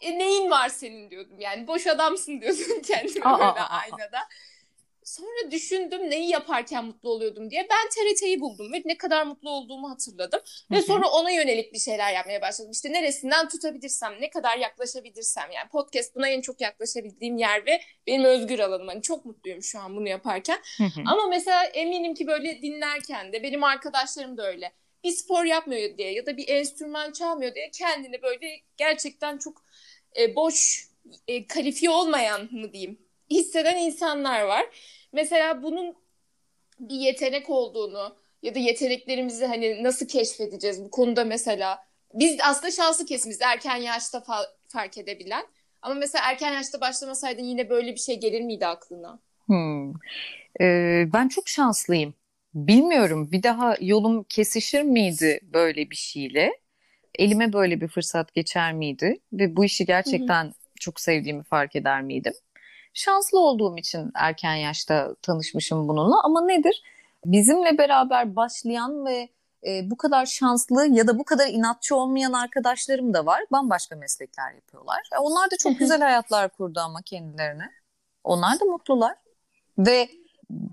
E, 0.00 0.18
neyin 0.18 0.50
var 0.50 0.68
senin 0.68 1.10
diyordum 1.10 1.40
yani. 1.40 1.66
Boş 1.66 1.86
adamsın 1.86 2.40
diyordum 2.40 2.82
kendime 2.86 3.24
aa, 3.24 3.38
böyle 3.38 3.60
aa, 3.60 3.80
aynada. 3.80 4.18
Aa. 4.18 4.28
Sonra 5.04 5.50
düşündüm 5.50 6.10
neyi 6.10 6.30
yaparken 6.30 6.84
mutlu 6.84 7.10
oluyordum 7.10 7.50
diye. 7.50 7.66
Ben 7.70 7.88
TRT'yi 7.88 8.40
buldum 8.40 8.72
ve 8.72 8.82
ne 8.84 8.98
kadar 8.98 9.26
mutlu 9.26 9.50
olduğumu 9.50 9.90
hatırladım. 9.90 10.40
Hı-hı. 10.40 10.78
Ve 10.78 10.82
sonra 10.82 11.08
ona 11.08 11.30
yönelik 11.30 11.72
bir 11.72 11.78
şeyler 11.78 12.12
yapmaya 12.12 12.42
başladım. 12.42 12.70
İşte 12.70 12.92
neresinden 12.92 13.48
tutabilirsem, 13.48 14.12
ne 14.20 14.30
kadar 14.30 14.58
yaklaşabilirsem. 14.58 15.50
Yani 15.50 15.68
podcast 15.68 16.14
buna 16.14 16.28
en 16.28 16.40
çok 16.40 16.60
yaklaşabildiğim 16.60 17.38
yer 17.38 17.66
ve 17.66 17.80
benim 18.06 18.24
özgür 18.24 18.58
alanım. 18.58 18.88
Hani 18.88 19.02
çok 19.02 19.24
mutluyum 19.24 19.62
şu 19.62 19.80
an 19.80 19.96
bunu 19.96 20.08
yaparken. 20.08 20.58
Hı-hı. 20.78 21.02
Ama 21.06 21.26
mesela 21.26 21.64
eminim 21.64 22.14
ki 22.14 22.26
böyle 22.26 22.62
dinlerken 22.62 23.32
de 23.32 23.42
benim 23.42 23.64
arkadaşlarım 23.64 24.36
da 24.36 24.46
öyle. 24.46 24.72
Bir 25.04 25.10
spor 25.10 25.44
yapmıyor 25.44 25.98
diye 25.98 26.12
ya 26.12 26.26
da 26.26 26.36
bir 26.36 26.48
enstrüman 26.48 27.12
çalmıyor 27.12 27.54
diye 27.54 27.70
kendini 27.70 28.22
böyle 28.22 28.46
gerçekten 28.76 29.38
çok 29.38 29.64
e, 30.18 30.36
boş, 30.36 30.88
e, 31.28 31.46
kalifiye 31.46 31.90
olmayan 31.90 32.48
mı 32.52 32.72
diyeyim 32.72 32.98
hisseden 33.34 33.76
insanlar 33.76 34.42
var. 34.42 34.66
Mesela 35.12 35.62
bunun 35.62 35.96
bir 36.80 36.96
yetenek 36.96 37.50
olduğunu 37.50 38.16
ya 38.42 38.54
da 38.54 38.58
yeteneklerimizi 38.58 39.46
hani 39.46 39.82
nasıl 39.82 40.08
keşfedeceğiz 40.08 40.84
bu 40.84 40.90
konuda 40.90 41.24
mesela 41.24 41.78
biz 42.14 42.38
aslında 42.42 42.70
şanslı 42.70 43.06
kesimiz 43.06 43.42
erken 43.42 43.76
yaşta 43.76 44.18
fa- 44.18 44.48
fark 44.68 44.98
edebilen 44.98 45.46
ama 45.82 45.94
mesela 45.94 46.24
erken 46.30 46.52
yaşta 46.52 46.80
başlamasaydın 46.80 47.42
yine 47.42 47.70
böyle 47.70 47.92
bir 47.92 48.00
şey 48.00 48.20
gelir 48.20 48.40
miydi 48.40 48.66
aklına? 48.66 49.18
Hmm. 49.46 49.92
Ee, 50.60 51.06
ben 51.12 51.28
çok 51.28 51.48
şanslıyım. 51.48 52.14
Bilmiyorum 52.54 53.32
bir 53.32 53.42
daha 53.42 53.76
yolum 53.80 54.24
kesişir 54.24 54.82
miydi 54.82 55.40
böyle 55.42 55.90
bir 55.90 55.96
şeyle? 55.96 56.52
Elime 57.18 57.52
böyle 57.52 57.80
bir 57.80 57.88
fırsat 57.88 58.34
geçer 58.34 58.72
miydi? 58.72 59.18
Ve 59.32 59.56
bu 59.56 59.64
işi 59.64 59.86
gerçekten 59.86 60.44
Hı-hı. 60.44 60.52
çok 60.80 61.00
sevdiğimi 61.00 61.42
fark 61.42 61.76
eder 61.76 62.02
miydim? 62.02 62.32
Şanslı 62.94 63.40
olduğum 63.40 63.78
için 63.78 64.10
erken 64.14 64.54
yaşta 64.54 65.14
tanışmışım 65.22 65.88
bununla 65.88 66.22
ama 66.24 66.46
nedir? 66.46 66.82
Bizimle 67.24 67.78
beraber 67.78 68.36
başlayan 68.36 69.06
ve 69.06 69.28
e, 69.66 69.90
bu 69.90 69.96
kadar 69.96 70.26
şanslı 70.26 70.86
ya 70.86 71.06
da 71.06 71.18
bu 71.18 71.24
kadar 71.24 71.48
inatçı 71.48 71.96
olmayan 71.96 72.32
arkadaşlarım 72.32 73.14
da 73.14 73.26
var. 73.26 73.44
Bambaşka 73.52 73.96
meslekler 73.96 74.52
yapıyorlar. 74.52 75.00
E, 75.16 75.18
onlar 75.18 75.50
da 75.50 75.56
çok 75.56 75.78
güzel 75.78 76.00
hayatlar 76.00 76.48
kurdu 76.48 76.80
ama 76.80 77.02
kendilerine. 77.02 77.70
Onlar 78.24 78.60
da 78.60 78.64
mutlular. 78.64 79.14
Ve 79.78 80.08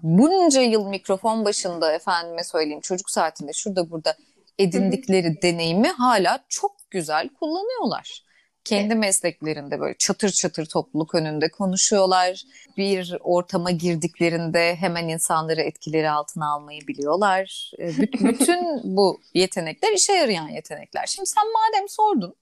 bunca 0.03 0.61
yıl 0.61 0.85
mikrofon 0.87 1.45
başında 1.45 1.93
efendime 1.93 2.43
söyleyeyim 2.43 2.81
çocuk 2.81 3.09
saatinde 3.09 3.53
şurada 3.53 3.91
burada 3.91 4.15
edindikleri 4.57 5.41
deneyimi 5.41 5.87
hala 5.87 6.39
çok 6.49 6.75
güzel 6.91 7.29
kullanıyorlar 7.29 8.28
kendi 8.69 8.95
mesleklerinde 8.95 9.79
böyle 9.79 9.95
çatır 9.97 10.29
çatır 10.29 10.65
topluluk 10.65 11.15
önünde 11.15 11.49
konuşuyorlar. 11.49 12.43
Bir 12.77 13.17
ortama 13.19 13.71
girdiklerinde 13.71 14.75
hemen 14.75 15.07
insanları 15.07 15.61
etkileri 15.61 16.09
altına 16.09 16.53
almayı 16.53 16.87
biliyorlar. 16.87 17.71
E, 17.79 17.97
bütün 17.97 18.81
bu 18.83 19.21
yetenekler 19.33 19.93
işe 19.93 20.13
yarayan 20.13 20.47
yetenekler. 20.47 21.05
Şimdi 21.05 21.29
sen 21.29 21.43
madem 21.43 21.89
sordun 21.89 22.35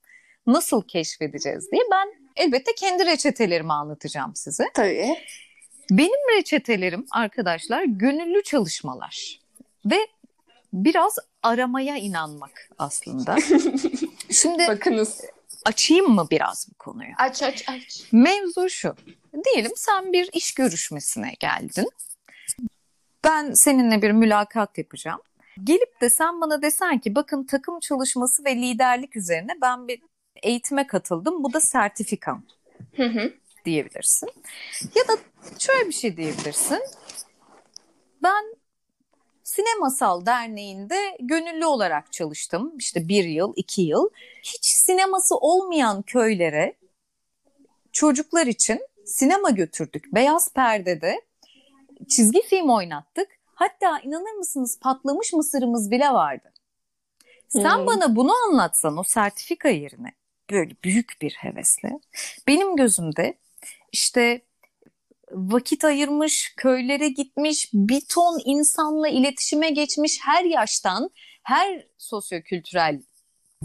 nasıl 0.48 0.82
keşfedeceğiz 0.82 1.72
diye 1.72 1.82
ben 1.92 2.08
elbette 2.36 2.76
kendi 2.76 3.06
reçetelerimi 3.06 3.74
anlatacağım 3.74 4.36
size. 4.36 4.64
Tabii. 4.74 5.16
Benim 5.92 6.38
reçetelerim 6.38 7.06
arkadaşlar 7.12 7.84
gönüllü 7.84 8.44
çalışmalar 8.44 9.40
ve 9.86 9.98
biraz 10.74 11.16
aramaya 11.44 11.98
inanmak 11.98 12.70
aslında. 12.78 13.36
Şimdi 14.32 14.68
bakınız 14.68 15.22
açayım 15.66 16.10
mı 16.10 16.28
biraz 16.32 16.68
bu 16.70 16.78
konuyu? 16.78 17.10
Aç 17.18 17.44
aç 17.44 17.70
aç. 17.70 18.04
Mevzu 18.12 18.70
şu. 18.70 18.96
Diyelim 19.46 19.72
sen 19.76 20.14
bir 20.14 20.30
iş 20.34 20.54
görüşmesine 20.54 21.34
geldin. 21.40 21.90
Ben 23.24 23.52
seninle 23.54 24.02
bir 24.02 24.12
mülakat 24.12 24.78
yapacağım. 24.78 25.22
Gelip 25.64 26.02
de 26.02 26.10
sen 26.10 26.42
bana 26.42 26.62
desen 26.62 27.00
ki 27.00 27.16
bakın 27.16 27.46
takım 27.46 27.80
çalışması 27.80 28.46
ve 28.46 28.56
liderlik 28.56 29.16
üzerine 29.16 29.52
ben 29.62 29.88
bir 29.88 30.02
eğitime 30.44 30.88
katıldım. 30.88 31.44
Bu 31.44 31.54
da 31.54 31.60
sertifikam. 31.60 32.44
Hı 32.96 33.04
hı. 33.04 33.34
diyebilirsin. 33.66 34.30
Ya 34.96 35.08
da 35.08 35.18
şöyle 35.60 35.88
bir 35.88 35.94
şey 35.94 36.18
diyebilirsin. 36.18 36.80
Ben 38.24 38.57
Sinemasal 39.48 40.26
Derneği'nde 40.26 41.18
gönüllü 41.20 41.66
olarak 41.66 42.14
çalıştım. 42.14 42.74
İşte 42.78 43.08
bir 43.08 43.24
yıl, 43.24 43.54
iki 43.56 43.82
yıl. 43.82 44.10
Hiç 44.44 44.66
sineması 44.66 45.36
olmayan 45.36 46.02
köylere 46.02 46.76
çocuklar 47.92 48.48
için 48.48 48.82
sinema 49.06 49.50
götürdük. 49.50 50.14
Beyaz 50.14 50.54
perdede 50.54 51.22
çizgi 52.10 52.42
film 52.42 52.70
oynattık. 52.70 53.28
Hatta 53.46 54.00
inanır 54.00 54.34
mısınız 54.38 54.80
patlamış 54.80 55.34
mısırımız 55.34 55.92
bile 55.92 56.10
vardı. 56.10 56.54
Sen 57.50 57.78
hmm. 57.78 57.88
bana 57.88 58.16
bunu 58.16 58.32
anlatsan 58.48 58.98
o 58.98 59.04
sertifika 59.04 59.70
yerine 59.70 60.12
böyle 60.52 60.72
büyük 60.84 61.18
bir 61.22 61.32
hevesle 61.32 62.00
benim 62.48 62.76
gözümde 62.76 63.38
işte 63.92 64.42
vakit 65.32 65.84
ayırmış, 65.84 66.54
köylere 66.58 67.10
gitmiş, 67.10 67.70
bir 67.74 68.02
ton 68.10 68.42
insanla 68.46 69.08
iletişime 69.08 69.70
geçmiş 69.70 70.20
her 70.22 70.44
yaştan, 70.44 71.10
her 71.44 71.84
sosyokültürel 71.98 73.02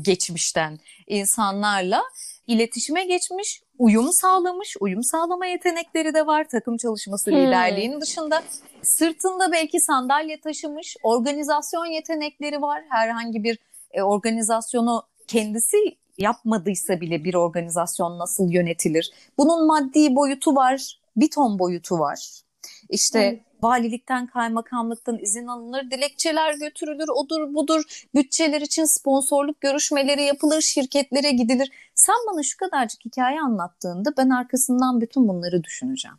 geçmişten 0.03 0.79
insanlarla 1.07 2.03
iletişime 2.47 3.05
geçmiş, 3.05 3.63
uyum 3.79 4.13
sağlamış, 4.13 4.77
uyum 4.81 5.03
sağlama 5.03 5.47
yetenekleri 5.47 6.15
de 6.15 6.27
var 6.27 6.49
takım 6.49 6.77
çalışması 6.77 7.31
hmm. 7.31 7.39
liderliğinin 7.39 8.01
dışında. 8.01 8.43
Sırtında 8.83 9.53
belki 9.53 9.81
sandalye 9.81 10.41
taşımış, 10.41 10.97
organizasyon 11.03 11.87
yetenekleri 11.87 12.63
var. 12.63 12.83
Herhangi 12.89 13.45
bir 13.45 13.59
e, 13.91 14.03
organizasyonu 14.03 15.03
kendisi 15.27 15.77
yapmadıysa 16.19 17.01
bile 17.01 17.25
bir 17.25 17.35
organizasyon 17.35 18.19
nasıl 18.19 18.51
yönetilir? 18.51 19.11
Bunun 19.39 19.67
maddi 19.67 20.15
boyutu 20.17 20.55
var, 20.55 21.02
bir 21.17 21.31
ton 21.31 21.59
boyutu 21.59 21.99
var. 21.99 22.43
İşte 22.89 23.21
evet. 23.21 23.43
valilikten, 23.63 24.27
kaymakamlıktan 24.27 25.19
izin 25.19 25.47
alınır, 25.47 25.91
dilekçeler 25.91 26.55
götürülür, 26.55 27.09
odur 27.09 27.55
budur, 27.55 28.07
bütçeler 28.15 28.61
için 28.61 28.85
sponsorluk 28.85 29.61
görüşmeleri 29.61 30.23
yapılır, 30.23 30.61
şirketlere 30.61 31.31
gidilir. 31.31 31.71
Sen 31.95 32.17
bana 32.33 32.43
şu 32.43 32.57
kadarcık 32.57 33.05
hikaye 33.05 33.41
anlattığında 33.41 34.11
ben 34.17 34.31
arkasından 34.31 35.01
bütün 35.01 35.29
bunları 35.29 35.65
düşüneceğim. 35.65 36.17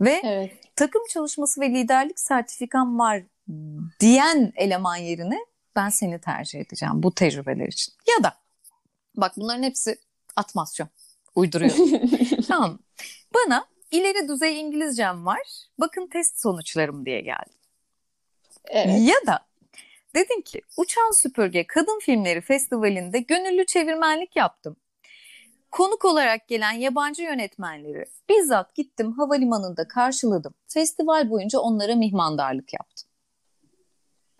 Ve 0.00 0.20
evet. 0.24 0.52
takım 0.76 1.02
çalışması 1.10 1.60
ve 1.60 1.70
liderlik 1.70 2.20
sertifikam 2.20 2.98
var 2.98 3.22
diyen 4.00 4.52
eleman 4.56 4.96
yerine 4.96 5.38
ben 5.76 5.88
seni 5.88 6.20
tercih 6.20 6.60
edeceğim 6.60 7.02
bu 7.02 7.14
tecrübeler 7.14 7.66
için. 7.66 7.94
Ya 8.08 8.24
da 8.24 8.34
bak 9.16 9.32
bunların 9.36 9.62
hepsi 9.62 9.98
atmasyon. 10.36 10.88
Uyduruyorum. 11.34 12.08
tamam. 12.48 12.78
Bana 13.34 13.66
ileri 13.90 14.28
düzey 14.28 14.60
İngilizcem 14.60 15.26
var. 15.26 15.48
Bakın 15.78 16.06
test 16.06 16.40
sonuçlarım 16.40 17.06
diye 17.06 17.20
geldi. 17.20 17.58
Evet. 18.66 19.00
Ya 19.00 19.26
da 19.26 19.46
dedim 20.14 20.42
ki 20.42 20.62
Uçan 20.76 21.22
Süpürge 21.22 21.66
Kadın 21.66 21.98
Filmleri 21.98 22.40
Festivali'nde 22.40 23.18
gönüllü 23.18 23.66
çevirmenlik 23.66 24.36
yaptım. 24.36 24.76
Konuk 25.70 26.04
olarak 26.04 26.48
gelen 26.48 26.72
yabancı 26.72 27.22
yönetmenleri 27.22 28.04
bizzat 28.28 28.74
gittim 28.74 29.12
havalimanında 29.12 29.88
karşıladım. 29.88 30.54
Festival 30.68 31.30
boyunca 31.30 31.58
onlara 31.58 31.94
mihmandarlık 31.94 32.74
yaptım. 32.74 33.08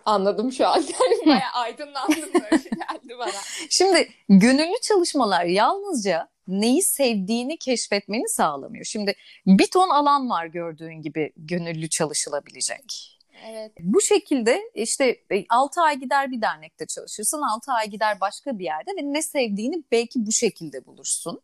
Anladım 0.05 0.53
şu 0.53 0.67
an. 0.67 0.85
Bayağı 1.27 1.53
aydınlandım 1.55 2.29
böyle 2.35 2.57
geldi 2.57 3.19
bana. 3.19 3.31
Şimdi 3.71 4.09
gönüllü 4.29 4.81
çalışmalar 4.83 5.45
yalnızca 5.45 6.29
neyi 6.49 6.83
sevdiğini 6.83 7.59
keşfetmeni 7.59 8.29
sağlamıyor. 8.29 8.85
Şimdi 8.85 9.15
bir 9.47 9.71
ton 9.71 9.89
alan 9.89 10.31
var 10.31 10.47
gördüğün 10.47 11.03
gibi 11.03 11.33
gönüllü 11.37 11.89
çalışılabilecek. 11.89 13.15
Evet. 13.47 13.73
Bu 13.81 14.01
şekilde 14.01 14.61
işte 14.75 15.17
6 15.49 15.81
ay 15.81 16.01
gider 16.01 16.31
bir 16.31 16.43
dernekte 16.43 16.87
çalışırsın, 16.87 17.43
6 17.43 17.73
ay 17.73 17.91
gider 17.91 18.21
başka 18.21 18.59
bir 18.59 18.65
yerde 18.65 18.91
ve 18.91 19.13
ne 19.13 19.23
sevdiğini 19.23 19.85
belki 19.93 20.27
bu 20.27 20.33
şekilde 20.33 20.87
bulursun. 20.87 21.41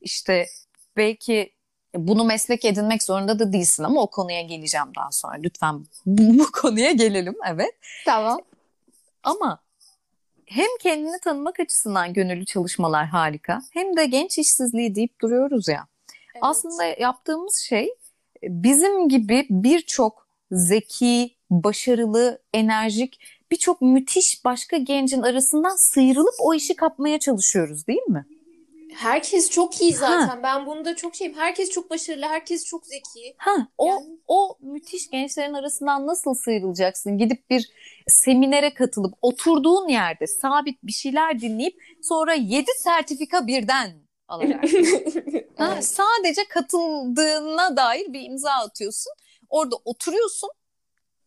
İşte 0.00 0.46
belki 0.96 1.52
bunu 1.94 2.24
meslek 2.24 2.64
edinmek 2.64 3.02
zorunda 3.02 3.38
da 3.38 3.52
değilsin 3.52 3.82
ama 3.82 4.02
o 4.02 4.10
konuya 4.10 4.42
geleceğim 4.42 4.86
daha 4.96 5.10
sonra. 5.12 5.36
Lütfen 5.36 5.86
bu, 6.06 6.38
bu 6.38 6.52
konuya 6.52 6.92
gelelim. 6.92 7.36
Evet. 7.46 7.74
Tamam. 8.04 8.40
Ama 9.22 9.62
hem 10.50 10.66
kendini 10.80 11.20
tanımak 11.20 11.60
açısından 11.60 12.12
gönüllü 12.12 12.44
çalışmalar 12.44 13.06
harika 13.06 13.62
hem 13.72 13.96
de 13.96 14.06
genç 14.06 14.38
işsizliği 14.38 14.94
deyip 14.94 15.20
duruyoruz 15.20 15.68
ya. 15.68 15.86
Evet. 16.34 16.42
Aslında 16.42 16.84
yaptığımız 16.84 17.56
şey 17.68 17.94
bizim 18.42 19.08
gibi 19.08 19.46
birçok 19.50 20.26
zeki, 20.50 21.30
başarılı, 21.50 22.42
enerjik 22.54 23.20
birçok 23.50 23.82
müthiş 23.82 24.44
başka 24.44 24.76
gencin 24.76 25.22
arasından 25.22 25.76
sıyrılıp 25.76 26.34
o 26.38 26.54
işi 26.54 26.76
kapmaya 26.76 27.18
çalışıyoruz 27.18 27.86
değil 27.86 28.08
mi? 28.08 28.26
Herkes 28.94 29.50
çok 29.50 29.80
iyi 29.80 29.92
zaten. 29.92 30.28
Ha. 30.28 30.40
Ben 30.42 30.66
bunda 30.66 30.96
çok 30.96 31.14
şeyim. 31.14 31.34
Herkes 31.34 31.70
çok 31.70 31.90
başarılı, 31.90 32.26
herkes 32.26 32.64
çok 32.64 32.86
zeki. 32.86 33.34
Ha, 33.38 33.68
o 33.78 33.86
yani... 33.86 34.18
o 34.28 34.56
müthiş 34.60 35.10
gençlerin 35.10 35.54
arasından 35.54 36.06
nasıl 36.06 36.34
sıyrılacaksın? 36.34 37.18
Gidip 37.18 37.50
bir 37.50 37.70
seminere 38.08 38.74
katılıp 38.74 39.14
oturduğun 39.22 39.88
yerde 39.88 40.26
sabit 40.26 40.82
bir 40.82 40.92
şeyler 40.92 41.40
dinleyip 41.40 41.82
sonra 42.02 42.34
yedi 42.34 42.70
sertifika 42.78 43.46
birden 43.46 43.92
alacaksın. 44.28 44.84
ha, 45.56 45.72
evet. 45.74 45.84
Sadece 45.84 46.44
katıldığına 46.48 47.76
dair 47.76 48.12
bir 48.12 48.22
imza 48.22 48.50
atıyorsun. 48.50 49.12
Orada 49.48 49.76
oturuyorsun. 49.84 50.50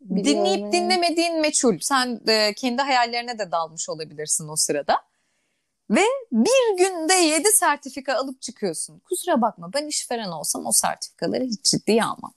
Biliyorum. 0.02 0.46
Dinleyip 0.46 0.74
dinlemediğin 0.74 1.42
meçhul. 1.42 1.78
Sen 1.82 2.28
de 2.28 2.54
kendi 2.58 2.82
hayallerine 2.82 3.40
de 3.40 3.52
dalmış 3.52 3.90
olabilirsin 3.90 4.48
o 4.48 4.56
sırada. 4.56 5.13
Ve 5.94 6.02
bir 6.32 6.78
günde 6.78 7.14
yedi 7.14 7.48
sertifika 7.48 8.16
alıp 8.16 8.42
çıkıyorsun. 8.42 9.00
Kusura 9.00 9.42
bakma 9.42 9.74
ben 9.74 9.88
işveren 9.88 10.30
olsam 10.30 10.66
o 10.66 10.72
sertifikaları 10.72 11.44
hiç 11.44 11.64
ciddiye 11.64 12.04
almam. 12.04 12.34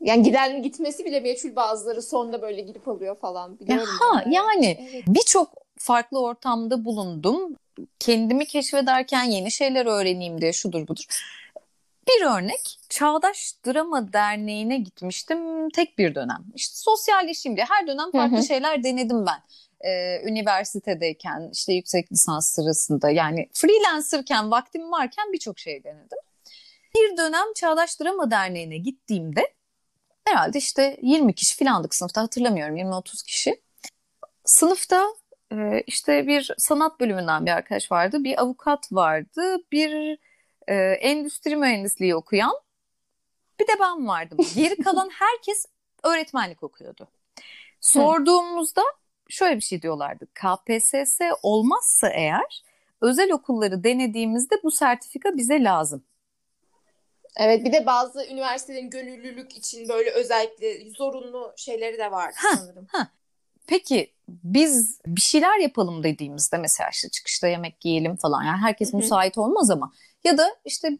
Yani 0.00 0.22
giden 0.22 0.62
gitmesi 0.62 1.04
bile 1.04 1.20
meçhul 1.20 1.56
bazıları 1.56 2.02
sonunda 2.02 2.42
böyle 2.42 2.60
gidip 2.60 2.88
alıyor 2.88 3.16
falan. 3.16 3.58
Biliyorum 3.60 3.88
ha, 4.00 4.22
yani, 4.26 4.34
yani 4.34 4.88
evet. 4.92 5.04
birçok 5.06 5.48
farklı 5.78 6.20
ortamda 6.20 6.84
bulundum. 6.84 7.56
Kendimi 7.98 8.46
keşfederken 8.46 9.22
yeni 9.22 9.50
şeyler 9.50 9.86
öğreneyim 9.86 10.40
diye 10.40 10.52
şudur 10.52 10.88
budur. 10.88 11.04
Bir 12.08 12.26
örnek 12.26 12.78
Çağdaş 12.88 13.54
Drama 13.66 14.12
Derneği'ne 14.12 14.76
gitmiştim 14.76 15.70
tek 15.70 15.98
bir 15.98 16.14
dönem. 16.14 16.44
İşte 16.54 16.74
sosyalleşeyim 16.76 17.56
diye 17.56 17.66
her 17.70 17.86
dönem 17.86 18.12
farklı 18.12 18.36
hı 18.36 18.40
hı. 18.40 18.46
şeyler 18.46 18.84
denedim 18.84 19.26
ben 19.26 19.42
e, 19.82 20.22
üniversitedeyken 20.24 21.50
işte 21.52 21.72
yüksek 21.72 22.12
lisans 22.12 22.54
sırasında 22.54 23.10
yani 23.10 23.48
freelancerken 23.52 24.50
vaktim 24.50 24.92
varken 24.92 25.32
birçok 25.32 25.58
şey 25.58 25.84
denedim. 25.84 26.18
Bir 26.96 27.16
dönem 27.16 27.52
Çağdaş 27.56 28.00
Drama 28.00 28.30
Derneği'ne 28.30 28.78
gittiğimde 28.78 29.54
herhalde 30.24 30.58
işte 30.58 30.96
20 31.02 31.34
kişi 31.34 31.56
filandık 31.56 31.94
sınıfta 31.94 32.22
hatırlamıyorum 32.22 32.76
20-30 32.76 33.26
kişi. 33.26 33.62
Sınıfta 34.44 35.06
e, 35.52 35.82
işte 35.86 36.26
bir 36.26 36.54
sanat 36.58 37.00
bölümünden 37.00 37.46
bir 37.46 37.50
arkadaş 37.50 37.92
vardı, 37.92 38.24
bir 38.24 38.40
avukat 38.42 38.92
vardı, 38.92 39.56
bir 39.72 40.18
e, 40.68 40.74
endüstri 41.00 41.56
mühendisliği 41.56 42.16
okuyan 42.16 42.52
bir 43.60 43.66
de 43.66 43.72
ben 43.80 44.08
vardım. 44.08 44.38
Geri 44.54 44.76
kalan 44.84 45.10
herkes 45.12 45.66
öğretmenlik 46.02 46.62
okuyordu. 46.62 47.08
Sorduğumuzda 47.80 48.82
şöyle 49.32 49.56
bir 49.56 49.60
şey 49.60 49.82
diyorlardı. 49.82 50.26
KPSS 50.26 51.20
olmazsa 51.42 52.08
eğer 52.08 52.62
özel 53.00 53.32
okulları 53.32 53.84
denediğimizde 53.84 54.54
bu 54.62 54.70
sertifika 54.70 55.36
bize 55.36 55.64
lazım. 55.64 56.04
Evet 57.36 57.64
bir 57.64 57.72
de 57.72 57.86
bazı 57.86 58.26
üniversitelerin 58.26 58.90
gönüllülük 58.90 59.56
için 59.56 59.88
böyle 59.88 60.10
özellikle 60.10 60.90
zorunlu 60.90 61.52
şeyleri 61.56 61.98
de 61.98 62.10
var 62.10 62.34
sanırım. 62.56 62.86
Ha. 62.90 63.08
Peki 63.66 64.12
biz 64.28 65.00
bir 65.06 65.20
şeyler 65.20 65.58
yapalım 65.58 66.02
dediğimizde 66.02 66.58
mesela 66.58 66.90
işte 66.92 67.08
çıkışta 67.08 67.48
yemek 67.48 67.84
yiyelim 67.84 68.16
falan 68.16 68.42
yani 68.42 68.58
herkes 68.58 68.88
Hı-hı. 68.88 68.96
müsait 68.96 69.38
olmaz 69.38 69.70
ama 69.70 69.92
ya 70.24 70.38
da 70.38 70.56
işte 70.64 70.98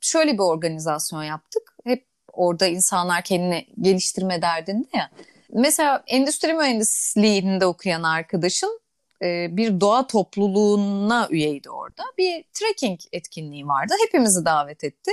şöyle 0.00 0.32
bir 0.32 0.38
organizasyon 0.38 1.22
yaptık. 1.22 1.76
Hep 1.84 2.06
orada 2.32 2.66
insanlar 2.66 3.22
kendini 3.22 3.66
geliştirme 3.80 4.42
derdinde 4.42 4.88
ya. 4.94 5.10
Mesela 5.52 6.02
endüstri 6.06 6.54
mühendisliğinde 6.54 7.66
okuyan 7.66 8.02
arkadaşım 8.02 8.70
e, 9.22 9.56
bir 9.56 9.80
doğa 9.80 10.06
topluluğuna 10.06 11.28
üyeydi 11.30 11.70
orada. 11.70 12.04
Bir 12.18 12.44
trekking 12.52 13.00
etkinliği 13.12 13.66
vardı. 13.66 13.94
Hepimizi 14.06 14.44
davet 14.44 14.84
etti. 14.84 15.10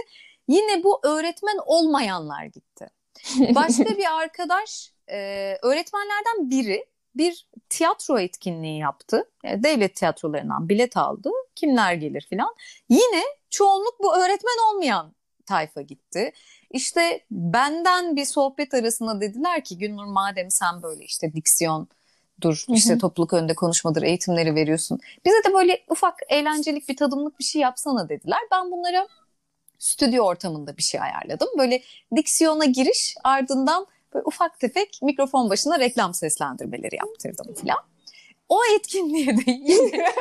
Yine 0.47 0.83
bu 0.83 0.99
öğretmen 1.03 1.57
olmayanlar 1.65 2.45
gitti. 2.45 2.89
Başka 3.55 3.97
bir 3.97 4.19
arkadaş 4.19 4.91
e, 5.07 5.17
öğretmenlerden 5.61 6.49
biri 6.49 6.85
bir 7.15 7.47
tiyatro 7.69 8.19
etkinliği 8.19 8.79
yaptı. 8.79 9.29
E, 9.43 9.63
devlet 9.63 9.95
tiyatrolarından 9.95 10.69
bilet 10.69 10.97
aldı. 10.97 11.29
Kimler 11.55 11.93
gelir 11.93 12.27
filan. 12.29 12.55
Yine 12.89 13.23
çoğunluk 13.49 13.99
bu 14.03 14.15
öğretmen 14.17 14.73
olmayan 14.73 15.15
tayfa 15.45 15.81
gitti. 15.81 16.31
İşte 16.75 17.19
benden 17.31 18.15
bir 18.15 18.25
sohbet 18.25 18.73
arasında 18.73 19.21
dediler 19.21 19.63
ki 19.63 19.77
Gülnur 19.77 20.05
madem 20.05 20.51
sen 20.51 20.83
böyle 20.83 21.03
işte 21.03 21.33
diksiyon 21.33 21.87
dur 22.41 22.65
işte 22.69 22.97
topluluk 22.97 23.33
önünde 23.33 23.55
konuşmadır 23.55 24.01
eğitimleri 24.03 24.55
veriyorsun. 24.55 24.99
Bize 25.25 25.35
de 25.35 25.53
böyle 25.53 25.83
ufak 25.89 26.19
eğlencelik 26.29 26.89
bir 26.89 26.97
tadımlık 26.97 27.39
bir 27.39 27.43
şey 27.43 27.61
yapsana 27.61 28.09
dediler. 28.09 28.39
Ben 28.51 28.71
bunlara 28.71 29.07
stüdyo 29.79 30.23
ortamında 30.23 30.77
bir 30.77 30.83
şey 30.83 31.01
ayarladım. 31.01 31.47
Böyle 31.57 31.81
diksiyona 32.15 32.65
giriş 32.65 33.15
ardından 33.23 33.87
böyle 34.13 34.25
ufak 34.25 34.59
tefek 34.59 34.99
mikrofon 35.01 35.49
başına 35.49 35.79
reklam 35.79 36.13
seslendirmeleri 36.13 36.95
yaptırdım 36.95 37.53
falan. 37.53 37.77
O 38.49 38.59
etkinliğe 38.75 39.37
de 39.37 39.43
yine 39.47 40.05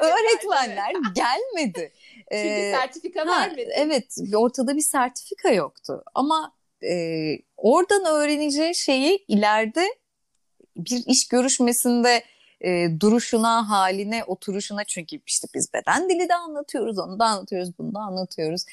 öğretmenler 0.00 0.92
gelmedi. 1.14 1.92
Çünkü 2.32 2.48
ee, 2.48 2.72
sertifika 2.72 3.20
ha, 3.20 3.26
vermedi. 3.26 3.70
Evet 3.74 4.16
ortada 4.34 4.76
bir 4.76 4.80
sertifika 4.80 5.50
yoktu 5.50 6.02
ama 6.14 6.52
e, 6.82 7.32
oradan 7.56 8.04
öğreneceği 8.04 8.74
şeyi 8.74 9.24
ileride 9.28 9.86
bir 10.76 11.02
iş 11.06 11.28
görüşmesinde 11.28 12.24
e, 12.60 12.88
duruşuna, 13.00 13.70
haline, 13.70 14.24
oturuşuna 14.24 14.84
çünkü 14.84 15.20
işte 15.26 15.48
biz 15.54 15.74
beden 15.74 16.08
dili 16.08 16.28
de 16.28 16.34
anlatıyoruz, 16.34 16.98
onu 16.98 17.18
da 17.18 17.24
anlatıyoruz, 17.24 17.78
bunu 17.78 17.94
da 17.94 17.98
anlatıyoruz. 17.98 18.64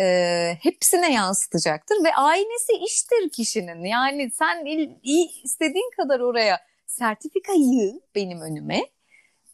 E, 0.00 0.56
hepsine 0.62 1.12
yansıtacaktır 1.12 2.04
ve 2.04 2.14
aynesi 2.14 2.72
iştir 2.86 3.28
kişinin. 3.28 3.84
Yani 3.84 4.30
sen 4.30 4.66
il, 4.66 4.90
iyi 5.02 5.42
istediğin 5.42 5.90
kadar 5.96 6.20
oraya 6.20 6.60
sertifikayı 6.86 8.00
benim 8.14 8.40
önüme 8.40 8.80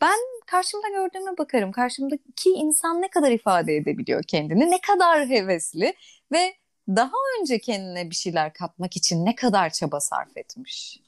ben 0.01 0.19
karşımda 0.51 0.89
gördüğüme 0.89 1.39
bakarım. 1.39 1.73
Karşımdaki 1.73 2.51
insan 2.51 3.03
ne 3.03 3.11
kadar 3.11 3.31
ifade 3.31 3.77
edebiliyor 3.77 4.23
kendini, 4.23 4.71
ne 4.71 4.81
kadar 4.81 5.29
hevesli 5.29 5.95
ve 6.33 6.55
daha 6.89 7.13
önce 7.41 7.59
kendine 7.59 8.11
bir 8.11 8.15
şeyler 8.15 8.53
katmak 8.53 8.97
için 8.97 9.25
ne 9.25 9.35
kadar 9.35 9.71
çaba 9.71 10.01
sarf 10.01 10.37
etmiş. 10.37 11.01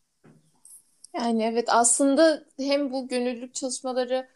Yani 1.15 1.43
evet 1.43 1.69
aslında 1.69 2.45
hem 2.59 2.93
bu 2.93 3.09
gönüllülük 3.09 3.55
çalışmaları 3.55 4.29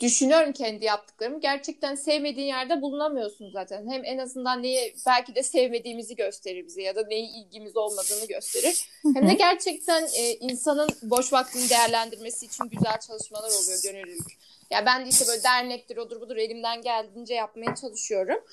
düşünüyorum 0.00 0.52
kendi 0.52 0.84
yaptıklarımı. 0.84 1.40
Gerçekten 1.40 1.94
sevmediğin 1.94 2.46
yerde 2.46 2.82
bulunamıyorsun 2.82 3.50
zaten. 3.50 3.90
Hem 3.90 4.04
en 4.04 4.18
azından 4.18 4.62
neyi 4.62 4.94
belki 5.06 5.34
de 5.34 5.42
sevmediğimizi 5.42 6.16
gösterir 6.16 6.66
bize 6.66 6.82
ya 6.82 6.96
da 6.96 7.06
neyi 7.06 7.28
ilgimiz 7.28 7.76
olmadığını 7.76 8.26
gösterir. 8.28 8.88
Hem 9.14 9.28
de 9.28 9.34
gerçekten 9.34 10.08
e, 10.16 10.34
insanın 10.34 10.88
boş 11.02 11.32
vaktini 11.32 11.70
değerlendirmesi 11.70 12.46
için 12.46 12.64
güzel 12.64 12.98
çalışmalar 13.00 13.50
oluyor 13.50 13.78
gönüllülük. 13.82 14.38
Ya 14.70 14.86
ben 14.86 15.04
de 15.04 15.08
işte 15.08 15.24
böyle 15.28 15.42
dernektir, 15.42 15.96
odur 15.96 16.20
budur 16.20 16.36
elimden 16.36 16.82
geldiğince 16.82 17.34
yapmaya 17.34 17.74
çalışıyorum. 17.74 18.44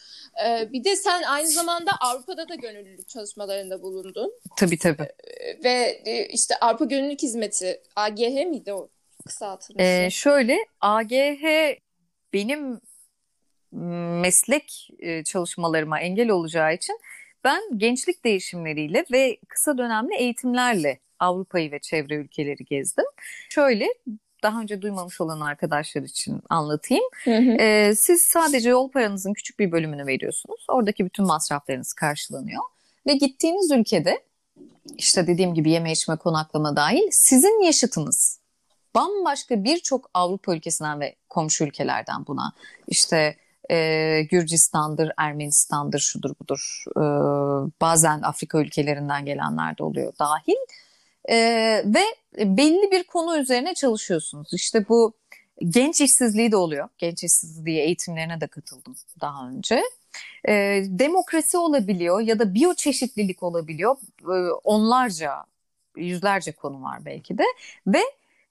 Ee, 0.46 0.74
bir 0.74 0.84
de 0.84 0.96
sen 0.96 1.24
aynı 1.24 1.48
zamanda 1.48 1.92
Avrupa'da 2.02 2.50
da 2.50 2.56
gönüllülük 2.56 3.10
çalışmalarında 3.10 3.82
bulundun. 3.82 4.34
Tabii 4.58 4.78
tabii. 4.78 5.08
Ee, 5.24 5.64
ve 5.64 6.02
e, 6.06 6.26
işte 6.26 6.56
Avrupa 6.62 6.86
Gönüllülük 6.86 7.22
Hizmeti, 7.22 7.82
AGH 7.96 8.46
miydi 8.46 8.74
o 8.74 8.90
kısaltılması? 9.26 9.84
Ee, 9.84 10.10
şöyle 10.10 10.58
AGH 10.82 11.44
benim 12.34 12.82
meslek 14.22 14.90
e, 15.00 15.24
çalışmalarıma 15.24 16.00
engel 16.00 16.30
olacağı 16.30 16.74
için 16.74 17.00
ben 17.44 17.62
gençlik 17.78 18.26
değişimleriyle 18.26 19.06
ve 19.12 19.38
kısa 19.48 19.78
dönemli 19.78 20.16
eğitimlerle 20.16 21.00
Avrupa'yı 21.20 21.72
ve 21.72 21.80
çevre 21.80 22.16
ülkeleri 22.16 22.66
gezdim. 22.66 23.06
Şöyle 23.50 23.88
daha 24.44 24.62
önce 24.62 24.82
duymamış 24.82 25.22
olan 25.22 25.40
arkadaşlar 25.40 26.02
için 26.02 26.42
anlatayım. 26.50 27.04
Hı 27.24 27.38
hı. 27.38 27.58
Ee, 27.60 27.94
siz 27.96 28.22
sadece 28.22 28.70
yol 28.70 28.92
paranızın 28.92 29.34
küçük 29.34 29.60
bir 29.60 29.72
bölümünü 29.72 30.06
veriyorsunuz. 30.06 30.66
Oradaki 30.70 31.06
bütün 31.06 31.26
masraflarınız 31.26 31.94
karşılanıyor. 31.94 32.62
Ve 33.08 33.14
gittiğiniz 33.14 33.72
ülkede 33.72 34.24
işte 34.98 35.28
dediğim 35.28 35.54
gibi 35.54 35.72
yeme 35.72 35.92
içme 35.92 36.16
konaklama 36.16 36.76
dahil 36.76 37.08
sizin 37.12 37.64
yaşıtınız 37.64 38.40
bambaşka 38.96 39.64
birçok 39.64 40.10
Avrupa 40.14 40.56
ülkesinden 40.56 41.00
ve 41.00 41.16
komşu 41.30 41.64
ülkelerden 41.64 42.28
buna 42.28 42.54
işte 42.88 43.36
e, 43.72 44.22
Gürcistan'dır, 44.32 45.12
Ermenistan'dır, 45.18 46.00
şudur 46.00 46.36
budur. 46.42 46.84
E, 46.98 47.04
bazen 47.82 48.22
Afrika 48.22 48.60
ülkelerinden 48.60 49.26
gelenler 49.26 49.78
de 49.78 49.84
oluyor 49.84 50.14
dahil. 50.20 50.56
E, 51.30 51.38
ve 51.86 52.04
belli 52.38 52.92
bir 52.92 53.04
konu 53.04 53.38
üzerine 53.38 53.74
çalışıyorsunuz. 53.74 54.54
İşte 54.54 54.90
bu 54.90 55.14
genç 55.70 56.02
işsizliği 56.02 56.52
de 56.52 56.58
oluyor. 56.58 56.90
Genç 56.98 57.24
işsizliği 57.24 57.80
eğitimlerine 57.80 58.42
de 58.42 58.48
katıldım 58.48 58.96
daha 59.22 59.50
önce. 59.50 59.84
E, 60.48 60.84
demokrasi 60.86 61.58
olabiliyor 61.58 62.22
ya 62.22 62.40
da 62.40 62.54
biyoçeşitlilik 62.54 63.44
olabiliyor. 63.44 63.96
E, 64.22 64.52
onlarca, 64.64 65.46
yüzlerce 65.96 66.52
konu 66.52 66.84
var 66.84 67.06
belki 67.06 67.38
de. 67.38 67.44
Ve 67.88 68.02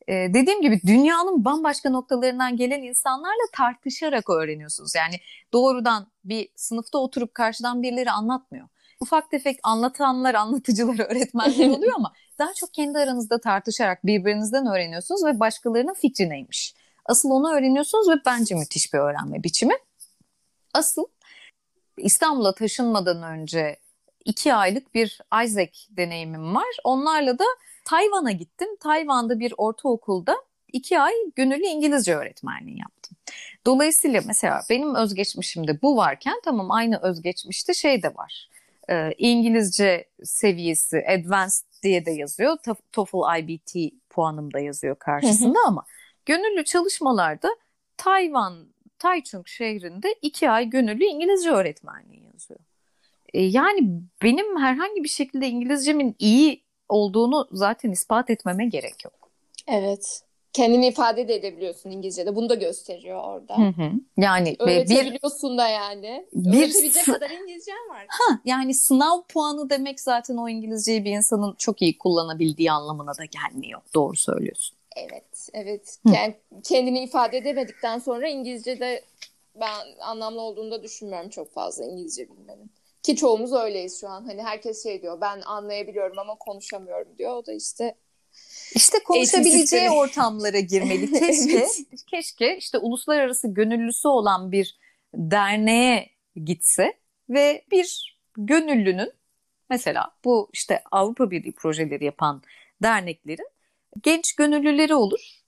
e, 0.08 0.12
dediğim 0.12 0.62
gibi 0.62 0.80
dünyanın 0.86 1.44
bambaşka 1.44 1.90
noktalarından 1.90 2.56
gelen 2.56 2.82
insanlarla 2.82 3.46
tartışarak 3.52 4.30
öğreniyorsunuz. 4.30 4.94
Yani 4.94 5.14
doğrudan 5.52 6.06
bir 6.24 6.48
sınıfta 6.56 6.98
oturup 6.98 7.34
karşıdan 7.34 7.82
birileri 7.82 8.10
anlatmıyor. 8.10 8.68
Ufak 9.00 9.30
tefek 9.30 9.58
anlatanlar, 9.62 10.34
anlatıcılar, 10.34 10.98
öğretmenler 11.10 11.68
oluyor 11.76 11.92
ama 11.96 12.12
daha 12.38 12.54
çok 12.54 12.74
kendi 12.74 12.98
aranızda 12.98 13.40
tartışarak 13.40 14.06
birbirinizden 14.06 14.66
öğreniyorsunuz 14.66 15.24
ve 15.24 15.40
başkalarının 15.40 15.94
fikri 15.94 16.28
neymiş. 16.28 16.74
Asıl 17.06 17.30
onu 17.30 17.54
öğreniyorsunuz 17.54 18.08
ve 18.08 18.14
bence 18.26 18.54
müthiş 18.54 18.94
bir 18.94 18.98
öğrenme 18.98 19.42
biçimi. 19.42 19.74
Asıl 20.74 21.04
İstanbul'a 21.96 22.54
taşınmadan 22.54 23.22
önce 23.22 23.76
iki 24.24 24.54
aylık 24.54 24.94
bir 24.94 25.20
Isaac 25.44 25.72
deneyimim 25.90 26.54
var. 26.54 26.76
Onlarla 26.84 27.38
da 27.38 27.44
Tayvan'a 27.84 28.32
gittim. 28.32 28.68
Tayvan'da 28.80 29.38
bir 29.38 29.54
ortaokulda 29.56 30.36
iki 30.72 31.00
ay 31.00 31.12
gönüllü 31.36 31.66
İngilizce 31.66 32.16
öğretmenliği 32.16 32.78
yaptım. 32.78 33.16
Dolayısıyla 33.66 34.22
mesela 34.26 34.62
benim 34.70 34.94
özgeçmişimde 34.94 35.82
bu 35.82 35.96
varken 35.96 36.40
tamam 36.44 36.70
aynı 36.70 36.98
özgeçmişte 37.02 37.74
şey 37.74 38.02
de 38.02 38.14
var. 38.14 38.48
Ee, 38.90 39.12
İngilizce 39.18 40.08
seviyesi 40.24 41.04
advanced 41.08 41.64
diye 41.82 42.06
de 42.06 42.10
yazıyor. 42.10 42.56
TOEFL 42.92 43.38
IBT 43.40 43.94
puanım 44.10 44.52
da 44.52 44.58
yazıyor 44.58 44.96
karşısında 44.98 45.58
ama 45.66 45.84
gönüllü 46.26 46.64
çalışmalarda 46.64 47.48
Tayvan 47.96 48.74
Taichung 48.98 49.46
şehrinde 49.46 50.14
iki 50.22 50.50
ay 50.50 50.70
gönüllü 50.70 51.04
İngilizce 51.04 51.50
öğretmenliği 51.50 52.24
yazıyor. 52.32 52.60
Ee, 53.34 53.42
yani 53.42 54.00
benim 54.22 54.56
herhangi 54.60 55.04
bir 55.04 55.08
şekilde 55.08 55.48
İngilizcemin 55.48 56.16
iyi 56.18 56.63
olduğunu 56.88 57.48
zaten 57.52 57.90
ispat 57.90 58.30
etmeme 58.30 58.66
gerek 58.66 59.04
yok. 59.04 59.30
Evet. 59.66 60.22
Kendini 60.52 60.86
ifade 60.86 61.28
de 61.28 61.34
edebiliyorsun 61.34 61.90
İngilizce'de. 61.90 62.36
Bunu 62.36 62.48
da 62.48 62.54
gösteriyor 62.54 63.24
orada. 63.24 63.58
Hı 63.58 63.68
hı. 63.68 63.90
Yani 64.16 64.56
öğretebiliyorsun 64.58 65.52
bir, 65.52 65.58
da 65.58 65.68
yani. 65.68 66.26
Bir, 66.32 66.58
Öğretebilecek 66.58 67.04
kadar 67.04 67.30
İngilizcen 67.30 67.88
var. 67.90 68.06
Ha, 68.08 68.40
yani 68.44 68.74
sınav 68.74 69.22
puanı 69.28 69.70
demek 69.70 70.00
zaten 70.00 70.36
o 70.36 70.48
İngilizceyi 70.48 71.04
bir 71.04 71.10
insanın 71.10 71.54
çok 71.58 71.82
iyi 71.82 71.98
kullanabildiği 71.98 72.72
anlamına 72.72 73.12
da 73.18 73.24
gelmiyor. 73.24 73.80
Doğru 73.94 74.16
söylüyorsun. 74.16 74.76
Evet, 74.96 75.48
evet. 75.52 75.98
Yani 76.06 76.34
kendini 76.64 77.04
ifade 77.04 77.38
edemedikten 77.38 77.98
sonra 77.98 78.28
İngilizce'de 78.28 79.04
ben 79.60 80.00
anlamlı 80.00 80.40
olduğunu 80.40 80.70
da 80.70 80.82
düşünmüyorum 80.82 81.30
çok 81.30 81.52
fazla 81.52 81.84
İngilizce 81.84 82.28
bilmenin. 82.28 82.70
Ki 83.04 83.16
çoğumuz 83.16 83.52
öyleyiz 83.52 84.00
şu 84.00 84.08
an. 84.08 84.24
Hani 84.24 84.42
herkes 84.42 84.82
şey 84.82 85.02
diyor 85.02 85.20
ben 85.20 85.40
anlayabiliyorum 85.40 86.18
ama 86.18 86.34
konuşamıyorum 86.34 87.18
diyor. 87.18 87.36
O 87.36 87.46
da 87.46 87.52
işte 87.52 87.94
işte 88.74 88.98
konuşabileceği 89.02 89.90
ortamlara 89.90 90.60
girmeli. 90.60 91.12
Keşke, 91.20 91.52
evet. 91.52 92.04
keşke 92.06 92.56
işte 92.56 92.78
uluslararası 92.78 93.48
gönüllüsü 93.48 94.08
olan 94.08 94.52
bir 94.52 94.78
derneğe 95.14 96.10
gitse 96.44 96.92
ve 97.28 97.64
bir 97.70 98.18
gönüllünün 98.36 99.12
mesela 99.70 100.10
bu 100.24 100.50
işte 100.52 100.82
Avrupa 100.90 101.30
Birliği 101.30 101.52
projeleri 101.52 102.04
yapan 102.04 102.42
derneklerin 102.82 103.48
genç 104.02 104.34
gönüllüleri 104.34 104.94
olur. 104.94 105.40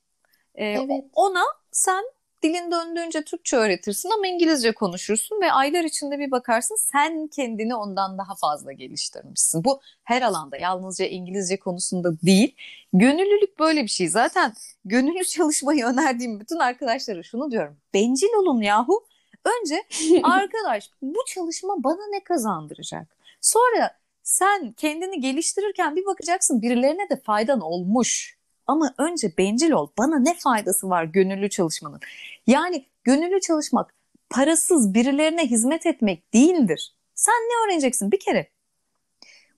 Ee, 0.55 0.64
evet. 0.64 1.05
Ona 1.12 1.45
sen 1.73 2.05
dilin 2.46 2.70
döndüğünce 2.70 3.22
Türkçe 3.22 3.56
öğretirsin 3.56 4.11
ama 4.11 4.26
İngilizce 4.26 4.72
konuşursun 4.72 5.40
ve 5.40 5.52
aylar 5.52 5.85
içinde 5.85 6.18
bir 6.18 6.30
bakarsın 6.30 6.76
sen 6.76 7.26
kendini 7.26 7.74
ondan 7.74 8.18
daha 8.18 8.35
fazla 8.35 8.72
geliştirmişsin. 8.72 9.64
Bu 9.64 9.80
her 10.04 10.22
alanda 10.22 10.56
yalnızca 10.56 11.06
İngilizce 11.06 11.56
konusunda 11.59 12.20
değil. 12.20 12.56
Gönüllülük 12.92 13.59
böyle 13.59 13.82
bir 13.82 13.88
şey. 13.88 14.09
Zaten 14.09 14.54
gönüllü 14.85 15.24
çalışmayı 15.28 15.85
önerdiğim 15.85 16.40
bütün 16.40 16.59
arkadaşlara 16.59 17.22
şunu 17.22 17.50
diyorum. 17.50 17.76
Bencil 17.94 18.35
olun 18.38 18.61
yahu. 18.61 19.06
Önce 19.44 19.82
arkadaş 20.22 20.90
bu 21.02 21.18
çalışma 21.26 21.85
bana 21.85 22.06
ne 22.11 22.24
kazandıracak? 22.24 23.16
Sonra 23.40 23.98
sen 24.22 24.72
kendini 24.72 25.20
geliştirirken 25.20 25.96
bir 25.96 26.06
bakacaksın 26.06 26.62
birilerine 26.62 27.09
de 27.11 27.16
faydan 27.16 27.61
olmuş. 27.61 28.36
Ama 28.66 28.94
önce 28.98 29.37
bencil 29.38 29.70
ol. 29.70 29.88
Bana 29.98 30.18
ne 30.18 30.35
faydası 30.35 30.90
var 30.90 31.05
gönüllü 31.05 31.50
çalışmanın? 31.50 32.00
Yani 32.46 32.85
gönüllü 33.05 33.40
çalışmak 33.40 33.94
parasız 34.31 34.94
birilerine 34.94 35.46
hizmet 35.46 35.87
etmek 35.87 36.35
değildir. 36.35 36.94
Sen 37.14 37.35
ne 37.35 37.66
öğreneceksin 37.66 38.12
bir 38.12 38.20
kere? 38.20 38.48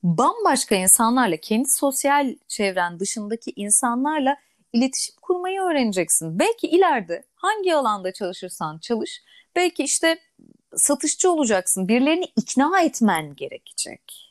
Bambaşka 0.02 0.74
insanlarla, 0.74 1.36
kendi 1.36 1.68
sosyal 1.68 2.34
çevren 2.48 3.00
dışındaki 3.00 3.52
insanlarla 3.56 4.36
iletişim 4.72 5.14
kurmayı 5.22 5.60
öğreneceksin. 5.60 6.38
Belki 6.38 6.66
ileride 6.66 7.22
hangi 7.34 7.74
alanda 7.74 8.12
çalışırsan 8.12 8.78
çalış, 8.78 9.22
belki 9.56 9.82
işte 9.82 10.18
satışçı 10.76 11.30
olacaksın. 11.30 11.88
Birilerini 11.88 12.24
ikna 12.36 12.80
etmen 12.80 13.34
gerekecek 13.34 14.27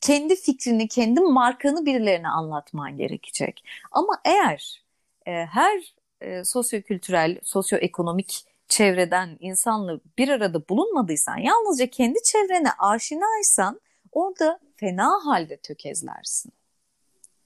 kendi 0.00 0.36
fikrini, 0.36 0.88
kendi 0.88 1.20
markanı 1.20 1.86
birilerine 1.86 2.28
anlatman 2.28 2.96
gerekecek. 2.96 3.64
Ama 3.92 4.20
eğer 4.24 4.82
e, 5.26 5.32
her 5.32 5.94
e, 6.20 6.44
sosyokültürel, 6.44 7.38
sosyoekonomik 7.42 8.44
çevreden 8.68 9.36
insanla 9.40 10.00
bir 10.18 10.28
arada 10.28 10.68
bulunmadıysan, 10.68 11.36
yalnızca 11.36 11.86
kendi 11.86 12.22
çevrene 12.22 12.72
aşinaysan 12.78 13.80
orada 14.12 14.60
fena 14.76 15.24
halde 15.24 15.56
tökezlersin. 15.56 16.52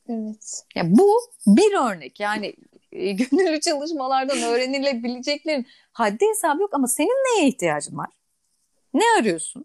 Evet. 0.08 0.64
Ya 0.74 0.82
bu 0.86 1.20
bir 1.46 1.72
örnek 1.72 2.20
yani 2.20 2.54
e, 2.92 3.12
gönüllü 3.12 3.60
çalışmalardan 3.60 4.42
öğrenilebileceklerin 4.42 5.66
haddi 5.92 6.26
hesabı 6.28 6.62
yok 6.62 6.74
ama 6.74 6.88
senin 6.88 7.08
neye 7.08 7.48
ihtiyacın 7.48 7.98
var? 7.98 8.10
Ne 8.94 9.04
arıyorsun? 9.20 9.64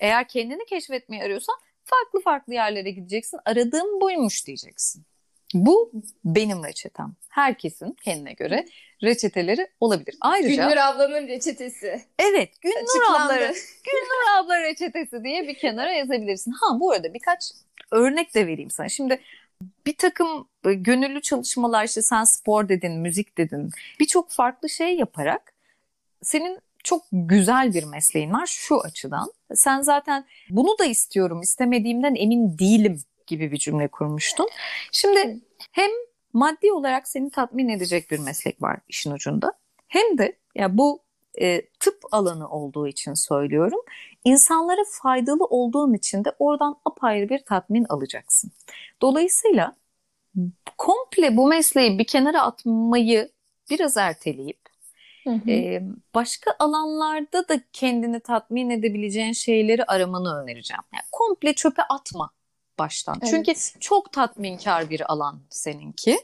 Eğer 0.00 0.28
kendini 0.28 0.64
keşfetmeyi 0.64 1.22
arıyorsan 1.22 1.56
farklı 1.90 2.20
farklı 2.20 2.54
yerlere 2.54 2.90
gideceksin. 2.90 3.40
Aradığım 3.44 4.00
buymuş 4.00 4.46
diyeceksin. 4.46 5.04
Bu 5.54 5.92
benim 6.24 6.64
reçetem. 6.64 7.12
Herkesin 7.28 7.96
kendine 8.04 8.32
göre 8.32 8.66
reçeteleri 9.02 9.68
olabilir. 9.80 10.16
Ayrıca 10.20 10.54
Günnur 10.54 10.76
ablanın 10.76 11.28
reçetesi. 11.28 12.02
Evet, 12.18 12.50
Günnur 12.60 12.76
Açıklandı. 12.82 13.32
abla, 13.32 13.46
Günnur 13.84 14.38
abla 14.38 14.60
reçetesi 14.60 15.24
diye 15.24 15.48
bir 15.48 15.54
kenara 15.54 15.92
yazabilirsin. 15.92 16.52
Ha 16.52 16.80
bu 16.80 16.90
arada 16.92 17.14
birkaç 17.14 17.52
örnek 17.90 18.34
de 18.34 18.46
vereyim 18.46 18.70
sana. 18.70 18.88
Şimdi 18.88 19.20
bir 19.86 19.96
takım 19.96 20.48
e, 20.64 20.72
gönüllü 20.72 21.22
çalışmalar 21.22 21.84
işte 21.84 22.02
sen 22.02 22.24
spor 22.24 22.68
dedin, 22.68 22.92
müzik 22.92 23.38
dedin. 23.38 23.70
Birçok 24.00 24.30
farklı 24.30 24.68
şey 24.68 24.96
yaparak 24.96 25.52
senin 26.22 26.58
çok 26.84 27.02
güzel 27.12 27.74
bir 27.74 27.84
mesleğin 27.84 28.32
var 28.32 28.46
şu 28.46 28.80
açıdan. 28.80 29.32
Sen 29.54 29.80
zaten 29.80 30.24
bunu 30.50 30.78
da 30.78 30.84
istiyorum, 30.84 31.40
istemediğimden 31.40 32.14
emin 32.14 32.58
değilim 32.58 33.00
gibi 33.26 33.52
bir 33.52 33.58
cümle 33.58 33.88
kurmuştun. 33.88 34.48
Şimdi 34.92 35.40
hem 35.72 35.90
maddi 36.32 36.72
olarak 36.72 37.08
seni 37.08 37.30
tatmin 37.30 37.68
edecek 37.68 38.10
bir 38.10 38.18
meslek 38.18 38.62
var 38.62 38.78
işin 38.88 39.10
ucunda. 39.10 39.52
Hem 39.88 40.18
de 40.18 40.36
ya 40.54 40.78
bu 40.78 41.02
e, 41.40 41.62
tıp 41.80 41.98
alanı 42.12 42.48
olduğu 42.48 42.88
için 42.88 43.14
söylüyorum. 43.14 43.80
İnsanlara 44.24 44.82
faydalı 45.02 45.44
olduğun 45.44 45.94
için 45.94 46.24
de 46.24 46.32
oradan 46.38 46.76
apayrı 46.84 47.28
bir 47.28 47.38
tatmin 47.38 47.86
alacaksın. 47.88 48.52
Dolayısıyla 49.02 49.76
komple 50.78 51.36
bu 51.36 51.48
mesleği 51.48 51.98
bir 51.98 52.04
kenara 52.04 52.42
atmayı 52.42 53.30
biraz 53.70 53.96
erteleyip 53.96 54.59
Hı 55.24 55.30
hı. 55.30 55.50
e, 55.50 55.82
başka 56.14 56.54
alanlarda 56.58 57.48
da 57.48 57.60
kendini 57.72 58.20
tatmin 58.20 58.70
edebileceğin 58.70 59.32
şeyleri 59.32 59.84
aramanı 59.84 60.42
önereceğim. 60.42 60.82
Yani 60.94 61.04
komple 61.12 61.52
çöpe 61.52 61.82
atma 61.82 62.30
baştan. 62.78 63.18
Evet. 63.22 63.30
Çünkü 63.30 63.80
çok 63.80 64.12
tatminkar 64.12 64.90
bir 64.90 65.12
alan 65.12 65.40
seninki. 65.50 66.18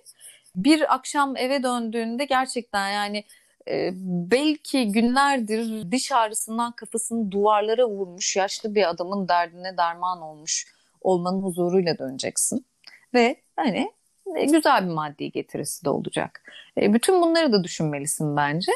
Bir 0.57 0.95
akşam 0.95 1.37
eve 1.37 1.63
döndüğünde 1.63 2.25
gerçekten 2.25 2.91
yani 2.91 3.25
e, 3.69 3.91
belki 4.31 4.93
günlerdir 4.93 5.91
diş 5.93 6.13
ağrısından 6.13 6.73
kafasını 6.73 7.31
duvarlara 7.31 7.89
vurmuş 7.89 8.37
yaşlı 8.37 8.75
bir 8.75 8.91
adamın 8.91 9.29
derdine 9.29 9.77
derman 9.77 10.23
olmuş 10.23 10.67
olmanın 11.01 11.43
huzuruyla 11.43 11.99
döneceksin. 11.99 12.67
Ve 13.15 13.37
hani 13.57 13.93
güzel 14.35 14.85
bir 14.89 14.93
maddi 14.95 15.33
getirisi 15.33 15.85
de 15.85 15.91
olacak. 15.91 16.43
E, 16.81 16.95
bütün 16.95 17.23
bunları 17.23 17.53
da 17.53 17.65
düşünmelisin 17.65 18.37
bence. 18.37 18.73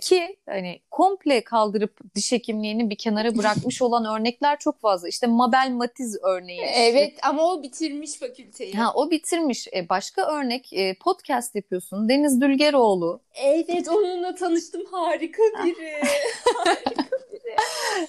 Ki 0.00 0.36
hani 0.46 0.80
komple 0.90 1.44
kaldırıp 1.44 2.14
diş 2.14 2.32
hekimliğini 2.32 2.90
bir 2.90 2.96
kenara 2.96 3.36
bırakmış 3.38 3.82
olan 3.82 4.04
örnekler 4.18 4.58
çok 4.58 4.80
fazla. 4.80 5.08
İşte 5.08 5.26
Mabel 5.26 5.70
Matiz 5.70 6.18
örneği. 6.22 6.60
işte. 6.64 6.80
Evet 6.80 7.14
ama 7.22 7.42
o 7.52 7.62
bitirmiş 7.62 8.14
fakülteyi. 8.18 8.72
Ha, 8.74 8.92
o 8.94 9.10
bitirmiş. 9.10 9.68
E, 9.74 9.88
başka 9.88 10.22
örnek 10.38 10.72
e, 10.72 10.94
podcast 10.94 11.54
yapıyorsun. 11.54 12.08
Deniz 12.08 12.40
Dülgeroğlu. 12.40 13.20
Evet 13.34 13.88
onunla 13.88 14.34
tanıştım 14.34 14.84
harika 14.90 15.42
biri. 15.64 15.92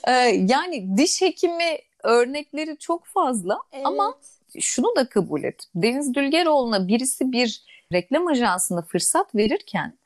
E, 0.08 0.12
yani 0.50 0.98
diş 0.98 1.22
hekimi 1.22 1.78
örnekleri 2.04 2.78
çok 2.78 3.06
fazla 3.06 3.60
ama 3.84 4.18
şunu 4.60 4.96
da 4.96 5.10
kabul 5.10 5.44
et. 5.44 5.64
Deniz 5.76 6.14
Dülgeroğlu'na 6.14 6.88
birisi 6.88 7.32
bir 7.32 7.64
reklam 7.94 8.28
ajansında 8.28 8.82
fırsat 8.82 9.36
verirken 9.36 9.98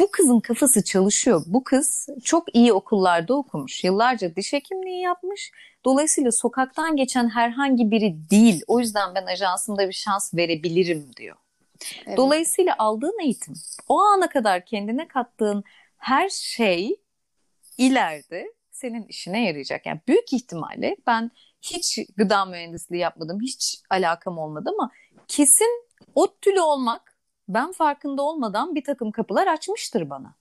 bu 0.00 0.10
kızın 0.10 0.40
kafası 0.40 0.84
çalışıyor. 0.84 1.42
Bu 1.46 1.64
kız 1.64 2.08
çok 2.24 2.54
iyi 2.54 2.72
okullarda 2.72 3.34
okumuş. 3.34 3.84
Yıllarca 3.84 4.36
diş 4.36 4.52
hekimliği 4.52 5.02
yapmış. 5.02 5.52
Dolayısıyla 5.84 6.32
sokaktan 6.32 6.96
geçen 6.96 7.28
herhangi 7.28 7.90
biri 7.90 8.30
değil. 8.30 8.62
O 8.66 8.80
yüzden 8.80 9.14
ben 9.14 9.26
ajansımda 9.26 9.88
bir 9.88 9.92
şans 9.92 10.34
verebilirim 10.34 11.10
diyor. 11.16 11.36
Evet. 12.06 12.16
Dolayısıyla 12.16 12.74
aldığın 12.78 13.24
eğitim, 13.24 13.54
o 13.88 14.00
ana 14.00 14.28
kadar 14.28 14.64
kendine 14.64 15.08
kattığın 15.08 15.64
her 15.96 16.28
şey 16.28 16.96
ileride 17.78 18.52
senin 18.70 19.06
işine 19.06 19.44
yarayacak. 19.44 19.86
Yani 19.86 20.00
büyük 20.08 20.32
ihtimalle 20.32 20.96
ben 21.06 21.30
hiç 21.62 21.98
gıda 22.16 22.44
mühendisliği 22.44 23.02
yapmadım, 23.02 23.40
hiç 23.42 23.80
alakam 23.90 24.38
olmadı 24.38 24.70
ama 24.74 24.90
kesin 25.28 25.86
ODTÜ'lü 26.14 26.60
olmak 26.60 27.16
ben 27.48 27.72
farkında 27.72 28.22
olmadan 28.22 28.74
bir 28.74 28.84
takım 28.84 29.12
kapılar 29.12 29.46
açmıştır 29.46 30.10
bana. 30.10 30.34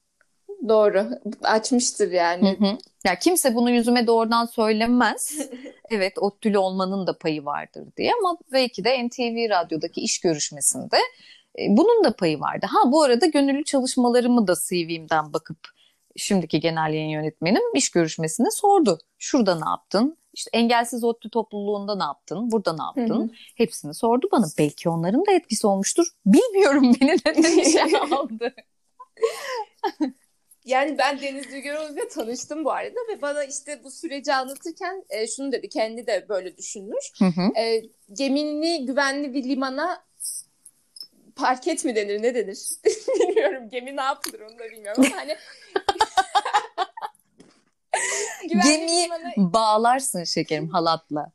Doğru. 0.68 1.10
Açmıştır 1.44 2.12
yani. 2.12 2.58
Hı 2.60 2.66
hı. 2.66 2.78
Ya 3.06 3.20
kimse 3.20 3.56
bunu 3.56 3.72
yüzüme 3.72 4.08
doğrudan 4.08 4.46
söylemez. 4.46 5.50
evet 5.90 6.14
ODTÜ'lü 6.20 6.58
olmanın 6.58 7.08
da 7.08 7.18
payı 7.18 7.46
vardır 7.46 7.88
diye 7.98 8.12
ama 8.20 8.38
belki 8.52 8.84
de 8.84 9.08
NTV 9.08 9.50
Radyo'daki 9.50 10.02
iş 10.02 10.20
görüşmesinde 10.20 10.98
e, 11.60 11.62
bunun 11.70 12.04
da 12.04 12.16
payı 12.16 12.40
vardı. 12.40 12.66
Ha 12.70 12.92
bu 12.92 13.04
arada 13.04 13.26
gönüllü 13.26 13.64
çalışmalarımı 13.64 14.48
da 14.48 14.54
CV'mden 14.70 15.34
bakıp 15.34 15.60
şimdiki 16.16 16.60
genel 16.60 16.94
yayın 16.94 17.10
yönetmenim 17.10 17.76
iş 17.76 17.90
görüşmesinde 17.90 18.52
sordu. 18.52 19.00
Şurada 19.20 19.56
ne 19.56 19.70
yaptın? 19.70 20.18
İşte 20.34 20.50
engelsiz 20.54 21.04
ODTÜ 21.04 21.30
topluluğunda 21.30 21.96
ne 21.96 22.04
yaptın? 22.04 22.52
Burada 22.52 22.74
ne 22.74 22.84
yaptın? 22.84 23.20
Hı 23.20 23.24
hı. 23.24 23.30
Hepsini 23.56 23.94
sordu 23.94 24.30
bana. 24.32 24.46
Belki 24.58 24.90
onların 24.90 25.26
da 25.26 25.32
etkisi 25.32 25.68
olmuştur. 25.68 26.08
Bilmiyorum 26.26 26.84
beni 27.02 27.18
neden 27.26 27.60
işe 27.60 27.98
aldı. 28.16 28.54
Yani 30.66 30.98
ben 30.98 31.22
Deniz 31.22 31.52
Dülgeroğlu'yla 31.52 32.08
tanıştım 32.08 32.66
bu 32.66 32.72
arada 32.72 33.00
ve 33.10 33.22
bana 33.22 33.44
işte 33.44 33.84
bu 33.84 33.92
süreci 33.92 34.34
anlatırken 34.34 35.04
e, 35.10 35.28
şunu 35.28 35.52
dedi. 35.52 35.70
Kendi 35.70 36.08
de 36.08 36.26
böyle 36.30 36.58
düşünmüş. 36.58 37.12
Hı 37.20 37.26
hı. 37.26 37.60
E, 37.60 37.84
gemini 38.14 38.86
güvenli 38.86 39.34
bir 39.34 39.44
limana 39.44 40.04
parket 41.42 41.86
mi 41.86 41.96
denir 41.96 42.22
ne 42.24 42.36
denir? 42.36 42.58
bilmiyorum. 43.20 43.70
Gemi 43.70 43.96
ne 43.98 44.02
yapılır 44.02 44.40
onu 44.40 44.60
da 44.60 44.64
bilmiyorum 44.72 45.04
ama 45.08 45.16
hani 45.18 45.36
Gemiyi 48.64 49.06
limana- 49.08 49.54
bağlarsın 49.54 50.24
şekerim 50.24 50.70
halatla. 50.70 51.32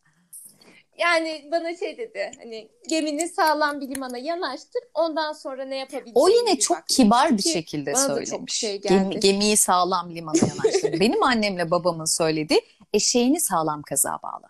yani 0.98 1.48
bana 1.52 1.76
şey 1.76 1.98
dedi 1.98 2.30
hani 2.38 2.68
gemini 2.88 3.28
sağlam 3.28 3.80
bir 3.80 3.88
limana 3.88 4.18
yanaştır 4.18 4.82
ondan 4.94 5.32
sonra 5.32 5.64
ne 5.64 5.76
yapabileceğini 5.76 6.18
O 6.18 6.28
yine 6.28 6.58
çok 6.58 6.76
bak. 6.76 6.88
kibar 6.88 7.38
bir 7.38 7.42
şekilde 7.42 7.92
bana 7.94 8.02
da 8.02 8.06
söylemiş. 8.08 8.30
çok 8.30 8.50
şey 8.50 8.80
Gemi- 8.80 9.10
geldi. 9.10 9.20
gemiyi 9.20 9.56
sağlam 9.56 10.14
limana 10.14 10.36
yanaştır. 10.48 11.00
Benim 11.00 11.22
annemle 11.22 11.70
babamın 11.70 12.04
söylediği 12.04 12.60
eşeğini 12.92 13.40
sağlam 13.40 13.82
kaza 13.82 14.18
bağla. 14.22 14.48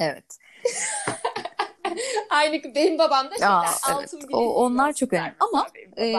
Evet. 0.00 0.24
Aynı 2.30 2.74
benim 2.74 2.98
babam 2.98 3.30
da 3.30 3.34
şeyler 3.34 3.50
Aa, 3.50 3.64
altın 3.82 4.18
evet. 4.18 4.24
O- 4.32 4.64
onlar 4.64 4.92
çok 4.92 5.12
önemli. 5.12 5.34
Ama, 5.40 5.66
e. 5.96 6.06
Ee, 6.06 6.18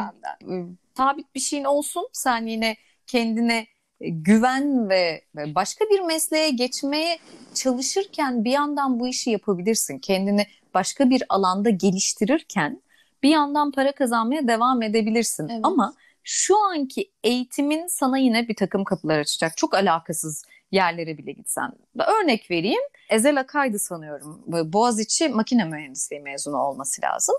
sabit 0.97 1.35
bir 1.35 1.39
şeyin 1.39 1.63
olsun. 1.63 2.09
Sen 2.13 2.45
yine 2.45 2.77
kendine 3.07 3.67
e, 4.01 4.09
güven 4.09 4.89
ve 4.89 5.23
ve 5.35 5.55
başka 5.55 5.85
bir 5.85 5.99
mesleğe 5.99 6.49
geçmeye 6.49 7.19
çalışırken 7.53 8.43
bir 8.43 8.51
yandan 8.51 8.99
bu 8.99 9.07
işi 9.07 9.29
yapabilirsin. 9.29 9.99
Kendini 9.99 10.47
başka 10.73 11.09
bir 11.09 11.23
alanda 11.29 11.69
geliştirirken 11.69 12.81
bir 13.23 13.29
yandan 13.29 13.71
para 13.71 13.91
kazanmaya 13.91 14.47
devam 14.47 14.81
edebilirsin. 14.81 15.49
Evet. 15.49 15.59
Ama 15.63 15.93
şu 16.23 16.57
anki 16.57 17.11
eğitimin 17.23 17.87
sana 17.87 18.17
yine 18.17 18.47
bir 18.47 18.55
takım 18.55 18.83
kapılar 18.83 19.19
açacak. 19.19 19.57
Çok 19.57 19.73
alakasız 19.73 20.45
yerlere 20.73 21.17
bile 21.17 21.31
gitsen. 21.31 21.71
Örnek 21.99 22.51
vereyim. 22.51 22.81
Ezel 23.09 23.39
Akay'dı 23.39 23.79
sanıyorum. 23.79 24.43
Boğaziçi 24.47 25.29
makine 25.29 25.65
mühendisliği 25.65 26.21
mezunu 26.21 26.57
olması 26.57 27.01
lazım. 27.01 27.35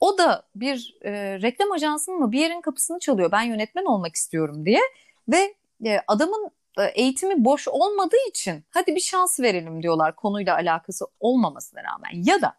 O 0.00 0.18
da 0.18 0.42
bir 0.54 0.96
e, 1.02 1.12
reklam 1.42 1.72
ajansının 1.72 2.18
mı 2.18 2.32
bir 2.32 2.40
yerin 2.40 2.60
kapısını 2.60 2.98
çalıyor. 2.98 3.32
Ben 3.32 3.42
yönetmen 3.42 3.84
olmak 3.84 4.14
istiyorum 4.14 4.66
diye 4.66 4.80
ve 5.28 5.54
e, 5.86 6.00
adamın 6.06 6.50
e, 6.78 6.84
eğitimi 6.84 7.44
boş 7.44 7.68
olmadığı 7.68 8.28
için 8.28 8.64
hadi 8.70 8.94
bir 8.94 9.00
şans 9.00 9.40
verelim 9.40 9.82
diyorlar 9.82 10.16
konuyla 10.16 10.54
alakası 10.54 11.06
olmamasına 11.20 11.82
rağmen. 11.84 12.10
Ya 12.24 12.42
da 12.42 12.54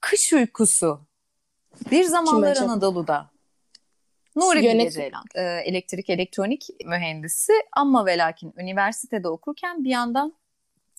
kış 0.00 0.32
uykusu 0.32 1.00
bir 1.90 2.04
zamanlar? 2.04 2.56
Anadolu'da 2.56 3.31
Nuri 4.36 4.64
Yönet- 4.64 4.78
Bilge 4.80 4.90
Ceylan 4.90 5.24
e, 5.34 5.42
elektrik 5.42 6.10
elektronik 6.10 6.68
mühendisi 6.84 7.52
ama 7.72 8.06
ve 8.06 8.18
lakin 8.18 8.52
üniversitede 8.56 9.28
okurken 9.28 9.84
bir 9.84 9.90
yandan 9.90 10.34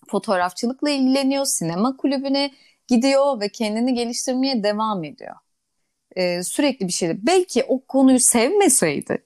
fotoğrafçılıkla 0.07 0.89
ilgileniyor, 0.89 1.45
sinema 1.45 1.97
kulübüne 1.97 2.51
gidiyor 2.87 3.39
ve 3.39 3.49
kendini 3.49 3.93
geliştirmeye 3.93 4.63
devam 4.63 5.03
ediyor. 5.03 5.35
Ee, 6.15 6.43
sürekli 6.43 6.87
bir 6.87 6.93
şeyle. 6.93 7.17
Belki 7.27 7.63
o 7.63 7.85
konuyu 7.85 8.19
sevmeseydi 8.19 9.25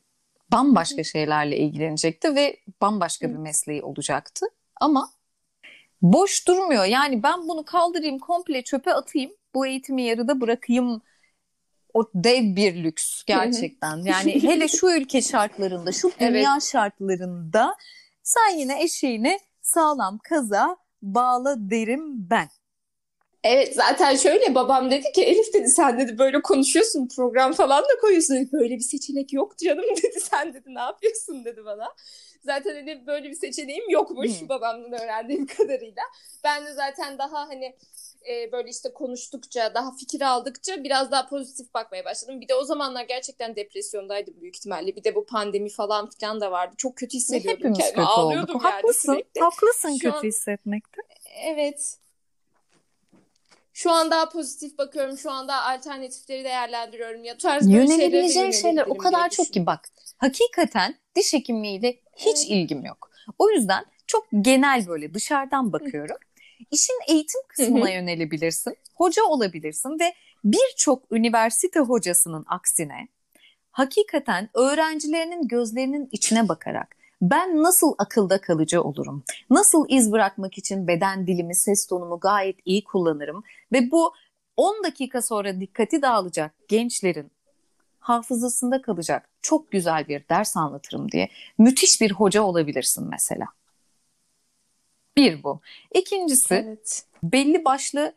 bambaşka 0.51 1.03
şeylerle 1.03 1.57
ilgilenecekti 1.57 2.35
ve 2.35 2.59
bambaşka 2.81 3.29
bir 3.29 3.35
mesleği 3.35 3.83
olacaktı. 3.83 4.45
Ama 4.81 5.09
boş 6.01 6.47
durmuyor. 6.47 6.85
Yani 6.85 7.23
ben 7.23 7.47
bunu 7.47 7.65
kaldırayım, 7.65 8.19
komple 8.19 8.63
çöpe 8.63 8.93
atayım, 8.93 9.31
bu 9.55 9.67
eğitimi 9.67 10.03
yarıda 10.03 10.41
bırakayım. 10.41 11.01
O 11.97 12.11
dev 12.13 12.55
bir 12.55 12.83
lüks 12.83 13.23
gerçekten. 13.23 13.97
Yani 13.97 14.43
hele 14.43 14.67
şu 14.67 14.87
ülke 14.89 15.21
şartlarında, 15.21 15.91
şu 15.91 16.11
dünya 16.19 16.59
şartlarında 16.59 17.75
sen 18.23 18.57
yine 18.57 18.83
eşeğini 18.83 19.39
sağlam 19.61 20.17
kaza 20.17 20.77
bağla 21.01 21.55
derim 21.57 22.29
ben. 22.29 22.47
Evet 23.43 23.75
zaten 23.75 24.15
şöyle 24.15 24.55
babam 24.55 24.91
dedi 24.91 25.11
ki 25.11 25.23
Elif 25.23 25.53
dedi 25.53 25.69
sen 25.69 25.99
dedi 25.99 26.17
böyle 26.17 26.41
konuşuyorsun 26.41 27.07
program 27.15 27.53
falan 27.53 27.83
da 27.83 27.99
koyuyorsun. 28.01 28.49
Böyle 28.51 28.75
bir 28.75 28.83
seçenek 28.83 29.33
yok 29.33 29.57
canım 29.57 29.85
dedi 30.03 30.19
sen 30.19 30.53
dedi 30.53 30.65
ne 30.67 30.79
yapıyorsun 30.79 31.45
dedi 31.45 31.65
bana. 31.65 31.87
Zaten 32.45 32.75
hani 32.75 33.07
böyle 33.07 33.29
bir 33.29 33.35
seçeneğim 33.35 33.89
yokmuş 33.89 34.41
hmm. 34.41 34.49
babamdan 34.49 35.01
öğrendiğim 35.01 35.45
kadarıyla. 35.57 36.03
Ben 36.43 36.65
de 36.65 36.73
zaten 36.73 37.17
daha 37.17 37.47
hani 37.47 37.75
e, 38.29 38.51
böyle 38.51 38.69
işte 38.69 38.93
konuştukça, 38.93 39.73
daha 39.73 39.95
fikir 39.95 40.21
aldıkça 40.21 40.83
biraz 40.83 41.11
daha 41.11 41.27
pozitif 41.27 41.73
bakmaya 41.73 42.05
başladım. 42.05 42.41
Bir 42.41 42.47
de 42.47 42.55
o 42.55 42.63
zamanlar 42.63 43.03
gerçekten 43.03 43.55
depresyondaydım 43.55 44.41
büyük 44.41 44.57
ihtimalle. 44.57 44.95
Bir 44.95 45.03
de 45.03 45.15
bu 45.15 45.25
pandemi 45.25 45.69
falan 45.69 46.09
filan 46.09 46.41
da 46.41 46.51
vardı. 46.51 46.75
Çok 46.77 46.95
kötü 46.95 47.17
hissediyordum 47.17 47.59
Hepimiz 47.59 47.77
kendimi. 47.77 47.95
Kötü 47.95 48.07
Ağlıyordum 48.07 48.55
olduk. 48.55 48.63
yani 48.65 48.73
haklısın, 48.73 49.13
sürekli. 49.13 49.41
Haklısın 49.41 49.89
Şu 49.89 49.99
kötü 49.99 50.17
an, 50.17 50.23
hissetmekte. 50.23 51.01
Evet. 51.45 51.97
Şu 53.73 53.91
an 53.91 54.11
daha 54.11 54.29
pozitif 54.29 54.77
bakıyorum. 54.77 55.17
Şu 55.17 55.31
anda 55.31 55.63
alternatifleri 55.63 56.43
değerlendiriyorum. 56.43 57.23
Ya 57.23 57.37
tarz 57.37 57.69
Yönelebileceğin 57.69 58.51
şeyler 58.51 58.85
o 58.87 58.97
kadar 58.97 59.29
çok 59.29 59.53
ki 59.53 59.65
bak. 59.65 59.89
Hakikaten 60.17 60.95
diş 61.15 61.33
hekimliğiyle 61.33 61.99
hiç 62.15 62.37
evet. 62.37 62.49
ilgim 62.49 62.85
yok. 62.85 63.11
O 63.39 63.49
yüzden 63.49 63.85
çok 64.07 64.27
genel 64.41 64.87
böyle 64.87 65.13
dışarıdan 65.13 65.73
bakıyorum. 65.73 66.17
İşin 66.71 66.99
eğitim 67.07 67.41
kısmına 67.47 67.89
yönelebilirsin. 67.89 68.77
Hoca 68.95 69.23
olabilirsin 69.23 69.99
ve 69.99 70.13
birçok 70.43 71.11
üniversite 71.11 71.79
hocasının 71.79 72.45
aksine 72.47 73.07
hakikaten 73.71 74.49
öğrencilerinin 74.53 75.47
gözlerinin 75.47 76.09
içine 76.11 76.49
bakarak 76.49 76.95
ben 77.21 77.63
nasıl 77.63 77.93
akılda 77.97 78.41
kalıcı 78.41 78.81
olurum? 78.83 79.23
Nasıl 79.49 79.85
iz 79.89 80.11
bırakmak 80.11 80.57
için 80.57 80.87
beden 80.87 81.27
dilimi, 81.27 81.55
ses 81.55 81.87
tonumu 81.87 82.19
gayet 82.19 82.57
iyi 82.65 82.83
kullanırım 82.83 83.43
ve 83.71 83.91
bu 83.91 84.13
10 84.57 84.83
dakika 84.83 85.21
sonra 85.21 85.59
dikkati 85.59 86.01
dağılacak 86.01 86.53
gençlerin 86.67 87.31
hafızasında 87.99 88.81
kalacak 88.81 89.29
çok 89.41 89.71
güzel 89.71 90.07
bir 90.07 90.29
ders 90.29 90.57
anlatırım 90.57 91.11
diye 91.11 91.29
müthiş 91.57 92.01
bir 92.01 92.11
hoca 92.11 92.41
olabilirsin 92.41 93.09
mesela. 93.09 93.45
Bir 95.17 95.43
bu. 95.43 95.61
İkincisi 95.93 96.53
evet. 96.53 97.03
belli 97.23 97.65
başlı 97.65 98.13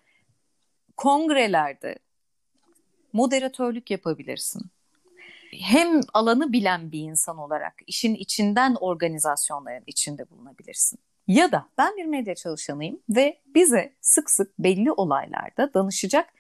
kongrelerde 0.97 1.99
moderatörlük 3.13 3.91
yapabilirsin. 3.91 4.63
Hem 5.53 6.01
alanı 6.15 6.53
bilen 6.53 6.93
bir 6.93 7.01
insan 7.01 7.39
olarak 7.39 7.75
işin 7.87 8.15
içinden 8.15 8.77
organizasyonların 8.81 9.85
içinde 9.87 10.31
bulunabilirsin. 10.31 10.99
Ya 11.29 11.53
da 11.53 11.67
ben 11.79 11.97
bir 11.97 12.05
medya 12.05 12.35
çalışanıyım 12.35 13.01
ve 13.09 13.39
bize 13.55 13.93
sık 14.01 14.31
sık 14.31 14.59
belli 14.59 14.93
olaylarda 14.93 15.75
danışacak 15.75 16.35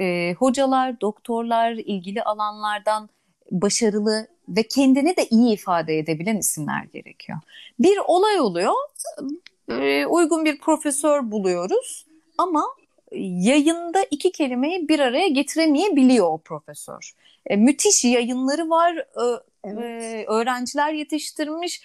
e, 0.00 0.34
hocalar, 0.38 1.00
doktorlar, 1.00 1.72
ilgili 1.72 2.22
alanlardan 2.22 3.08
başarılı 3.50 4.28
ve 4.48 4.62
kendini 4.62 5.16
de 5.16 5.26
iyi 5.26 5.54
ifade 5.54 5.98
edebilen 5.98 6.36
isimler 6.36 6.84
gerekiyor. 6.84 7.38
Bir 7.78 7.98
olay 8.06 8.40
oluyor, 8.40 8.74
e, 9.68 10.06
uygun 10.06 10.44
bir 10.44 10.58
profesör 10.58 11.30
buluyoruz 11.30 12.06
ama 12.38 12.64
yayında 13.22 14.02
iki 14.10 14.32
kelimeyi 14.32 14.88
bir 14.88 15.00
araya 15.00 15.28
getiremeyebiliyor 15.28 16.26
o 16.26 16.38
profesör. 16.38 17.12
E, 17.46 17.56
müthiş 17.56 18.04
yayınları 18.04 18.70
var, 18.70 18.96
e, 18.96 19.42
evet. 19.64 20.02
e, 20.02 20.24
öğrenciler 20.26 20.92
yetiştirmiş, 20.92 21.82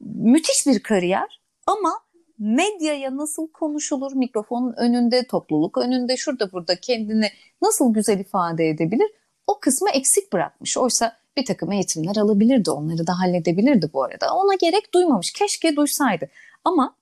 müthiş 0.00 0.66
bir 0.66 0.82
kariyer 0.82 1.40
ama 1.66 1.92
medyaya 2.38 3.16
nasıl 3.16 3.48
konuşulur, 3.48 4.12
mikrofonun 4.12 4.72
önünde, 4.72 5.26
topluluk 5.26 5.78
önünde, 5.78 6.16
şurada 6.16 6.52
burada 6.52 6.76
kendini 6.76 7.30
nasıl 7.62 7.94
güzel 7.94 8.18
ifade 8.18 8.68
edebilir? 8.68 9.10
O 9.46 9.60
kısmı 9.60 9.90
eksik 9.90 10.32
bırakmış. 10.32 10.78
Oysa 10.78 11.16
bir 11.36 11.44
takım 11.44 11.72
eğitimler 11.72 12.16
alabilirdi, 12.16 12.70
onları 12.70 13.06
da 13.06 13.18
halledebilirdi 13.18 13.90
bu 13.94 14.04
arada. 14.04 14.34
Ona 14.34 14.54
gerek 14.54 14.94
duymamış, 14.94 15.32
keşke 15.32 15.76
duysaydı. 15.76 16.28
Ama 16.64 16.96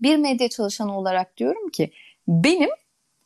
bir 0.00 0.16
medya 0.16 0.48
çalışanı 0.48 0.98
olarak 0.98 1.36
diyorum 1.36 1.68
ki 1.68 1.90
benim 2.28 2.70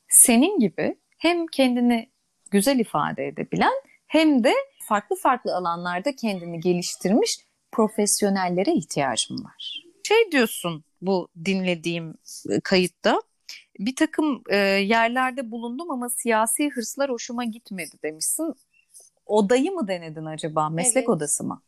senin 0.08 0.58
gibi 0.58 0.96
hem 1.18 1.46
kendini 1.46 2.10
güzel 2.50 2.78
ifade 2.78 3.26
edebilen 3.26 3.72
hem 4.06 4.44
de 4.44 4.54
farklı 4.88 5.16
farklı 5.16 5.56
alanlarda 5.56 6.16
kendini 6.16 6.60
geliştirmiş 6.60 7.38
profesyonellere 7.72 8.72
ihtiyacım 8.72 9.44
var. 9.44 9.84
Şey 10.08 10.32
diyorsun 10.32 10.84
bu 11.02 11.28
dinlediğim 11.44 12.14
e, 12.50 12.60
kayıtta 12.60 13.22
bir 13.78 13.96
takım 13.96 14.42
e, 14.50 14.56
yerlerde 14.56 15.50
bulundum 15.50 15.90
ama 15.90 16.08
siyasi 16.08 16.70
hırslar 16.70 17.10
hoşuma 17.10 17.44
gitmedi 17.44 17.96
demişsin. 18.02 18.54
Odayı 19.26 19.72
mı 19.72 19.88
denedin 19.88 20.24
acaba? 20.24 20.68
Meslek 20.68 20.96
evet. 20.96 21.08
odası 21.08 21.44
mı? 21.44 21.62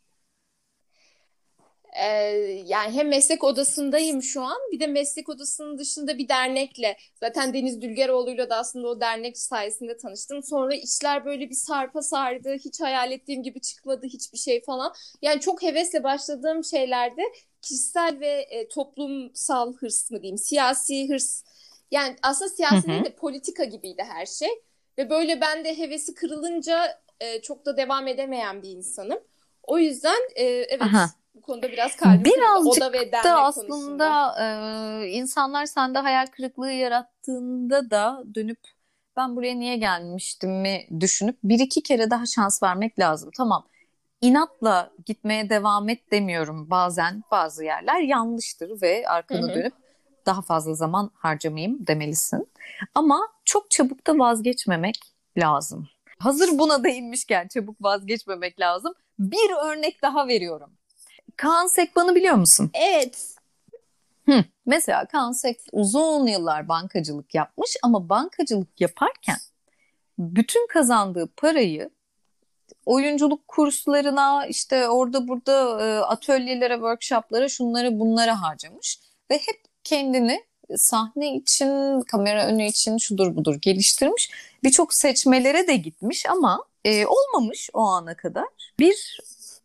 Ee, 2.01 2.07
yani 2.67 2.95
hem 2.95 3.09
meslek 3.09 3.45
odasındayım 3.45 4.23
şu 4.23 4.43
an 4.43 4.59
bir 4.73 4.81
de 4.81 4.87
meslek 4.87 5.29
odasının 5.29 5.79
dışında 5.79 6.19
bir 6.19 6.29
dernekle 6.29 6.97
zaten 7.21 7.55
Deniz 7.55 7.83
Dülgeroğlu'yla 7.83 8.51
da 8.51 8.57
aslında 8.57 8.89
o 8.89 9.01
dernek 9.01 9.39
sayesinde 9.39 9.97
tanıştım. 9.97 10.43
Sonra 10.43 10.75
işler 10.75 11.25
böyle 11.25 11.51
bir 11.51 11.55
sarpa 11.55 12.03
sardı. 12.03 12.55
Hiç 12.65 12.81
hayal 12.81 13.13
ettiğim 13.13 13.43
gibi 13.43 13.61
çıkmadı 13.61 14.07
hiçbir 14.07 14.39
şey 14.39 14.63
falan. 14.63 14.93
Yani 15.23 15.41
çok 15.41 15.63
hevesle 15.63 16.05
başladığım 16.05 16.65
şeylerde 16.65 17.23
kişisel 17.63 18.21
ve 18.21 18.47
e, 18.51 18.69
toplumsal 18.69 19.75
hırs 19.75 20.11
mı 20.11 20.23
diyeyim, 20.23 20.39
siyasi 20.39 21.09
hırs. 21.09 21.45
Yani 21.91 22.17
aslında 22.23 22.51
siyasi 22.51 22.89
değil 22.89 23.05
de 23.05 23.15
politika 23.15 23.65
gibiydi 23.65 24.05
her 24.09 24.27
şey. 24.27 24.49
Ve 24.99 25.11
böyle 25.11 25.41
ben 25.41 25.65
de 25.65 25.79
hevesi 25.79 26.15
kırılınca 26.15 27.01
e, 27.21 27.43
çok 27.43 27.67
da 27.67 27.77
devam 27.77 28.09
edemeyen 28.09 28.63
bir 28.63 28.71
insanım. 28.71 29.19
O 29.63 29.79
yüzden 29.79 30.19
e, 30.35 30.45
evet 30.45 30.83
Aha 30.83 31.22
bu 31.35 31.41
konuda 31.41 31.73
biraz 31.73 31.97
kalbim 31.97 32.25
Birazcık 32.25 32.83
Oda 32.83 32.93
ve 32.93 33.13
da 33.13 33.45
aslında 33.45 34.35
e, 34.41 35.09
insanlar 35.09 35.67
sende 35.67 35.99
hayal 35.99 36.27
kırıklığı 36.27 36.73
yarattığında 36.73 37.91
da 37.91 38.23
dönüp 38.35 38.59
ben 39.17 39.37
buraya 39.37 39.55
niye 39.55 39.77
gelmiştim 39.77 40.61
mi 40.61 40.87
düşünüp 41.01 41.39
bir 41.45 41.59
iki 41.59 41.83
kere 41.83 42.11
daha 42.11 42.27
şans 42.27 42.63
vermek 42.63 42.99
lazım. 42.99 43.31
Tamam 43.37 43.67
inatla 44.21 44.91
gitmeye 45.07 45.51
devam 45.51 45.89
et 45.89 46.11
demiyorum 46.11 46.71
bazen 46.71 47.23
bazı 47.31 47.65
yerler 47.65 48.01
yanlıştır 48.01 48.83
ve 48.83 49.09
arkana 49.09 49.43
Hı-hı. 49.43 49.55
dönüp 49.55 49.75
daha 50.27 50.43
fazla 50.43 50.75
zaman 50.75 51.11
harcamayayım 51.15 51.87
demelisin. 51.87 52.49
Ama 52.95 53.29
çok 53.45 53.71
çabuk 53.71 54.07
da 54.07 54.19
vazgeçmemek 54.19 54.99
lazım. 55.39 55.89
Hazır 56.19 56.59
buna 56.59 56.85
değinmişken 56.85 57.49
çabuk 57.49 57.77
vazgeçmemek 57.83 58.61
lazım. 58.61 58.95
Bir 59.19 59.67
örnek 59.67 60.03
daha 60.03 60.29
veriyorum. 60.29 60.71
Kaan 61.37 61.67
Sekban'ı 61.67 62.15
biliyor 62.15 62.35
musun? 62.35 62.71
Evet. 62.75 63.37
Hı. 64.29 64.45
Mesela 64.67 65.07
Kaan 65.07 65.33
Sek 65.33 65.61
uzun 65.73 66.27
yıllar 66.27 66.69
bankacılık 66.69 67.35
yapmış 67.35 67.77
ama 67.83 68.09
bankacılık 68.09 68.81
yaparken 68.81 69.37
bütün 70.19 70.67
kazandığı 70.67 71.27
parayı 71.37 71.91
oyunculuk 72.87 73.49
kurslarına 73.49 74.47
işte 74.47 74.89
orada 74.89 75.29
burada 75.29 75.87
e, 75.87 75.99
atölyelere, 75.99 76.75
workshoplara, 76.75 77.49
şunları 77.49 77.99
bunlara 77.99 78.43
harcamış 78.43 78.99
ve 79.31 79.35
hep 79.35 79.61
kendini 79.85 80.45
sahne 80.77 81.37
için, 81.37 82.01
kamera 82.01 82.47
önü 82.47 82.65
için 82.65 82.99
şudur 82.99 83.37
budur 83.37 83.55
geliştirmiş. 83.63 84.31
Birçok 84.65 84.95
seçmelere 84.95 85.69
de 85.69 85.77
gitmiş 85.77 86.27
ama 86.27 86.65
e, 86.85 87.07
olmamış 87.07 87.71
o 87.73 87.81
ana 87.81 88.17
kadar. 88.17 88.45
Bir 88.79 89.19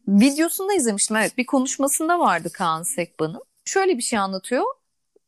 videosunda 0.08 0.74
izlemiştim 0.74 1.16
evet 1.18 1.38
bir 1.38 1.46
konuşmasında 1.46 2.20
vardı 2.20 2.50
Kaan 2.54 2.84
Sekban'ın. 2.84 3.44
Şöyle 3.66 3.98
bir 3.98 4.04
şey 4.04 4.20
anlatıyor. 4.20 4.66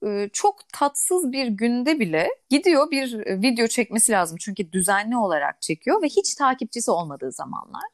Ee, 0.05 0.29
çok 0.33 0.69
tatsız 0.73 1.31
bir 1.31 1.47
günde 1.47 1.99
bile 1.99 2.29
gidiyor 2.49 2.91
bir 2.91 3.13
video 3.41 3.67
çekmesi 3.67 4.11
lazım. 4.11 4.37
Çünkü 4.41 4.71
düzenli 4.71 5.17
olarak 5.17 5.61
çekiyor 5.61 6.01
ve 6.01 6.07
hiç 6.07 6.35
takipçisi 6.35 6.91
olmadığı 6.91 7.31
zamanlar. 7.31 7.89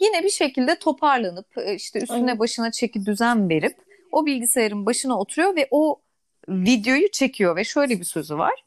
Yine 0.00 0.22
bir 0.22 0.30
şekilde 0.30 0.78
toparlanıp 0.78 1.58
e, 1.58 1.74
işte 1.74 2.00
üstüne 2.00 2.38
başına 2.38 2.70
çeki 2.70 3.06
düzen 3.06 3.48
verip 3.48 3.76
o 4.12 4.26
bilgisayarın 4.26 4.86
başına 4.86 5.18
oturuyor 5.18 5.56
ve 5.56 5.68
o 5.70 6.00
videoyu 6.48 7.10
çekiyor 7.10 7.56
ve 7.56 7.64
şöyle 7.64 8.00
bir 8.00 8.04
sözü 8.04 8.38
var. 8.38 8.64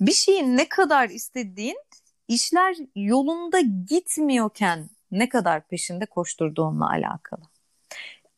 Bir 0.00 0.12
şeyin 0.12 0.56
ne 0.56 0.68
kadar 0.68 1.08
istediğin 1.08 1.78
işler 2.28 2.76
yolunda 2.94 3.60
gitmiyorken 3.88 4.90
ne 5.10 5.28
kadar 5.28 5.68
peşinde 5.68 6.06
koşturduğunla 6.06 6.90
alakalı. 6.90 7.42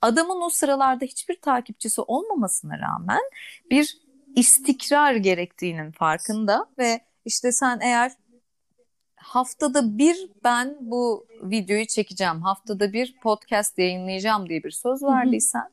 Adamın 0.03 0.41
o 0.43 0.49
sıralarda 0.49 1.05
hiçbir 1.05 1.41
takipçisi 1.41 2.01
olmamasına 2.01 2.79
rağmen 2.79 3.23
bir 3.71 3.99
istikrar 4.37 5.15
gerektiğinin 5.15 5.91
farkında 5.91 6.67
ve 6.79 7.01
işte 7.25 7.53
sen 7.53 7.81
eğer 7.81 8.13
haftada 9.17 9.99
bir 9.99 10.31
ben 10.45 10.77
bu 10.81 11.27
videoyu 11.43 11.87
çekeceğim, 11.87 12.43
haftada 12.43 12.93
bir 12.93 13.17
podcast 13.23 13.79
yayınlayacağım 13.79 14.49
diye 14.49 14.65
bir 14.65 14.71
söz 14.71 15.03
verdiysen 15.03 15.71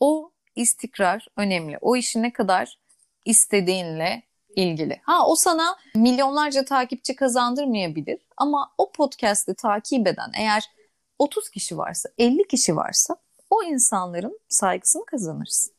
o 0.00 0.30
istikrar 0.56 1.26
önemli. 1.36 1.78
O 1.80 1.96
işi 1.96 2.22
ne 2.22 2.32
kadar 2.32 2.78
istediğinle 3.24 4.22
ilgili. 4.56 5.00
Ha 5.02 5.26
o 5.26 5.34
sana 5.34 5.76
milyonlarca 5.94 6.64
takipçi 6.64 7.16
kazandırmayabilir 7.16 8.20
ama 8.36 8.72
o 8.78 8.92
podcast'i 8.92 9.54
takip 9.54 10.06
eden 10.06 10.30
eğer 10.38 10.64
30 11.18 11.50
kişi 11.50 11.78
varsa, 11.78 12.08
50 12.18 12.48
kişi 12.48 12.76
varsa 12.76 13.16
o 13.50 13.62
insanların 13.62 14.40
saygısını 14.48 15.04
kazanırsın. 15.04 15.76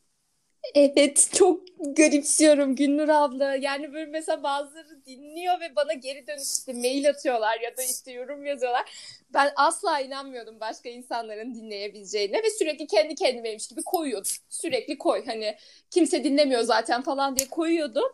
Evet 0.75 1.29
çok 1.33 1.61
garipsiyorum 1.97 2.75
Günnur 2.75 3.09
abla. 3.09 3.55
Yani 3.55 3.93
böyle 3.93 4.11
mesela 4.11 4.43
bazıları 4.43 5.05
dinliyor 5.05 5.59
ve 5.59 5.75
bana 5.75 5.93
geri 5.93 6.27
dönüş 6.27 6.51
işte 6.51 6.73
mail 6.73 7.09
atıyorlar 7.09 7.59
ya 7.59 7.77
da 7.77 7.83
işte 7.83 8.11
yorum 8.11 8.45
yazıyorlar. 8.45 8.85
Ben 9.33 9.51
asla 9.55 9.99
inanmıyordum 9.99 10.59
başka 10.59 10.89
insanların 10.89 11.55
dinleyebileceğine 11.55 12.37
ve 12.43 12.49
sürekli 12.49 12.87
kendi 12.87 13.15
kendimeymiş 13.15 13.67
gibi 13.67 13.83
koyuyordum. 13.83 14.31
Sürekli 14.49 14.97
koy 14.97 15.25
hani 15.25 15.57
kimse 15.91 16.23
dinlemiyor 16.23 16.61
zaten 16.61 17.01
falan 17.01 17.35
diye 17.35 17.47
koyuyordum. 17.47 18.11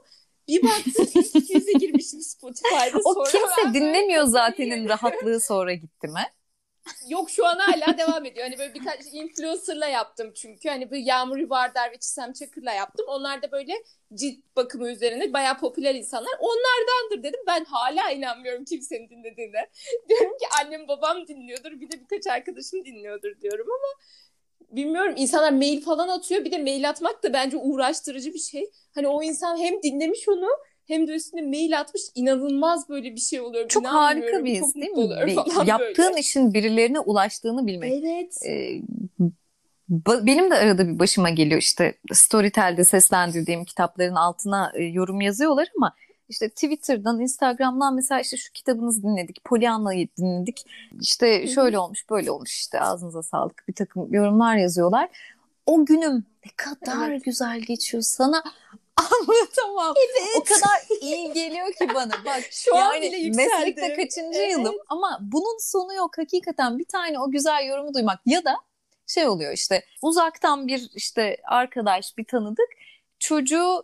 Bir 0.48 0.64
baktım 0.64 1.06
200'e 1.06 1.78
girmişim 1.78 2.22
Spotify'da. 2.22 3.00
O 3.06 3.14
sonra 3.14 3.30
kimse 3.32 3.74
dinlemiyor 3.74 4.26
zatenin 4.26 4.90
rahatlığı 4.90 5.40
sonra 5.40 5.74
gitti 5.74 6.08
mi? 6.08 6.24
Yok 7.10 7.30
şu 7.30 7.46
an 7.46 7.60
hala 7.60 7.98
devam 7.98 8.26
ediyor. 8.26 8.46
Hani 8.48 8.58
böyle 8.58 8.74
birkaç 8.74 9.00
influencer'la 9.14 9.88
yaptım 9.88 10.34
çünkü. 10.36 10.70
Hani 10.70 10.92
bu 10.92 10.96
Yağmur 10.96 11.38
Yuvardar 11.38 11.92
ve 11.92 11.98
Çisem 11.98 12.34
Çakır'la 12.34 12.74
yaptım. 12.74 13.06
Onlar 13.10 13.42
da 13.42 13.52
böyle 13.52 13.74
cilt 14.14 14.40
bakımı 14.56 14.90
üzerine 14.90 15.34
bayağı 15.34 15.58
popüler 15.60 15.96
insanlar. 15.96 16.34
Onlardandır 16.40 17.24
dedim. 17.24 17.40
Ben 17.48 17.66
hala 17.66 18.12
inanmıyorum 18.12 18.66
kimsenin 18.66 19.10
dinlediğine. 19.10 19.70
Diyorum 20.10 20.38
ki 20.38 20.46
annem 20.62 20.88
babam 20.88 21.28
dinliyordur. 21.28 21.72
Bir 21.72 21.92
de 21.92 22.02
birkaç 22.02 22.28
arkadaşım 22.28 22.86
dinliyordur 22.86 23.42
diyorum 23.42 23.68
ama 23.68 24.04
bilmiyorum. 24.72 25.14
insanlar 25.18 25.52
mail 25.52 25.82
falan 25.82 26.08
atıyor. 26.08 26.46
Bir 26.46 26.52
de 26.52 26.58
mail 26.58 26.90
atmak 26.90 27.24
da 27.24 27.34
bence 27.34 27.58
uğraştırıcı 27.58 28.34
bir 28.34 28.40
şey. 28.40 28.70
Hani 28.96 29.08
o 29.08 29.24
insan 29.24 29.58
hem 29.58 29.84
dinlemiş 29.84 30.30
onu 30.30 30.48
hem 30.88 31.08
de 31.08 31.12
üstüne 31.12 31.42
mail 31.42 31.80
atmış 31.80 32.02
inanılmaz 32.16 32.90
böyle 32.90 33.16
bir 33.16 33.20
şey 33.20 33.42
oluyor. 33.42 33.68
Çok 33.68 33.86
harika 33.86 34.46
bir 34.46 34.56
his 34.56 34.76
değil 34.76 34.92
mi? 34.92 35.10
Bir, 35.28 35.68
yaptığın 35.68 36.06
böyle. 36.06 36.20
işin 36.20 36.54
birilerine 36.54 37.00
ulaştığını 37.00 37.68
bilmek. 37.68 37.94
Evet. 37.94 38.38
Ee, 38.48 38.82
benim 40.08 40.52
de 40.52 40.56
arada 40.56 40.88
bir 40.88 41.00
başıma 41.00 41.30
geliyor 41.30 41.62
işte 41.62 41.94
Storytel'de 42.12 42.84
seslendirdiğim 42.84 43.66
kitapların 43.66 44.16
altına 44.16 44.72
e, 44.76 44.84
yorum 44.84 45.22
yazıyorlar 45.22 45.68
ama 45.78 45.96
işte 46.34 46.50
Twitter'dan, 46.50 47.22
Instagram'dan 47.22 47.96
mesela 47.96 48.22
işte 48.22 48.38
şu 48.38 48.52
kitabınızı 48.54 49.04
dinledik, 49.04 49.44
Pollyanna'yı 49.44 50.08
dinledik. 50.18 50.66
İşte 51.02 51.48
şöyle 51.48 51.80
olmuş, 51.80 52.10
böyle 52.10 52.32
olmuş 52.32 52.54
işte 52.54 52.80
ağzınıza 52.80 53.24
sağlık 53.24 53.64
bir 53.68 53.74
takım 53.74 54.14
yorumlar 54.14 54.56
yazıyorlar. 54.56 55.10
O 55.66 55.86
günüm 55.86 56.26
ne 56.46 56.52
kadar 56.56 57.10
evet. 57.10 57.26
güzel 57.26 57.60
geçiyor 57.60 58.04
sana 58.04 58.44
Anlatamam. 58.98 59.94
Evet. 59.98 60.38
O 60.38 60.44
kadar 60.44 61.02
iyi 61.02 61.34
geliyor 61.34 61.74
ki 61.74 61.88
bana. 61.96 62.14
Bak 62.26 62.44
şu 62.52 62.76
yani 62.76 62.84
an 62.84 63.02
bile 63.02 63.18
yükseldi. 63.18 63.50
Meslekte 63.50 63.96
kaçıncı 63.96 64.40
evet. 64.40 64.52
yılım 64.52 64.76
ama 64.90 65.20
bunun 65.22 65.58
sonu 65.60 65.94
yok 65.94 66.18
hakikaten 66.18 66.80
bir 66.80 66.86
tane 66.86 67.20
o 67.20 67.32
güzel 67.32 67.66
yorumu 67.66 67.94
duymak 67.94 68.20
ya 68.26 68.46
da 68.46 68.56
şey 69.08 69.28
oluyor 69.28 69.54
işte 69.54 69.86
uzaktan 70.02 70.68
bir 70.68 70.90
işte 70.96 71.38
arkadaş 71.44 72.18
bir 72.18 72.26
tanıdık 72.26 72.70
çocuğu 73.20 73.84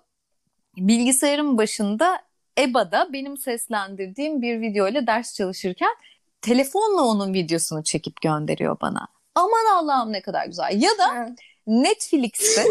bilgisayarın 0.77 1.57
başında 1.57 2.28
EBA'da 2.59 3.13
benim 3.13 3.37
seslendirdiğim 3.37 4.41
bir 4.41 4.61
video 4.61 4.87
ile 4.87 5.07
ders 5.07 5.35
çalışırken 5.35 5.95
telefonla 6.41 7.01
onun 7.03 7.33
videosunu 7.33 7.83
çekip 7.83 8.21
gönderiyor 8.21 8.77
bana. 8.81 9.07
Aman 9.35 9.65
Allah'ım 9.73 10.13
ne 10.13 10.21
kadar 10.21 10.45
güzel. 10.45 10.81
Ya 10.81 10.89
da 10.97 11.15
evet. 11.17 11.39
Netflix'te 11.67 12.63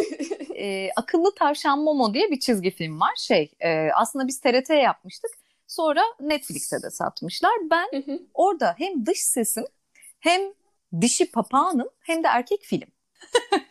e, 0.57 0.91
Akıllı 0.97 1.35
Tavşan 1.35 1.79
Momo 1.79 2.15
diye 2.15 2.31
bir 2.31 2.41
çizgi 2.41 2.71
film 2.71 3.01
var. 3.01 3.17
Şey 3.17 3.51
e, 3.61 3.89
aslında 3.95 4.29
biz 4.29 4.41
TRT'ye 4.41 4.83
yapmıştık. 4.83 5.31
Sonra 5.67 6.03
Netflix'e 6.21 6.83
de 6.83 6.91
satmışlar. 6.91 7.53
Ben 7.71 8.19
orada 8.35 8.75
hem 8.79 9.07
dış 9.07 9.19
sesim 9.19 9.65
hem 10.21 10.41
dişi 11.01 11.31
papağanım 11.31 11.89
hem 12.01 12.25
de 12.25 12.29
erkek 12.29 12.63
film. 12.63 12.89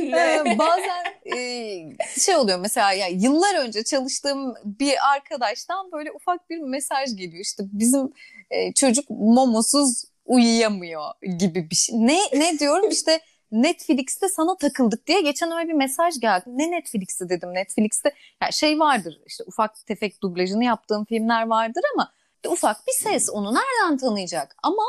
ee, 0.00 0.58
bazen 0.58 1.04
e, 1.36 2.20
şey 2.20 2.36
oluyor 2.36 2.58
mesela 2.58 2.92
ya 2.92 3.06
yıllar 3.08 3.54
önce 3.54 3.84
çalıştığım 3.84 4.54
bir 4.64 4.94
arkadaştan 5.14 5.92
böyle 5.92 6.12
ufak 6.12 6.50
bir 6.50 6.58
mesaj 6.58 7.16
geliyor 7.16 7.42
işte 7.42 7.62
bizim 7.72 8.12
e, 8.50 8.72
çocuk 8.72 9.10
momosuz 9.10 10.04
uyuyamıyor 10.24 11.04
gibi 11.38 11.70
bir 11.70 11.76
şey. 11.76 11.96
Ne 11.98 12.18
ne 12.32 12.58
diyorum 12.58 12.90
işte 12.90 13.20
Netflix'te 13.52 14.28
sana 14.28 14.56
takıldık 14.56 15.06
diye 15.06 15.20
geçen 15.20 15.52
öyle 15.52 15.68
bir 15.68 15.74
mesaj 15.74 16.20
geldi. 16.20 16.44
Ne 16.46 16.70
Netflix'te 16.70 17.28
dedim 17.28 17.54
Netflix'te 17.54 18.12
yani 18.42 18.52
şey 18.52 18.78
vardır 18.78 19.20
işte 19.26 19.44
ufak 19.46 19.86
tefek 19.86 20.22
dublajını 20.22 20.64
yaptığım 20.64 21.04
filmler 21.04 21.46
vardır 21.46 21.82
ama 21.94 22.12
ufak 22.48 22.86
bir 22.86 22.92
ses 22.92 23.28
onu 23.30 23.54
nereden 23.54 23.96
tanıyacak? 23.96 24.56
Ama 24.62 24.82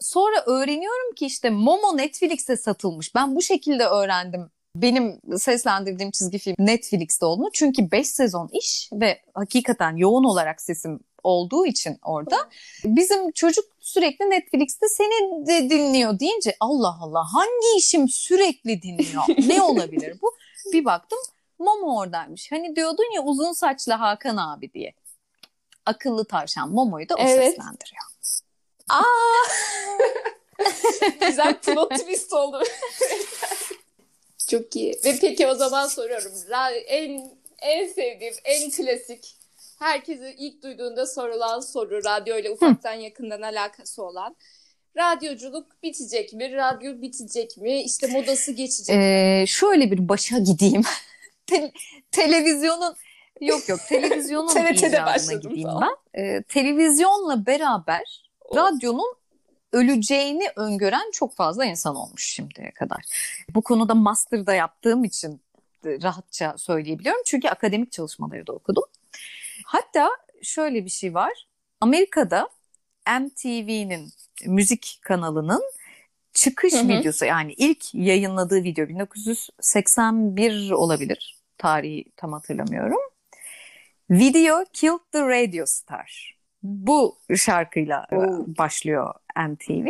sonra 0.00 0.44
öğreniyorum 0.46 1.14
ki 1.14 1.26
işte 1.26 1.50
Momo 1.50 1.96
Netflix'te 1.96 2.56
satılmış. 2.56 3.14
Ben 3.14 3.36
bu 3.36 3.42
şekilde 3.42 3.86
öğrendim 3.86 4.50
benim 4.76 5.20
seslendirdiğim 5.36 6.10
çizgi 6.10 6.38
film 6.38 6.56
Netflix'te 6.58 7.26
olduğunu. 7.26 7.50
Çünkü 7.52 7.90
5 7.90 8.08
sezon 8.08 8.48
iş 8.52 8.90
ve 8.92 9.22
hakikaten 9.34 9.96
yoğun 9.96 10.24
olarak 10.24 10.60
sesim 10.60 11.00
olduğu 11.22 11.66
için 11.66 11.98
orada 12.04 12.36
bizim 12.84 13.32
çocuk 13.32 13.64
sürekli 13.80 14.30
Netflix'te 14.30 14.88
seni 14.88 15.46
de 15.46 15.70
dinliyor 15.70 16.18
deyince 16.18 16.56
Allah 16.60 16.96
Allah 17.00 17.24
hangi 17.32 17.78
işim 17.78 18.08
sürekli 18.08 18.82
dinliyor? 18.82 19.24
ne 19.46 19.62
olabilir 19.72 20.18
bu? 20.22 20.34
Bir 20.72 20.84
baktım 20.84 21.18
Momo 21.58 21.98
oradaymış. 21.98 22.52
Hani 22.52 22.76
diyordun 22.76 23.14
ya 23.14 23.22
uzun 23.22 23.52
saçlı 23.52 23.92
Hakan 23.92 24.36
abi 24.36 24.72
diye. 24.72 24.94
Akıllı 25.86 26.24
tavşan 26.24 26.70
Momo'yu 26.70 27.08
da 27.08 27.14
o 27.14 27.18
evet. 27.20 27.50
seslendiriyor. 27.50 28.02
Aa! 28.88 29.02
Güzel 31.20 31.60
plot 31.60 31.90
twist 31.90 32.32
oldu. 32.32 32.62
Çok 34.50 34.76
iyi. 34.76 35.00
Ve 35.04 35.18
peki 35.20 35.46
o 35.46 35.54
zaman 35.54 35.86
soruyorum. 35.86 36.32
En 36.86 37.30
en 37.58 37.86
sevdiğim, 37.86 38.34
en 38.44 38.70
klasik 38.70 39.36
herkese 39.78 40.34
ilk 40.38 40.62
duyduğunda 40.62 41.06
sorulan 41.06 41.60
soru, 41.60 42.04
radyo 42.04 42.38
ile 42.38 42.50
ufaktan 42.50 42.92
yakından 42.92 43.42
alakası 43.42 44.02
olan. 44.02 44.36
Radyoculuk 44.96 45.82
bitecek 45.82 46.32
mi? 46.32 46.52
Radyo 46.52 47.02
bitecek 47.02 47.56
mi? 47.56 47.82
İşte 47.82 48.06
modası 48.06 48.52
geçecek 48.52 48.96
ee, 48.96 49.40
mi? 49.40 49.48
Şöyle 49.48 49.90
bir 49.90 50.08
başa 50.08 50.38
gideyim. 50.38 50.82
Te- 51.46 51.72
televizyonun 52.10 52.96
Yok 53.40 53.68
yok 53.68 53.80
televizyonun 53.88 54.48
icadına 54.72 55.32
gideyim 55.32 55.68
falan. 55.68 55.96
ben. 56.14 56.22
Ee, 56.22 56.42
televizyonla 56.42 57.46
beraber. 57.46 58.25
Radyonun 58.54 59.14
öleceğini 59.72 60.50
öngören 60.56 61.10
çok 61.12 61.34
fazla 61.34 61.64
insan 61.64 61.96
olmuş 61.96 62.26
şimdiye 62.26 62.70
kadar. 62.70 63.04
Bu 63.54 63.62
konuda 63.62 63.94
master'da 63.94 64.54
yaptığım 64.54 65.04
için 65.04 65.40
rahatça 65.84 66.54
söyleyebiliyorum. 66.58 67.22
Çünkü 67.26 67.48
akademik 67.48 67.92
çalışmaları 67.92 68.46
da 68.46 68.52
okudum. 68.52 68.84
Hatta 69.64 70.10
şöyle 70.42 70.84
bir 70.84 70.90
şey 70.90 71.14
var. 71.14 71.46
Amerika'da 71.80 72.48
MTV'nin 73.20 74.12
müzik 74.46 74.98
kanalının 75.02 75.62
çıkış 76.32 76.74
hı 76.74 76.78
hı. 76.78 76.88
videosu 76.88 77.24
yani 77.24 77.52
ilk 77.52 77.94
yayınladığı 77.94 78.62
video 78.62 78.88
1981 78.88 80.70
olabilir. 80.70 81.36
Tarihi 81.58 82.04
tam 82.16 82.32
hatırlamıyorum. 82.32 83.00
Video 84.10 84.64
Killed 84.72 85.12
the 85.12 85.22
Radio 85.22 85.66
Star. 85.66 86.35
Bu 86.62 87.18
şarkıyla 87.36 88.06
oh. 88.12 88.24
başlıyor 88.58 89.14
MTV. 89.48 89.86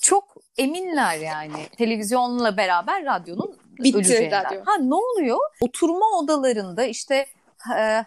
Çok 0.00 0.36
eminler 0.58 1.18
yani 1.18 1.66
televizyonla 1.76 2.56
beraber 2.56 3.04
radyonun 3.04 3.56
Bitti 3.78 3.96
öleceğinden. 3.96 4.44
Radyo. 4.44 4.60
Ha 4.64 4.76
ne 4.80 4.94
oluyor? 4.94 5.38
Oturma 5.60 6.06
odalarında 6.18 6.84
işte 6.84 7.26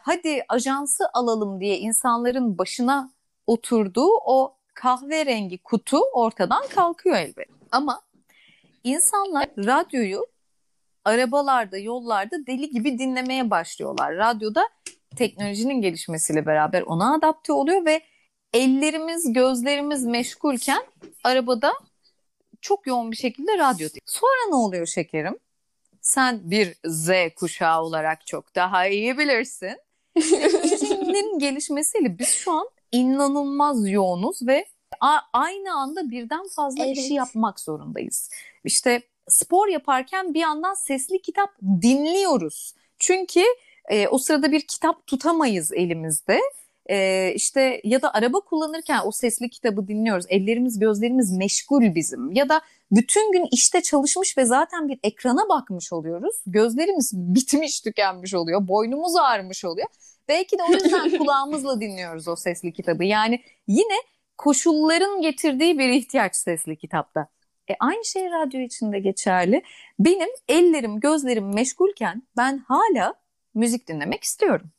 hadi 0.02 0.44
ajansı 0.50 1.04
alalım 1.14 1.60
diye 1.60 1.78
insanların 1.78 2.58
başına 2.58 3.12
oturduğu 3.48 4.10
o 4.26 4.56
kahverengi 4.74 5.58
kutu 5.58 5.98
ortadan 6.14 6.68
kalkıyor 6.68 7.16
elbet. 7.16 7.50
Ama 7.72 8.02
insanlar 8.84 9.50
radyoyu 9.58 10.26
arabalarda, 11.06 11.78
yollarda 11.78 12.46
deli 12.48 12.70
gibi 12.70 13.00
dinlemeye 13.00 13.50
başlıyorlar. 13.50 14.16
Radyoda 14.16 14.70
teknolojinin 15.16 15.82
gelişmesiyle 15.82 16.46
beraber 16.46 16.82
ona 16.82 17.16
adapte 17.16 17.54
oluyor 17.54 17.86
ve 17.86 18.02
ellerimiz, 18.54 19.34
gözlerimiz 19.34 20.06
meşgulken 20.06 20.84
arabada 21.24 21.74
çok 22.62 22.88
yoğun 22.88 23.12
bir 23.12 23.18
şekilde 23.18 23.58
radyo. 23.58 23.88
Sonra 24.06 24.50
ne 24.50 24.56
oluyor 24.56 24.86
şekerim? 24.86 25.38
sen 26.02 26.52
bir 26.52 26.76
Z 26.86 27.10
kuşağı 27.36 27.82
olarak 27.84 28.28
çok 28.28 28.56
daha 28.56 28.88
iyi 28.88 29.18
bilirsin. 29.18 29.78
Teknolojinin 30.16 31.40
gelişmesiyle 31.40 32.20
biz 32.20 32.28
şu 32.28 32.52
an 32.52 32.70
inanılmaz 32.92 33.90
yoğunuz 33.90 34.48
ve 34.48 34.66
aynı 35.34 35.74
anda 35.74 36.10
birden 36.10 36.48
fazla 36.48 36.86
evet. 36.86 36.98
işi 36.98 37.14
yapmak 37.14 37.60
zorundayız. 37.60 38.30
İşte 38.64 39.02
spor 39.28 39.68
yaparken 39.68 40.34
bir 40.34 40.40
yandan 40.40 40.74
sesli 40.74 41.22
kitap 41.22 41.50
dinliyoruz. 41.82 42.74
Çünkü 43.00 43.44
E, 43.90 44.08
o 44.08 44.18
sırada 44.18 44.52
bir 44.52 44.62
kitap 44.62 45.08
tutamayız 45.08 45.74
elimizde. 45.74 46.40
E, 46.90 47.32
işte 47.36 47.82
ya 47.84 48.02
da 48.02 48.14
araba 48.14 48.40
kullanırken 48.40 49.00
o 49.06 49.12
sesli 49.12 49.50
kitabı 49.50 49.88
dinliyoruz. 49.88 50.26
Ellerimiz 50.30 50.80
gözlerimiz 50.80 51.32
meşgul 51.32 51.96
bizim. 51.96 52.32
Ya 52.32 52.50
da 52.50 52.62
bütün 52.92 53.32
gün 53.32 53.48
işte 53.52 53.82
çalışmış 53.82 54.38
ve 54.38 54.46
zaten 54.46 54.90
bir 54.90 55.00
ekrana 55.04 55.50
bakmış 55.50 55.94
oluyoruz. 55.94 56.36
Gözlerimiz 56.48 57.12
bitmiş 57.16 57.82
tükenmiş 57.82 58.34
oluyor. 58.34 58.68
Boynumuz 58.68 59.16
ağrımış 59.16 59.66
oluyor. 59.66 59.88
Belki 60.28 60.58
de 60.58 60.62
o 60.70 60.74
yüzden 60.74 61.18
kulağımızla 61.18 61.82
dinliyoruz 61.82 62.28
o 62.28 62.36
sesli 62.36 62.74
kitabı. 62.74 63.04
Yani 63.04 63.44
yine 63.68 63.96
koşulların 64.38 65.22
getirdiği 65.22 65.80
bir 65.80 65.90
ihtiyaç 65.90 66.36
sesli 66.36 66.78
kitapta. 66.78 67.28
E 67.70 67.76
aynı 67.80 68.06
şey 68.06 68.32
radyo 68.32 68.60
için 68.62 68.92
de 68.92 69.00
geçerli. 69.00 69.64
Benim 70.00 70.30
ellerim, 70.48 71.00
gözlerim 71.00 71.54
meşgulken 71.54 72.24
ben 72.38 72.58
hala 72.58 73.21
müzik 73.54 73.88
dinlemek 73.88 74.24
istiyorum. 74.24 74.72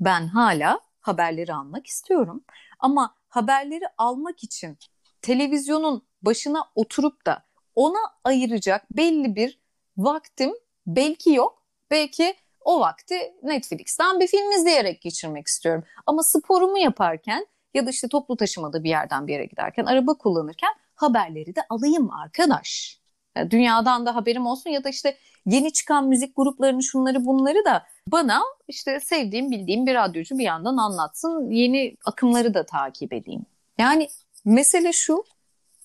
Ben 0.00 0.26
hala 0.26 0.80
haberleri 1.00 1.54
almak 1.54 1.86
istiyorum. 1.86 2.44
Ama 2.78 3.14
haberleri 3.28 3.84
almak 3.98 4.44
için 4.44 4.78
televizyonun 5.22 6.02
başına 6.22 6.64
oturup 6.74 7.26
da 7.26 7.44
ona 7.74 7.98
ayıracak 8.24 8.96
belli 8.96 9.36
bir 9.36 9.60
vaktim 9.96 10.54
belki 10.86 11.30
yok. 11.30 11.62
Belki 11.90 12.36
o 12.60 12.80
vakti 12.80 13.34
Netflix'ten 13.42 14.20
bir 14.20 14.26
film 14.26 14.50
izleyerek 14.50 15.02
geçirmek 15.02 15.46
istiyorum. 15.46 15.84
Ama 16.06 16.22
sporumu 16.22 16.78
yaparken 16.78 17.46
ya 17.74 17.86
da 17.86 17.90
işte 17.90 18.08
toplu 18.08 18.36
taşımada 18.36 18.84
bir 18.84 18.88
yerden 18.88 19.26
bir 19.26 19.32
yere 19.32 19.44
giderken, 19.44 19.84
araba 19.84 20.18
kullanırken 20.18 20.70
haberleri 20.94 21.56
de 21.56 21.60
alayım 21.70 22.10
arkadaş. 22.10 22.99
Yani 23.36 23.50
dünyadan 23.50 24.06
da 24.06 24.14
haberim 24.14 24.46
olsun 24.46 24.70
ya 24.70 24.84
da 24.84 24.88
işte 24.88 25.16
yeni 25.46 25.72
çıkan 25.72 26.08
müzik 26.08 26.36
gruplarını 26.36 26.82
şunları 26.82 27.24
bunları 27.24 27.64
da 27.64 27.86
bana 28.06 28.40
işte 28.68 29.00
sevdiğim 29.00 29.50
bildiğim 29.50 29.86
bir 29.86 29.94
radyocu 29.94 30.38
bir 30.38 30.44
yandan 30.44 30.76
anlatsın. 30.76 31.50
Yeni 31.50 31.96
akımları 32.04 32.54
da 32.54 32.66
takip 32.66 33.12
edeyim. 33.12 33.46
Yani 33.78 34.08
mesele 34.44 34.92
şu 34.92 35.24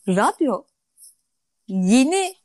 radyo 0.08 0.64
yeni 1.68 2.36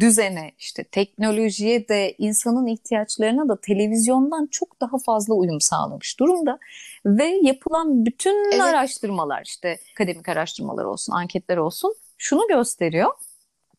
düzene 0.00 0.52
işte 0.58 0.84
teknolojiye 0.84 1.88
de 1.88 2.14
insanın 2.18 2.66
ihtiyaçlarına 2.66 3.48
da 3.48 3.60
televizyondan 3.60 4.46
çok 4.50 4.80
daha 4.80 4.98
fazla 4.98 5.34
uyum 5.34 5.60
sağlamış 5.60 6.20
durumda 6.20 6.58
ve 7.06 7.24
yapılan 7.42 8.06
bütün 8.06 8.52
evet. 8.52 8.60
araştırmalar 8.60 9.42
işte 9.44 9.78
akademik 9.94 10.28
araştırmalar 10.28 10.84
olsun 10.84 11.12
anketler 11.12 11.56
olsun 11.56 11.94
şunu 12.18 12.48
gösteriyor 12.48 13.10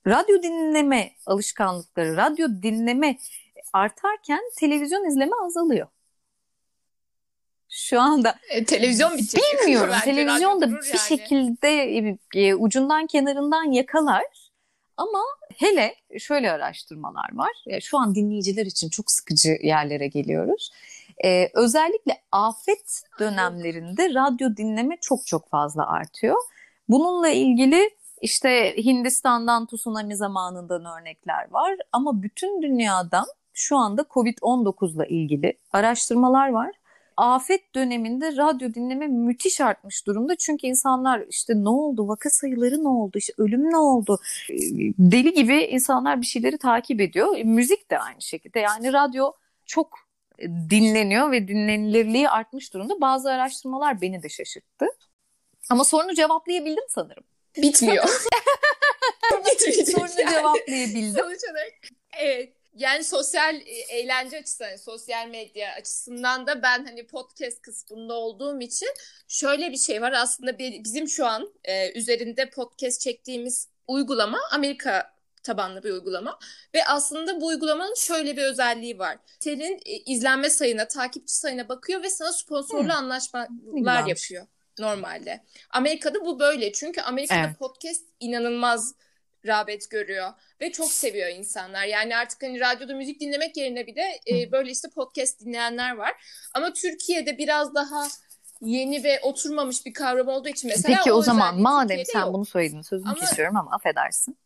radyo 0.08 0.43
dinleme 0.43 1.12
alışkanlıkları 1.26 2.18
radyo 2.18 2.47
dinleme 2.62 3.18
artarken 3.74 4.41
televizyon 4.60 5.06
izleme 5.06 5.36
azalıyor. 5.45 5.88
Şu 7.70 8.02
anda 8.02 8.36
e, 8.49 8.66
televizyon 8.66 9.18
bitecek. 9.18 9.43
Bilmiyorum. 9.60 9.93
televizyon 10.04 10.62
da 10.62 10.68
bir 10.68 10.88
yani. 10.88 10.99
şekilde 11.08 12.18
e, 12.36 12.56
ucundan 12.56 13.08
kenarından 13.08 13.72
yakalar 13.72 14.24
ama 14.97 15.20
hele 15.58 15.95
şöyle 16.20 16.52
araştırmalar 16.52 17.30
var. 17.34 17.82
Şu 17.82 17.97
an 17.97 18.16
dinleyiciler 18.16 18.66
için 18.66 18.89
çok 18.89 19.12
sıkıcı 19.12 19.58
yerlere 19.64 20.08
geliyoruz. 20.08 20.72
Ee, 21.26 21.49
özellikle 21.54 22.22
afet 22.32 23.04
dönemlerinde 23.20 24.14
radyo 24.14 24.58
dinleme 24.58 24.97
çok 25.02 25.26
çok 25.26 25.49
fazla 25.49 25.89
artıyor. 25.89 26.36
Bununla 26.89 27.30
ilgili 27.30 27.89
işte 28.22 28.76
Hindistan'dan 28.78 29.65
tsunami 29.65 30.15
zamanından 30.15 30.86
örnekler 30.86 31.51
var 31.51 31.76
ama 31.91 32.22
bütün 32.24 32.61
dünyadan 32.61 33.26
şu 33.53 33.78
anda 33.78 34.01
Covid-19 34.01 34.95
ile 34.95 35.09
ilgili 35.09 35.57
araştırmalar 35.72 36.49
var 36.49 36.72
afet 37.17 37.76
döneminde 37.76 38.38
radyo 38.38 38.74
dinleme 38.74 39.07
müthiş 39.07 39.61
artmış 39.61 40.07
durumda. 40.07 40.36
Çünkü 40.36 40.67
insanlar 40.67 41.24
işte 41.30 41.53
ne 41.55 41.69
oldu, 41.69 42.07
vaka 42.07 42.30
sayıları 42.30 42.84
ne 42.84 42.88
oldu, 42.88 43.17
işte 43.17 43.34
ölüm 43.38 43.72
ne 43.72 43.78
oldu, 43.78 44.19
deli 44.99 45.34
gibi 45.34 45.55
insanlar 45.55 46.22
bir 46.22 46.26
şeyleri 46.26 46.57
takip 46.57 47.01
ediyor. 47.01 47.38
E, 47.38 47.43
müzik 47.43 47.91
de 47.91 47.99
aynı 47.99 48.22
şekilde 48.22 48.59
yani 48.59 48.93
radyo 48.93 49.32
çok 49.65 49.99
dinleniyor 50.69 51.32
ve 51.32 51.47
dinlenilirliği 51.47 52.30
artmış 52.30 52.74
durumda. 52.74 53.01
Bazı 53.01 53.32
araştırmalar 53.32 54.01
beni 54.01 54.24
de 54.24 54.30
şaşırttı. 54.30 54.86
Ama 55.69 55.84
sorunu 55.84 56.13
cevaplayabildim 56.13 56.84
sanırım. 56.89 57.24
Bitmiyor. 57.58 58.08
sorunu 59.91 60.20
yani. 60.20 60.32
cevaplayabildim. 60.32 61.24
Sonuç 61.24 61.39
olarak 61.43 61.74
evet 62.20 62.54
yani 62.76 63.04
sosyal 63.04 63.56
e, 63.56 63.80
eğlence 63.89 64.39
açısından, 64.39 64.76
sosyal 64.76 65.28
medya 65.28 65.74
açısından 65.74 66.47
da 66.47 66.64
ben 66.64 66.86
hani 66.86 67.08
podcast 67.08 67.62
kısmında 67.62 68.14
olduğum 68.14 68.62
için 68.62 68.89
şöyle 69.28 69.72
bir 69.72 69.78
şey 69.78 70.02
var. 70.02 70.12
Aslında 70.12 70.60
bizim 70.60 71.08
şu 71.08 71.26
an 71.26 71.54
e, 71.64 71.99
üzerinde 71.99 72.49
podcast 72.49 73.02
çektiğimiz 73.02 73.68
uygulama 73.88 74.39
Amerika 74.52 75.14
tabanlı 75.43 75.84
bir 75.84 75.91
uygulama 75.91 76.39
ve 76.76 76.86
aslında 76.86 77.41
bu 77.41 77.47
uygulamanın 77.47 77.95
şöyle 77.95 78.38
bir 78.38 78.43
özelliği 78.43 78.99
var. 78.99 79.18
Senin 79.39 79.80
e, 79.86 79.97
izlenme 79.97 80.49
sayına, 80.49 80.88
takipçi 80.88 81.36
sayına 81.36 81.70
bakıyor 81.70 82.04
ve 82.04 82.10
sana 82.10 82.34
sponsorlu 82.34 82.84
hmm. 82.84 82.91
anlaşmalar 82.91 84.08
yapıyor 84.08 84.47
normalde. 84.80 85.43
Amerika'da 85.69 86.26
bu 86.26 86.39
böyle. 86.39 86.72
Çünkü 86.72 87.01
Amerika'da 87.01 87.47
evet. 87.47 87.59
podcast 87.59 88.05
inanılmaz 88.19 88.95
rağbet 89.47 89.89
görüyor 89.89 90.30
ve 90.61 90.72
çok 90.72 90.91
seviyor 90.91 91.30
insanlar. 91.30 91.86
Yani 91.86 92.17
artık 92.17 92.43
hani 92.43 92.59
radyoda 92.59 92.95
müzik 92.95 93.22
dinlemek 93.22 93.57
yerine 93.57 93.88
bir 93.88 93.95
de 93.95 94.19
e, 94.28 94.51
böyle 94.51 94.72
işte 94.72 94.88
podcast 94.89 95.39
dinleyenler 95.39 95.95
var. 95.95 96.11
Ama 96.53 96.74
Türkiye'de 96.74 97.38
biraz 97.38 97.76
daha 97.76 98.07
yeni 98.61 99.03
ve 99.03 99.19
oturmamış 99.22 99.86
bir 99.86 99.93
kavram 99.93 100.28
olduğu 100.28 100.49
için 100.49 100.69
mesela 100.69 100.97
Peki 100.97 101.11
o, 101.11 101.15
o 101.15 101.22
zaman 101.22 101.61
madem 101.61 101.88
Türkiye'de 101.88 102.11
sen 102.11 102.19
yok. 102.19 102.34
bunu 102.34 102.45
söyledin 102.45 102.82
sözünü 102.82 103.09
ama... 103.09 103.19
kesiyorum 103.19 103.57
ama 103.57 103.72
affedersin. 103.72 104.38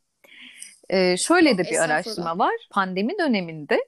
Ee, 0.90 1.18
şöyle 1.18 1.58
de 1.58 1.64
bir 1.64 1.84
araştırma 1.84 2.38
var. 2.38 2.54
Pandemi 2.72 3.18
döneminde 3.20 3.88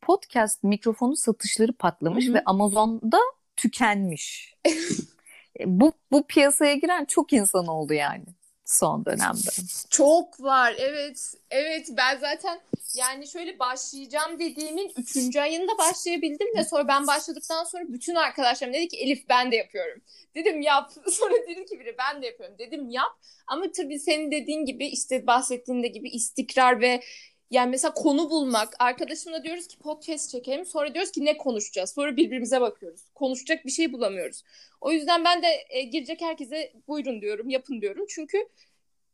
podcast 0.00 0.62
mikrofonu 0.62 1.16
satışları 1.16 1.72
patlamış 1.72 2.26
Hı-hı. 2.26 2.34
ve 2.34 2.42
Amazon'da 2.44 3.18
tükenmiş. 3.56 4.54
Bu 5.64 5.92
bu 6.12 6.26
piyasaya 6.26 6.74
giren 6.74 7.04
çok 7.04 7.32
insan 7.32 7.66
oldu 7.66 7.94
yani 7.94 8.24
son 8.64 9.04
dönemde. 9.04 9.50
Çok 9.90 10.40
var 10.40 10.74
evet. 10.78 11.34
Evet 11.50 11.88
ben 11.96 12.18
zaten 12.18 12.60
yani 12.94 13.28
şöyle 13.28 13.58
başlayacağım 13.58 14.38
dediğimin 14.38 14.92
3. 15.14 15.36
ayında 15.36 15.78
başlayabildim 15.78 16.56
de 16.56 16.64
sonra 16.64 16.88
ben 16.88 17.06
başladıktan 17.06 17.64
sonra 17.64 17.84
bütün 17.88 18.14
arkadaşlarım 18.14 18.74
dedi 18.74 18.88
ki 18.88 18.96
Elif 18.96 19.28
ben 19.28 19.52
de 19.52 19.56
yapıyorum. 19.56 20.02
Dedim 20.34 20.60
yap. 20.60 20.92
Sonra 21.10 21.34
dedi 21.48 21.66
ki 21.66 21.80
biri 21.80 21.96
ben 21.98 22.22
de 22.22 22.26
yapıyorum. 22.26 22.58
Dedim 22.58 22.88
yap. 22.88 23.12
Ama 23.46 23.72
tabii 23.76 23.98
senin 23.98 24.30
dediğin 24.30 24.64
gibi 24.64 24.86
işte 24.86 25.26
bahsettiğinde 25.26 25.88
gibi 25.88 26.10
istikrar 26.10 26.80
ve 26.80 27.02
yani 27.50 27.70
mesela 27.70 27.94
konu 27.94 28.30
bulmak. 28.30 28.74
Arkadaşımla 28.78 29.44
diyoruz 29.44 29.66
ki 29.66 29.78
podcast 29.78 30.30
çekelim. 30.30 30.66
Sonra 30.66 30.94
diyoruz 30.94 31.12
ki 31.12 31.24
ne 31.24 31.36
konuşacağız? 31.36 31.90
Sonra 31.90 32.16
birbirimize 32.16 32.60
bakıyoruz. 32.60 33.00
Konuşacak 33.14 33.66
bir 33.66 33.70
şey 33.70 33.92
bulamıyoruz. 33.92 34.42
O 34.80 34.92
yüzden 34.92 35.24
ben 35.24 35.42
de 35.42 35.46
e, 35.68 35.82
girecek 35.82 36.20
herkese 36.20 36.72
buyurun 36.88 37.20
diyorum, 37.20 37.48
yapın 37.48 37.80
diyorum. 37.80 38.04
Çünkü 38.08 38.38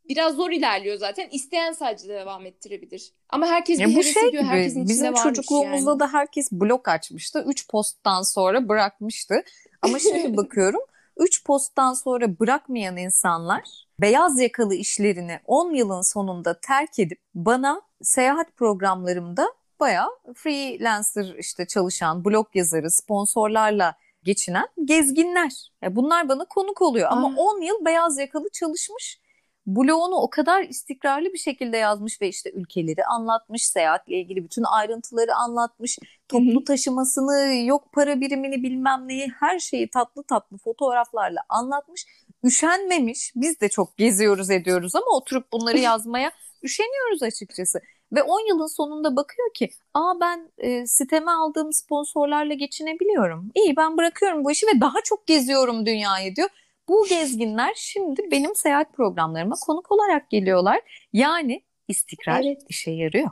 biraz 0.09 0.35
zor 0.35 0.51
ilerliyor 0.51 0.97
zaten. 0.97 1.29
İsteyen 1.33 1.73
sadece 1.73 2.09
devam 2.09 2.47
ettirebilir. 2.47 3.13
Ama 3.29 3.47
herkes 3.47 3.79
bir 3.79 3.97
bu 3.97 4.03
şey 4.03 4.31
gibi, 4.31 4.43
herkesin 4.43 4.89
Bizim 4.89 5.15
çocukluğumuzda 5.15 5.91
yani. 5.91 6.01
da 6.01 6.13
herkes 6.13 6.53
blog 6.53 6.89
açmıştı. 6.89 7.45
Üç 7.47 7.69
posttan 7.69 8.23
sonra 8.23 8.69
bırakmıştı. 8.69 9.43
Ama 9.83 9.99
şimdi 9.99 10.37
bakıyorum 10.37 10.81
üç 11.17 11.45
posttan 11.45 11.93
sonra 11.93 12.39
bırakmayan 12.41 12.97
insanlar 12.97 13.87
beyaz 14.01 14.41
yakalı 14.41 14.75
işlerini 14.75 15.41
10 15.47 15.75
yılın 15.75 16.03
sonunda 16.03 16.61
terk 16.61 16.99
edip 16.99 17.21
bana 17.35 17.83
seyahat 18.05 18.57
programlarımda 18.57 19.53
bayağı 19.81 20.09
freelancer 20.35 21.35
işte 21.39 21.67
çalışan, 21.67 22.25
blog 22.25 22.47
yazarı, 22.55 22.91
sponsorlarla 22.91 23.95
geçinen 24.23 24.67
gezginler. 24.85 25.73
Yani 25.83 25.97
bunlar 25.97 26.29
bana 26.29 26.45
konuk 26.45 26.83
oluyor 26.83 27.09
ama 27.11 27.29
Aa. 27.29 27.37
10 27.37 27.61
yıl 27.61 27.85
beyaz 27.85 28.19
yakalı 28.19 28.49
çalışmış. 28.53 29.21
Blogunu 29.67 30.15
o 30.15 30.31
kadar 30.31 30.63
istikrarlı 30.63 31.33
bir 31.33 31.39
şekilde 31.39 31.77
yazmış 31.77 32.23
ve 32.23 32.29
işte 32.29 32.51
ülkeleri 32.55 33.05
anlatmış, 33.05 33.67
seyahatle 33.67 34.21
ilgili 34.21 34.45
bütün 34.45 34.63
ayrıntıları 34.63 35.35
anlatmış, 35.35 35.99
toplu 36.29 36.65
taşımasını, 36.65 37.55
yok 37.67 37.93
para 37.93 38.21
birimini 38.21 38.63
bilmem 38.63 39.09
neyi 39.09 39.33
her 39.41 39.59
şeyi 39.59 39.91
tatlı 39.91 40.23
tatlı 40.23 40.59
fotoğraflarla 40.59 41.41
anlatmış. 41.49 42.07
Üşenmemiş. 42.45 43.33
Biz 43.37 43.61
de 43.61 43.69
çok 43.69 43.97
geziyoruz 43.97 44.51
ediyoruz 44.51 44.95
ama 44.95 45.07
oturup 45.17 45.53
bunları 45.53 45.79
yazmaya 45.91 46.33
üşeniyoruz 46.65 47.23
açıkçası. 47.23 47.81
Ve 48.13 48.23
10 48.23 48.49
yılın 48.49 48.77
sonunda 48.77 49.17
bakıyor 49.17 49.55
ki 49.55 49.71
aa 49.95 50.21
ben 50.21 50.53
e, 50.59 50.87
siteme 50.87 51.31
aldığım 51.31 51.73
sponsorlarla 51.73 52.55
geçinebiliyorum. 52.55 53.51
İyi 53.55 53.77
ben 53.77 53.97
bırakıyorum 53.97 54.45
bu 54.45 54.51
işi 54.51 54.67
ve 54.67 54.81
daha 54.81 55.03
çok 55.05 55.27
geziyorum 55.27 55.87
dünyayı 55.87 56.37
diyor. 56.37 56.49
Bu 56.89 57.07
gezginler 57.09 57.73
şimdi 57.77 58.31
benim 58.31 58.55
seyahat 58.55 58.93
programlarıma 58.93 59.57
konuk 59.67 59.93
olarak 59.93 60.31
geliyorlar. 60.31 61.07
Yani 61.13 61.63
istikrar 61.89 62.45
evet. 62.45 62.63
işe 62.69 62.91
yarıyor. 62.91 63.31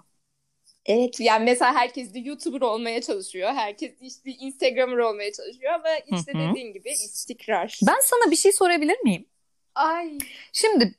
Evet 0.87 1.21
yani 1.21 1.45
mesela 1.45 1.75
herkes 1.75 2.15
de 2.15 2.19
YouTuber 2.19 2.61
olmaya 2.61 3.03
çalışıyor. 3.03 3.53
Herkes 3.53 3.93
işte 4.01 4.31
Instagramer 4.31 4.97
olmaya 4.97 5.33
çalışıyor 5.33 5.73
ama 5.73 6.19
işte 6.19 6.33
Hı 6.33 6.39
hı. 6.39 6.51
dediğin 6.51 6.73
gibi 6.73 6.91
istikrar. 6.91 7.81
Ben 7.87 7.99
sana 8.03 8.31
bir 8.31 8.37
şey 8.37 8.53
sorabilir 8.53 8.99
miyim? 9.05 9.27
Ay 9.75 10.19
Şimdi 10.53 10.95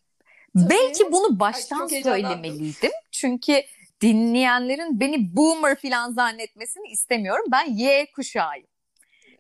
Tabii. 0.56 0.70
belki 0.70 1.12
bunu 1.12 1.26
Ay, 1.28 1.39
baştan 1.39 1.89
heyecanlandım. 1.89 2.30
söylemeliydim. 2.30 2.91
Çünkü 3.12 3.62
dinleyenlerin 4.01 4.99
beni 4.99 5.36
boomer 5.36 5.76
falan 5.82 6.12
zannetmesini 6.12 6.88
istemiyorum. 6.88 7.45
Ben 7.51 7.66
Y 7.78 8.12
kuşağıyım. 8.12 8.68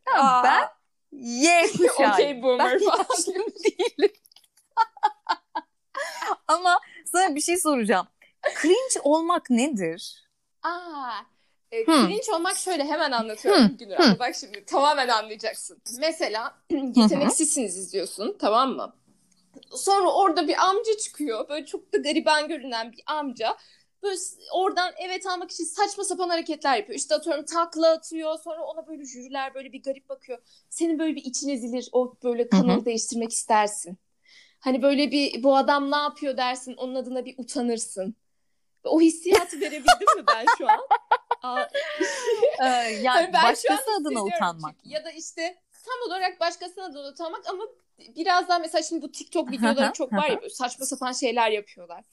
Ya 0.07 0.23
Aa. 0.23 0.43
ben 0.43 0.67
Y 1.11 1.67
kuşağıyım. 1.77 2.13
okey 2.13 2.43
boomer 2.43 2.79
Ben 2.79 2.85
falan. 2.85 3.05
değilim. 3.63 4.11
Ama 6.47 6.79
sana 7.05 7.35
bir 7.35 7.41
şey 7.41 7.57
soracağım. 7.57 8.07
Cringe 8.61 8.99
olmak 9.03 9.49
nedir? 9.49 10.23
Aa, 10.63 11.11
e, 11.71 11.85
Hmm. 11.85 12.07
cringe 12.07 12.31
olmak 12.33 12.57
şöyle 12.57 12.83
hemen 12.83 13.11
anlatıyorum 13.11 13.67
Hmm, 13.69 13.77
Günür 13.77 13.95
abla. 13.95 14.19
Bak 14.19 14.35
şimdi 14.35 14.65
tamamen 14.65 15.07
anlayacaksın. 15.07 15.81
Mesela 15.99 16.57
yeteneksizsiniz 16.71 17.77
izliyorsun 17.77 18.35
tamam 18.39 18.71
mı? 18.75 18.95
Sonra 19.75 20.11
orada 20.13 20.47
bir 20.47 20.57
amca 20.69 20.97
çıkıyor. 20.97 21.49
Böyle 21.49 21.65
çok 21.65 21.93
da 21.93 21.97
gariban 21.97 22.47
görünen 22.47 22.91
bir 22.91 23.03
amca. 23.05 23.57
Böyle 24.03 24.15
oradan 24.53 24.93
evet 24.99 25.25
almak 25.27 25.51
için 25.51 25.63
saçma 25.63 26.03
sapan 26.03 26.29
hareketler 26.29 26.77
yapıyor. 26.77 26.99
İşte 26.99 27.15
atıyorum 27.15 27.45
takla 27.45 27.91
atıyor. 27.91 28.37
Sonra 28.43 28.63
ona 28.63 28.87
böyle 28.87 29.05
jüriler 29.05 29.53
böyle 29.53 29.71
bir 29.71 29.83
garip 29.83 30.09
bakıyor. 30.09 30.39
Senin 30.69 30.99
böyle 30.99 31.15
bir 31.15 31.23
için 31.25 31.49
ezilir. 31.49 31.89
O 31.91 32.13
böyle 32.23 32.49
kanalı 32.49 32.85
değiştirmek 32.85 33.31
istersin. 33.31 33.97
Hani 34.59 34.81
böyle 34.81 35.11
bir 35.11 35.43
bu 35.43 35.57
adam 35.57 35.91
ne 35.91 35.95
yapıyor 35.95 36.37
dersin. 36.37 36.73
Onun 36.77 36.95
adına 36.95 37.25
bir 37.25 37.35
utanırsın. 37.37 38.15
O 38.83 39.01
hissiyatı 39.01 39.61
verebildim 39.61 40.17
mi 40.17 40.23
ben 40.27 40.45
şu 40.57 40.69
an? 40.69 40.79
Aa, 41.43 41.63
Ee, 42.61 42.65
yani 42.65 43.07
Hani 43.07 43.33
ben 43.33 43.43
başkası 43.43 43.91
adına 44.01 44.23
utanmak. 44.23 44.75
çünkü. 44.83 44.95
Ya 44.95 45.05
da 45.05 45.11
işte 45.11 45.61
tam 45.85 46.07
olarak 46.07 46.39
başkasının 46.39 46.85
adına 46.85 47.07
utanmak 47.07 47.49
ama 47.49 47.63
biraz 47.99 48.49
daha 48.49 48.59
mesela 48.59 48.81
şimdi 48.81 49.01
bu 49.01 49.11
TikTok 49.11 49.51
videoları 49.51 49.93
çok 49.93 50.13
var 50.13 50.29
ya 50.29 50.41
böyle 50.41 50.49
saçma 50.49 50.85
sapan 50.85 51.11
şeyler 51.11 51.51
yapıyorlar. 51.51 52.03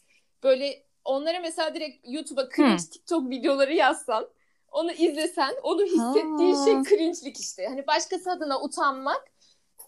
Böyle 0.42 0.82
onlara 1.04 1.40
mesela 1.40 1.74
direkt 1.74 2.08
YouTube'a 2.08 2.48
cringe 2.56 2.82
TikTok 2.92 3.30
videoları 3.30 3.74
yazsan 3.74 4.28
onu 4.72 4.92
izlesen 4.92 5.54
onu 5.62 5.82
hissettiğin 5.84 6.54
Ha. 6.54 6.64
şey 6.64 6.96
cringe'lik 6.98 7.40
işte. 7.40 7.66
Hani 7.66 7.86
başkası 7.86 8.30
adına 8.30 8.62
utanmak 8.62 9.24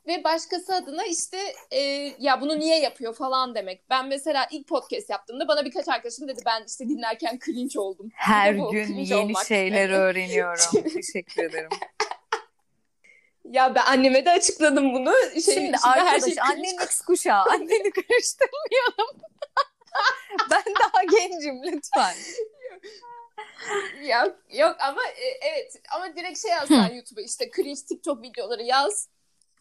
ve 0.07 0.25
başkası 0.25 0.75
adına 0.75 1.05
işte 1.05 1.39
e, 1.71 1.81
ya 2.19 2.41
bunu 2.41 2.59
niye 2.59 2.81
yapıyor 2.81 3.15
falan 3.15 3.55
demek. 3.55 3.91
Ben 3.91 4.09
mesela 4.09 4.47
ilk 4.51 4.69
podcast 4.69 5.11
yaptığımda 5.11 5.49
bana 5.49 5.65
birkaç 5.65 5.89
arkadaşım 5.89 6.29
dedi 6.29 6.41
ben 6.47 6.65
işte 6.69 6.89
dinlerken 6.89 7.39
cringe 7.45 7.81
oldum. 7.81 8.11
Her 8.15 8.59
bu 8.59 8.71
gün 8.71 8.95
yeni 8.97 9.25
olmak. 9.25 9.47
şeyler 9.47 9.91
öğreniyorum. 9.91 10.83
Teşekkür 10.95 11.43
ederim. 11.43 11.71
Ya 13.45 13.75
ben 13.75 13.83
anneme 13.87 14.25
de 14.25 14.31
açıkladım 14.31 14.95
bunu. 14.95 15.13
Şey, 15.33 15.55
Şimdi 15.55 15.77
her 15.85 15.99
arkadaş 15.99 16.21
şey 16.25 16.35
cringe 16.35 16.41
annen 16.43 16.85
X 16.85 17.01
kuşağı. 17.01 17.43
Anneni 17.45 17.91
karıştırmayalım. 18.09 19.21
ben 20.51 20.63
daha 20.81 21.05
gencim 21.05 21.63
lütfen. 21.63 22.15
Ya, 24.03 24.37
yok 24.51 24.77
ama 24.81 25.03
e, 25.07 25.25
evet 25.53 25.73
ama 25.97 26.17
direkt 26.17 26.43
şey 26.43 26.51
yazsan 26.51 26.95
YouTube'a 26.95 27.23
işte 27.25 27.51
cringe 27.57 27.81
TikTok 27.89 28.23
videoları 28.23 28.63
yaz. 28.63 29.09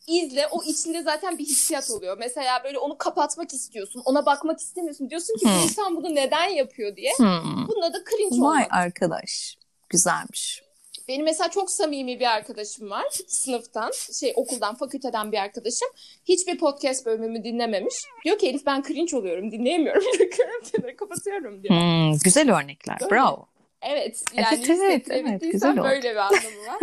izle 0.07 0.47
o 0.47 0.63
içinde 0.63 1.01
zaten 1.01 1.37
bir 1.37 1.43
hissiyat 1.45 1.89
oluyor. 1.91 2.17
Mesela 2.17 2.63
böyle 2.63 2.77
onu 2.77 2.97
kapatmak 2.97 3.53
istiyorsun. 3.53 4.01
Ona 4.05 4.25
bakmak 4.25 4.59
istemiyorsun. 4.59 5.09
Diyorsun 5.09 5.37
ki 5.37 5.45
bu 5.45 5.49
Hmm. 5.49 5.63
insan 5.63 5.95
bunu 5.95 6.15
neden 6.15 6.45
yapıyor 6.49 6.95
diye. 6.95 7.13
Hmm. 7.17 7.67
Bunun 7.67 7.81
adı 7.81 8.03
cringe 8.09 8.35
Vay 8.41 8.63
olmak. 8.63 8.67
arkadaş. 8.73 9.57
Güzelmiş. 9.89 10.63
Benim 11.07 11.25
mesela 11.25 11.49
çok 11.49 11.71
samimi 11.71 12.19
bir 12.19 12.35
arkadaşım 12.35 12.89
var 12.89 13.05
sınıftan, 13.27 13.91
şey 14.19 14.33
okuldan, 14.35 14.75
fakülteden 14.75 15.31
bir 15.31 15.37
arkadaşım. 15.37 15.87
Hiçbir 16.25 16.57
podcast 16.57 17.05
bölümümü 17.05 17.43
dinlememiş. 17.43 17.95
Diyor 18.25 18.37
ki 18.37 18.49
Elif 18.49 18.65
ben 18.65 18.81
cringe 18.81 19.17
oluyorum, 19.17 19.51
dinleyemiyorum. 19.51 20.03
Bırakıyorum 20.19 20.61
kenara 20.71 20.95
kapatıyorum 20.95 21.63
diyor. 21.63 21.73
Hmm, 21.73 22.19
güzel 22.23 22.57
örnekler. 22.59 22.97
Öyle. 23.01 23.11
Bravo. 23.11 23.47
Evet, 23.81 24.01
Evet, 24.01 24.23
yani 24.33 24.47
evet, 24.49 24.69
hissettirebildiysen 24.69 25.29
evet, 25.29 25.51
güzel 25.51 25.71
oldu. 25.71 25.83
böyle 25.83 26.11
bir 26.11 26.15
anlamı 26.15 26.67
var. 26.67 26.79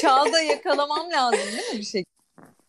Çağda 0.00 0.40
yakalamam 0.40 1.10
lazım 1.10 1.38
değil 1.38 1.72
mi 1.72 1.78
bir 1.78 1.84
şey? 1.84 2.04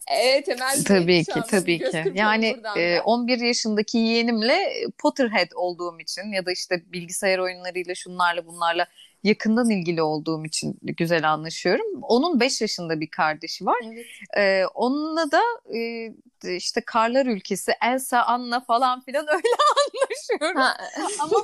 Evet 0.07 0.49
Emel. 0.49 0.83
Tabii 0.83 1.25
şu 1.25 1.33
ki 1.33 1.39
tabii 1.49 1.79
ki. 1.79 2.03
Yani 2.13 2.55
e, 2.77 2.97
da. 2.97 3.03
11 3.03 3.37
yaşındaki 3.39 3.97
yeğenimle 3.97 4.73
Potterhead 4.97 5.51
olduğum 5.55 5.99
için 5.99 6.31
ya 6.31 6.45
da 6.45 6.51
işte 6.51 6.83
bilgisayar 6.85 7.39
oyunlarıyla 7.39 7.95
şunlarla 7.95 8.45
bunlarla 8.47 8.87
yakından 9.23 9.69
ilgili 9.69 10.01
olduğum 10.01 10.45
için 10.45 10.79
güzel 10.83 11.31
anlaşıyorum. 11.31 11.85
Onun 12.03 12.39
5 12.39 12.61
yaşında 12.61 12.99
bir 12.99 13.07
kardeşi 13.07 13.65
var. 13.65 13.77
Evet. 13.93 14.05
E, 14.37 14.65
onunla 14.67 15.31
da 15.31 15.41
e, 15.75 16.11
işte 16.55 16.81
Karlar 16.81 17.25
Ülkesi, 17.25 17.71
Elsa, 17.83 18.21
Anna 18.23 18.59
falan 18.59 19.01
filan 19.01 19.25
öyle 19.33 19.47
anlaşıyorum. 19.77 20.61
Ha. 20.61 20.77
Ama 21.19 21.43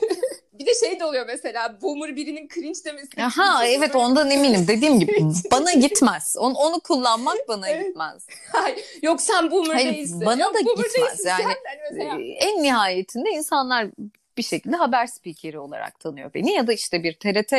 bir 0.60 0.66
de 0.66 0.72
şey 0.86 1.00
de 1.00 1.06
oluyor 1.06 1.26
mesela 1.28 1.82
boomer 1.82 2.16
birinin 2.16 2.48
cringe 2.48 2.80
demesi. 2.86 3.24
Aha 3.24 3.66
evet 3.66 3.96
ondan 3.96 4.32
eminim. 4.32 4.66
Dediğim 4.68 5.00
gibi 5.00 5.20
bana 5.52 5.74
gitmez. 5.74 6.36
Onu, 6.40 6.54
onu 6.54 6.80
kullanmak 6.80 7.38
bana 7.48 7.70
Evet. 7.70 7.88
gitmez. 7.88 8.28
Hayır, 8.52 8.80
Yok 9.02 9.22
sen 9.22 9.52
boomer 9.52 9.74
Hayır, 9.76 9.94
değilsin. 9.94 10.22
bana 10.26 10.42
Yok, 10.42 10.54
da 10.54 10.60
gitmez. 10.60 11.26
Yani, 11.26 11.44
mesela- 11.92 12.22
Ee, 12.22 12.24
en 12.24 12.64
nihayetinde 12.64 13.30
insanlar 13.30 13.88
bir 14.38 14.44
şekilde 14.44 14.76
haber 14.76 15.08
spikeri 15.08 15.60
olarak 15.60 16.00
tanıyor 16.00 16.34
beni 16.34 16.52
ya 16.52 16.68
da 16.68 16.74
işte 16.74 17.04
bir 17.04 17.14
TRT 17.14 17.54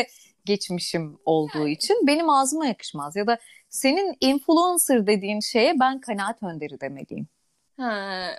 geçmişim 0.45 1.19
olduğu 1.25 1.69
için 1.69 2.07
benim 2.07 2.31
ağzıma 2.31 2.67
yakışmaz 2.67 3.17
ya 3.17 3.27
da 3.27 3.39
senin 3.69 4.17
influencer 4.21 5.07
dediğin 5.07 5.41
şeye 5.41 5.81
ben 5.81 6.01
kanaat 6.01 6.43
önderi 6.43 6.81
demeliyim. 6.81 7.29
Ha, 7.77 8.31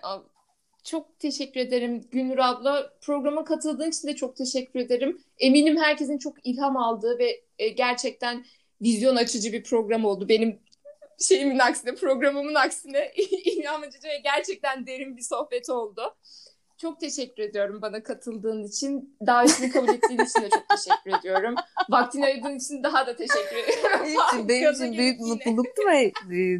çok 0.83 1.19
teşekkür 1.19 1.59
ederim 1.59 2.01
Gülnur 2.11 2.37
abla. 2.37 2.93
Programa 3.01 3.43
katıldığın 3.43 3.89
için 3.89 4.07
de 4.07 4.15
çok 4.15 4.35
teşekkür 4.35 4.79
ederim. 4.79 5.21
Eminim 5.37 5.77
herkesin 5.77 6.17
çok 6.17 6.45
ilham 6.45 6.77
aldığı 6.77 7.19
ve 7.19 7.41
e, 7.59 7.69
gerçekten 7.69 8.45
vizyon 8.81 9.15
açıcı 9.15 9.53
bir 9.53 9.63
program 9.63 10.05
oldu. 10.05 10.29
Benim 10.29 10.59
şeyimin 11.19 11.59
aksine, 11.59 11.95
programımın 11.95 12.55
aksine 12.55 13.11
ilham 13.45 13.81
açıcı 13.81 14.07
ve 14.07 14.17
gerçekten 14.23 14.87
derin 14.87 15.17
bir 15.17 15.21
sohbet 15.21 15.69
oldu. 15.69 16.15
Çok 16.81 16.99
teşekkür 16.99 17.43
ediyorum 17.43 17.81
bana 17.81 18.03
katıldığın 18.03 18.63
için. 18.63 19.17
Davetimi 19.27 19.69
kabul 19.71 19.89
ettiğin 19.89 20.19
için 20.19 20.41
de 20.41 20.49
çok 20.49 20.63
teşekkür 20.69 21.19
ediyorum. 21.19 21.55
Vaktini 21.89 22.25
ayırdığın 22.25 22.55
için 22.57 22.83
daha 22.83 23.07
da 23.07 23.15
teşekkür 23.15 23.55
ederim. 23.57 24.47
Benim 24.47 24.71
için, 24.73 24.97
büyük 24.97 25.19
mutluluktu 25.19 25.81
ve 25.91 26.03
e, 26.05 26.11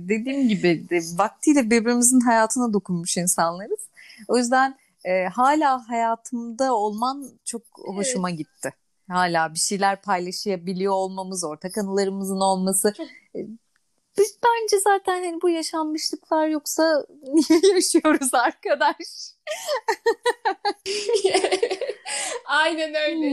dediğim 0.09 0.47
gibi 0.47 0.85
vaktiyle 1.17 1.69
birbirimizin 1.69 2.19
hayatına 2.19 2.73
dokunmuş 2.73 3.17
insanlarız. 3.17 3.79
O 4.27 4.37
yüzden 4.37 4.75
e, 5.05 5.25
hala 5.25 5.89
hayatımda 5.89 6.73
olman 6.75 7.25
çok 7.45 7.61
hoşuma 7.95 8.29
gitti. 8.29 8.73
Hala 9.09 9.53
bir 9.53 9.59
şeyler 9.59 10.01
paylaşabiliyor 10.01 10.93
olmamız, 10.93 11.43
ortak 11.43 11.77
anılarımızın 11.77 12.39
olması. 12.39 12.93
Çok- 12.97 13.07
E, 13.35 13.39
Bence 14.19 14.79
zaten 14.79 15.23
hani 15.23 15.41
bu 15.41 15.49
yaşanmışlıklar 15.49 16.47
yoksa 16.47 17.05
niye 17.23 17.61
yaşıyoruz 17.75 18.33
arkadaş? 18.33 18.95
Aynen 22.45 22.95
öyle. 22.95 23.27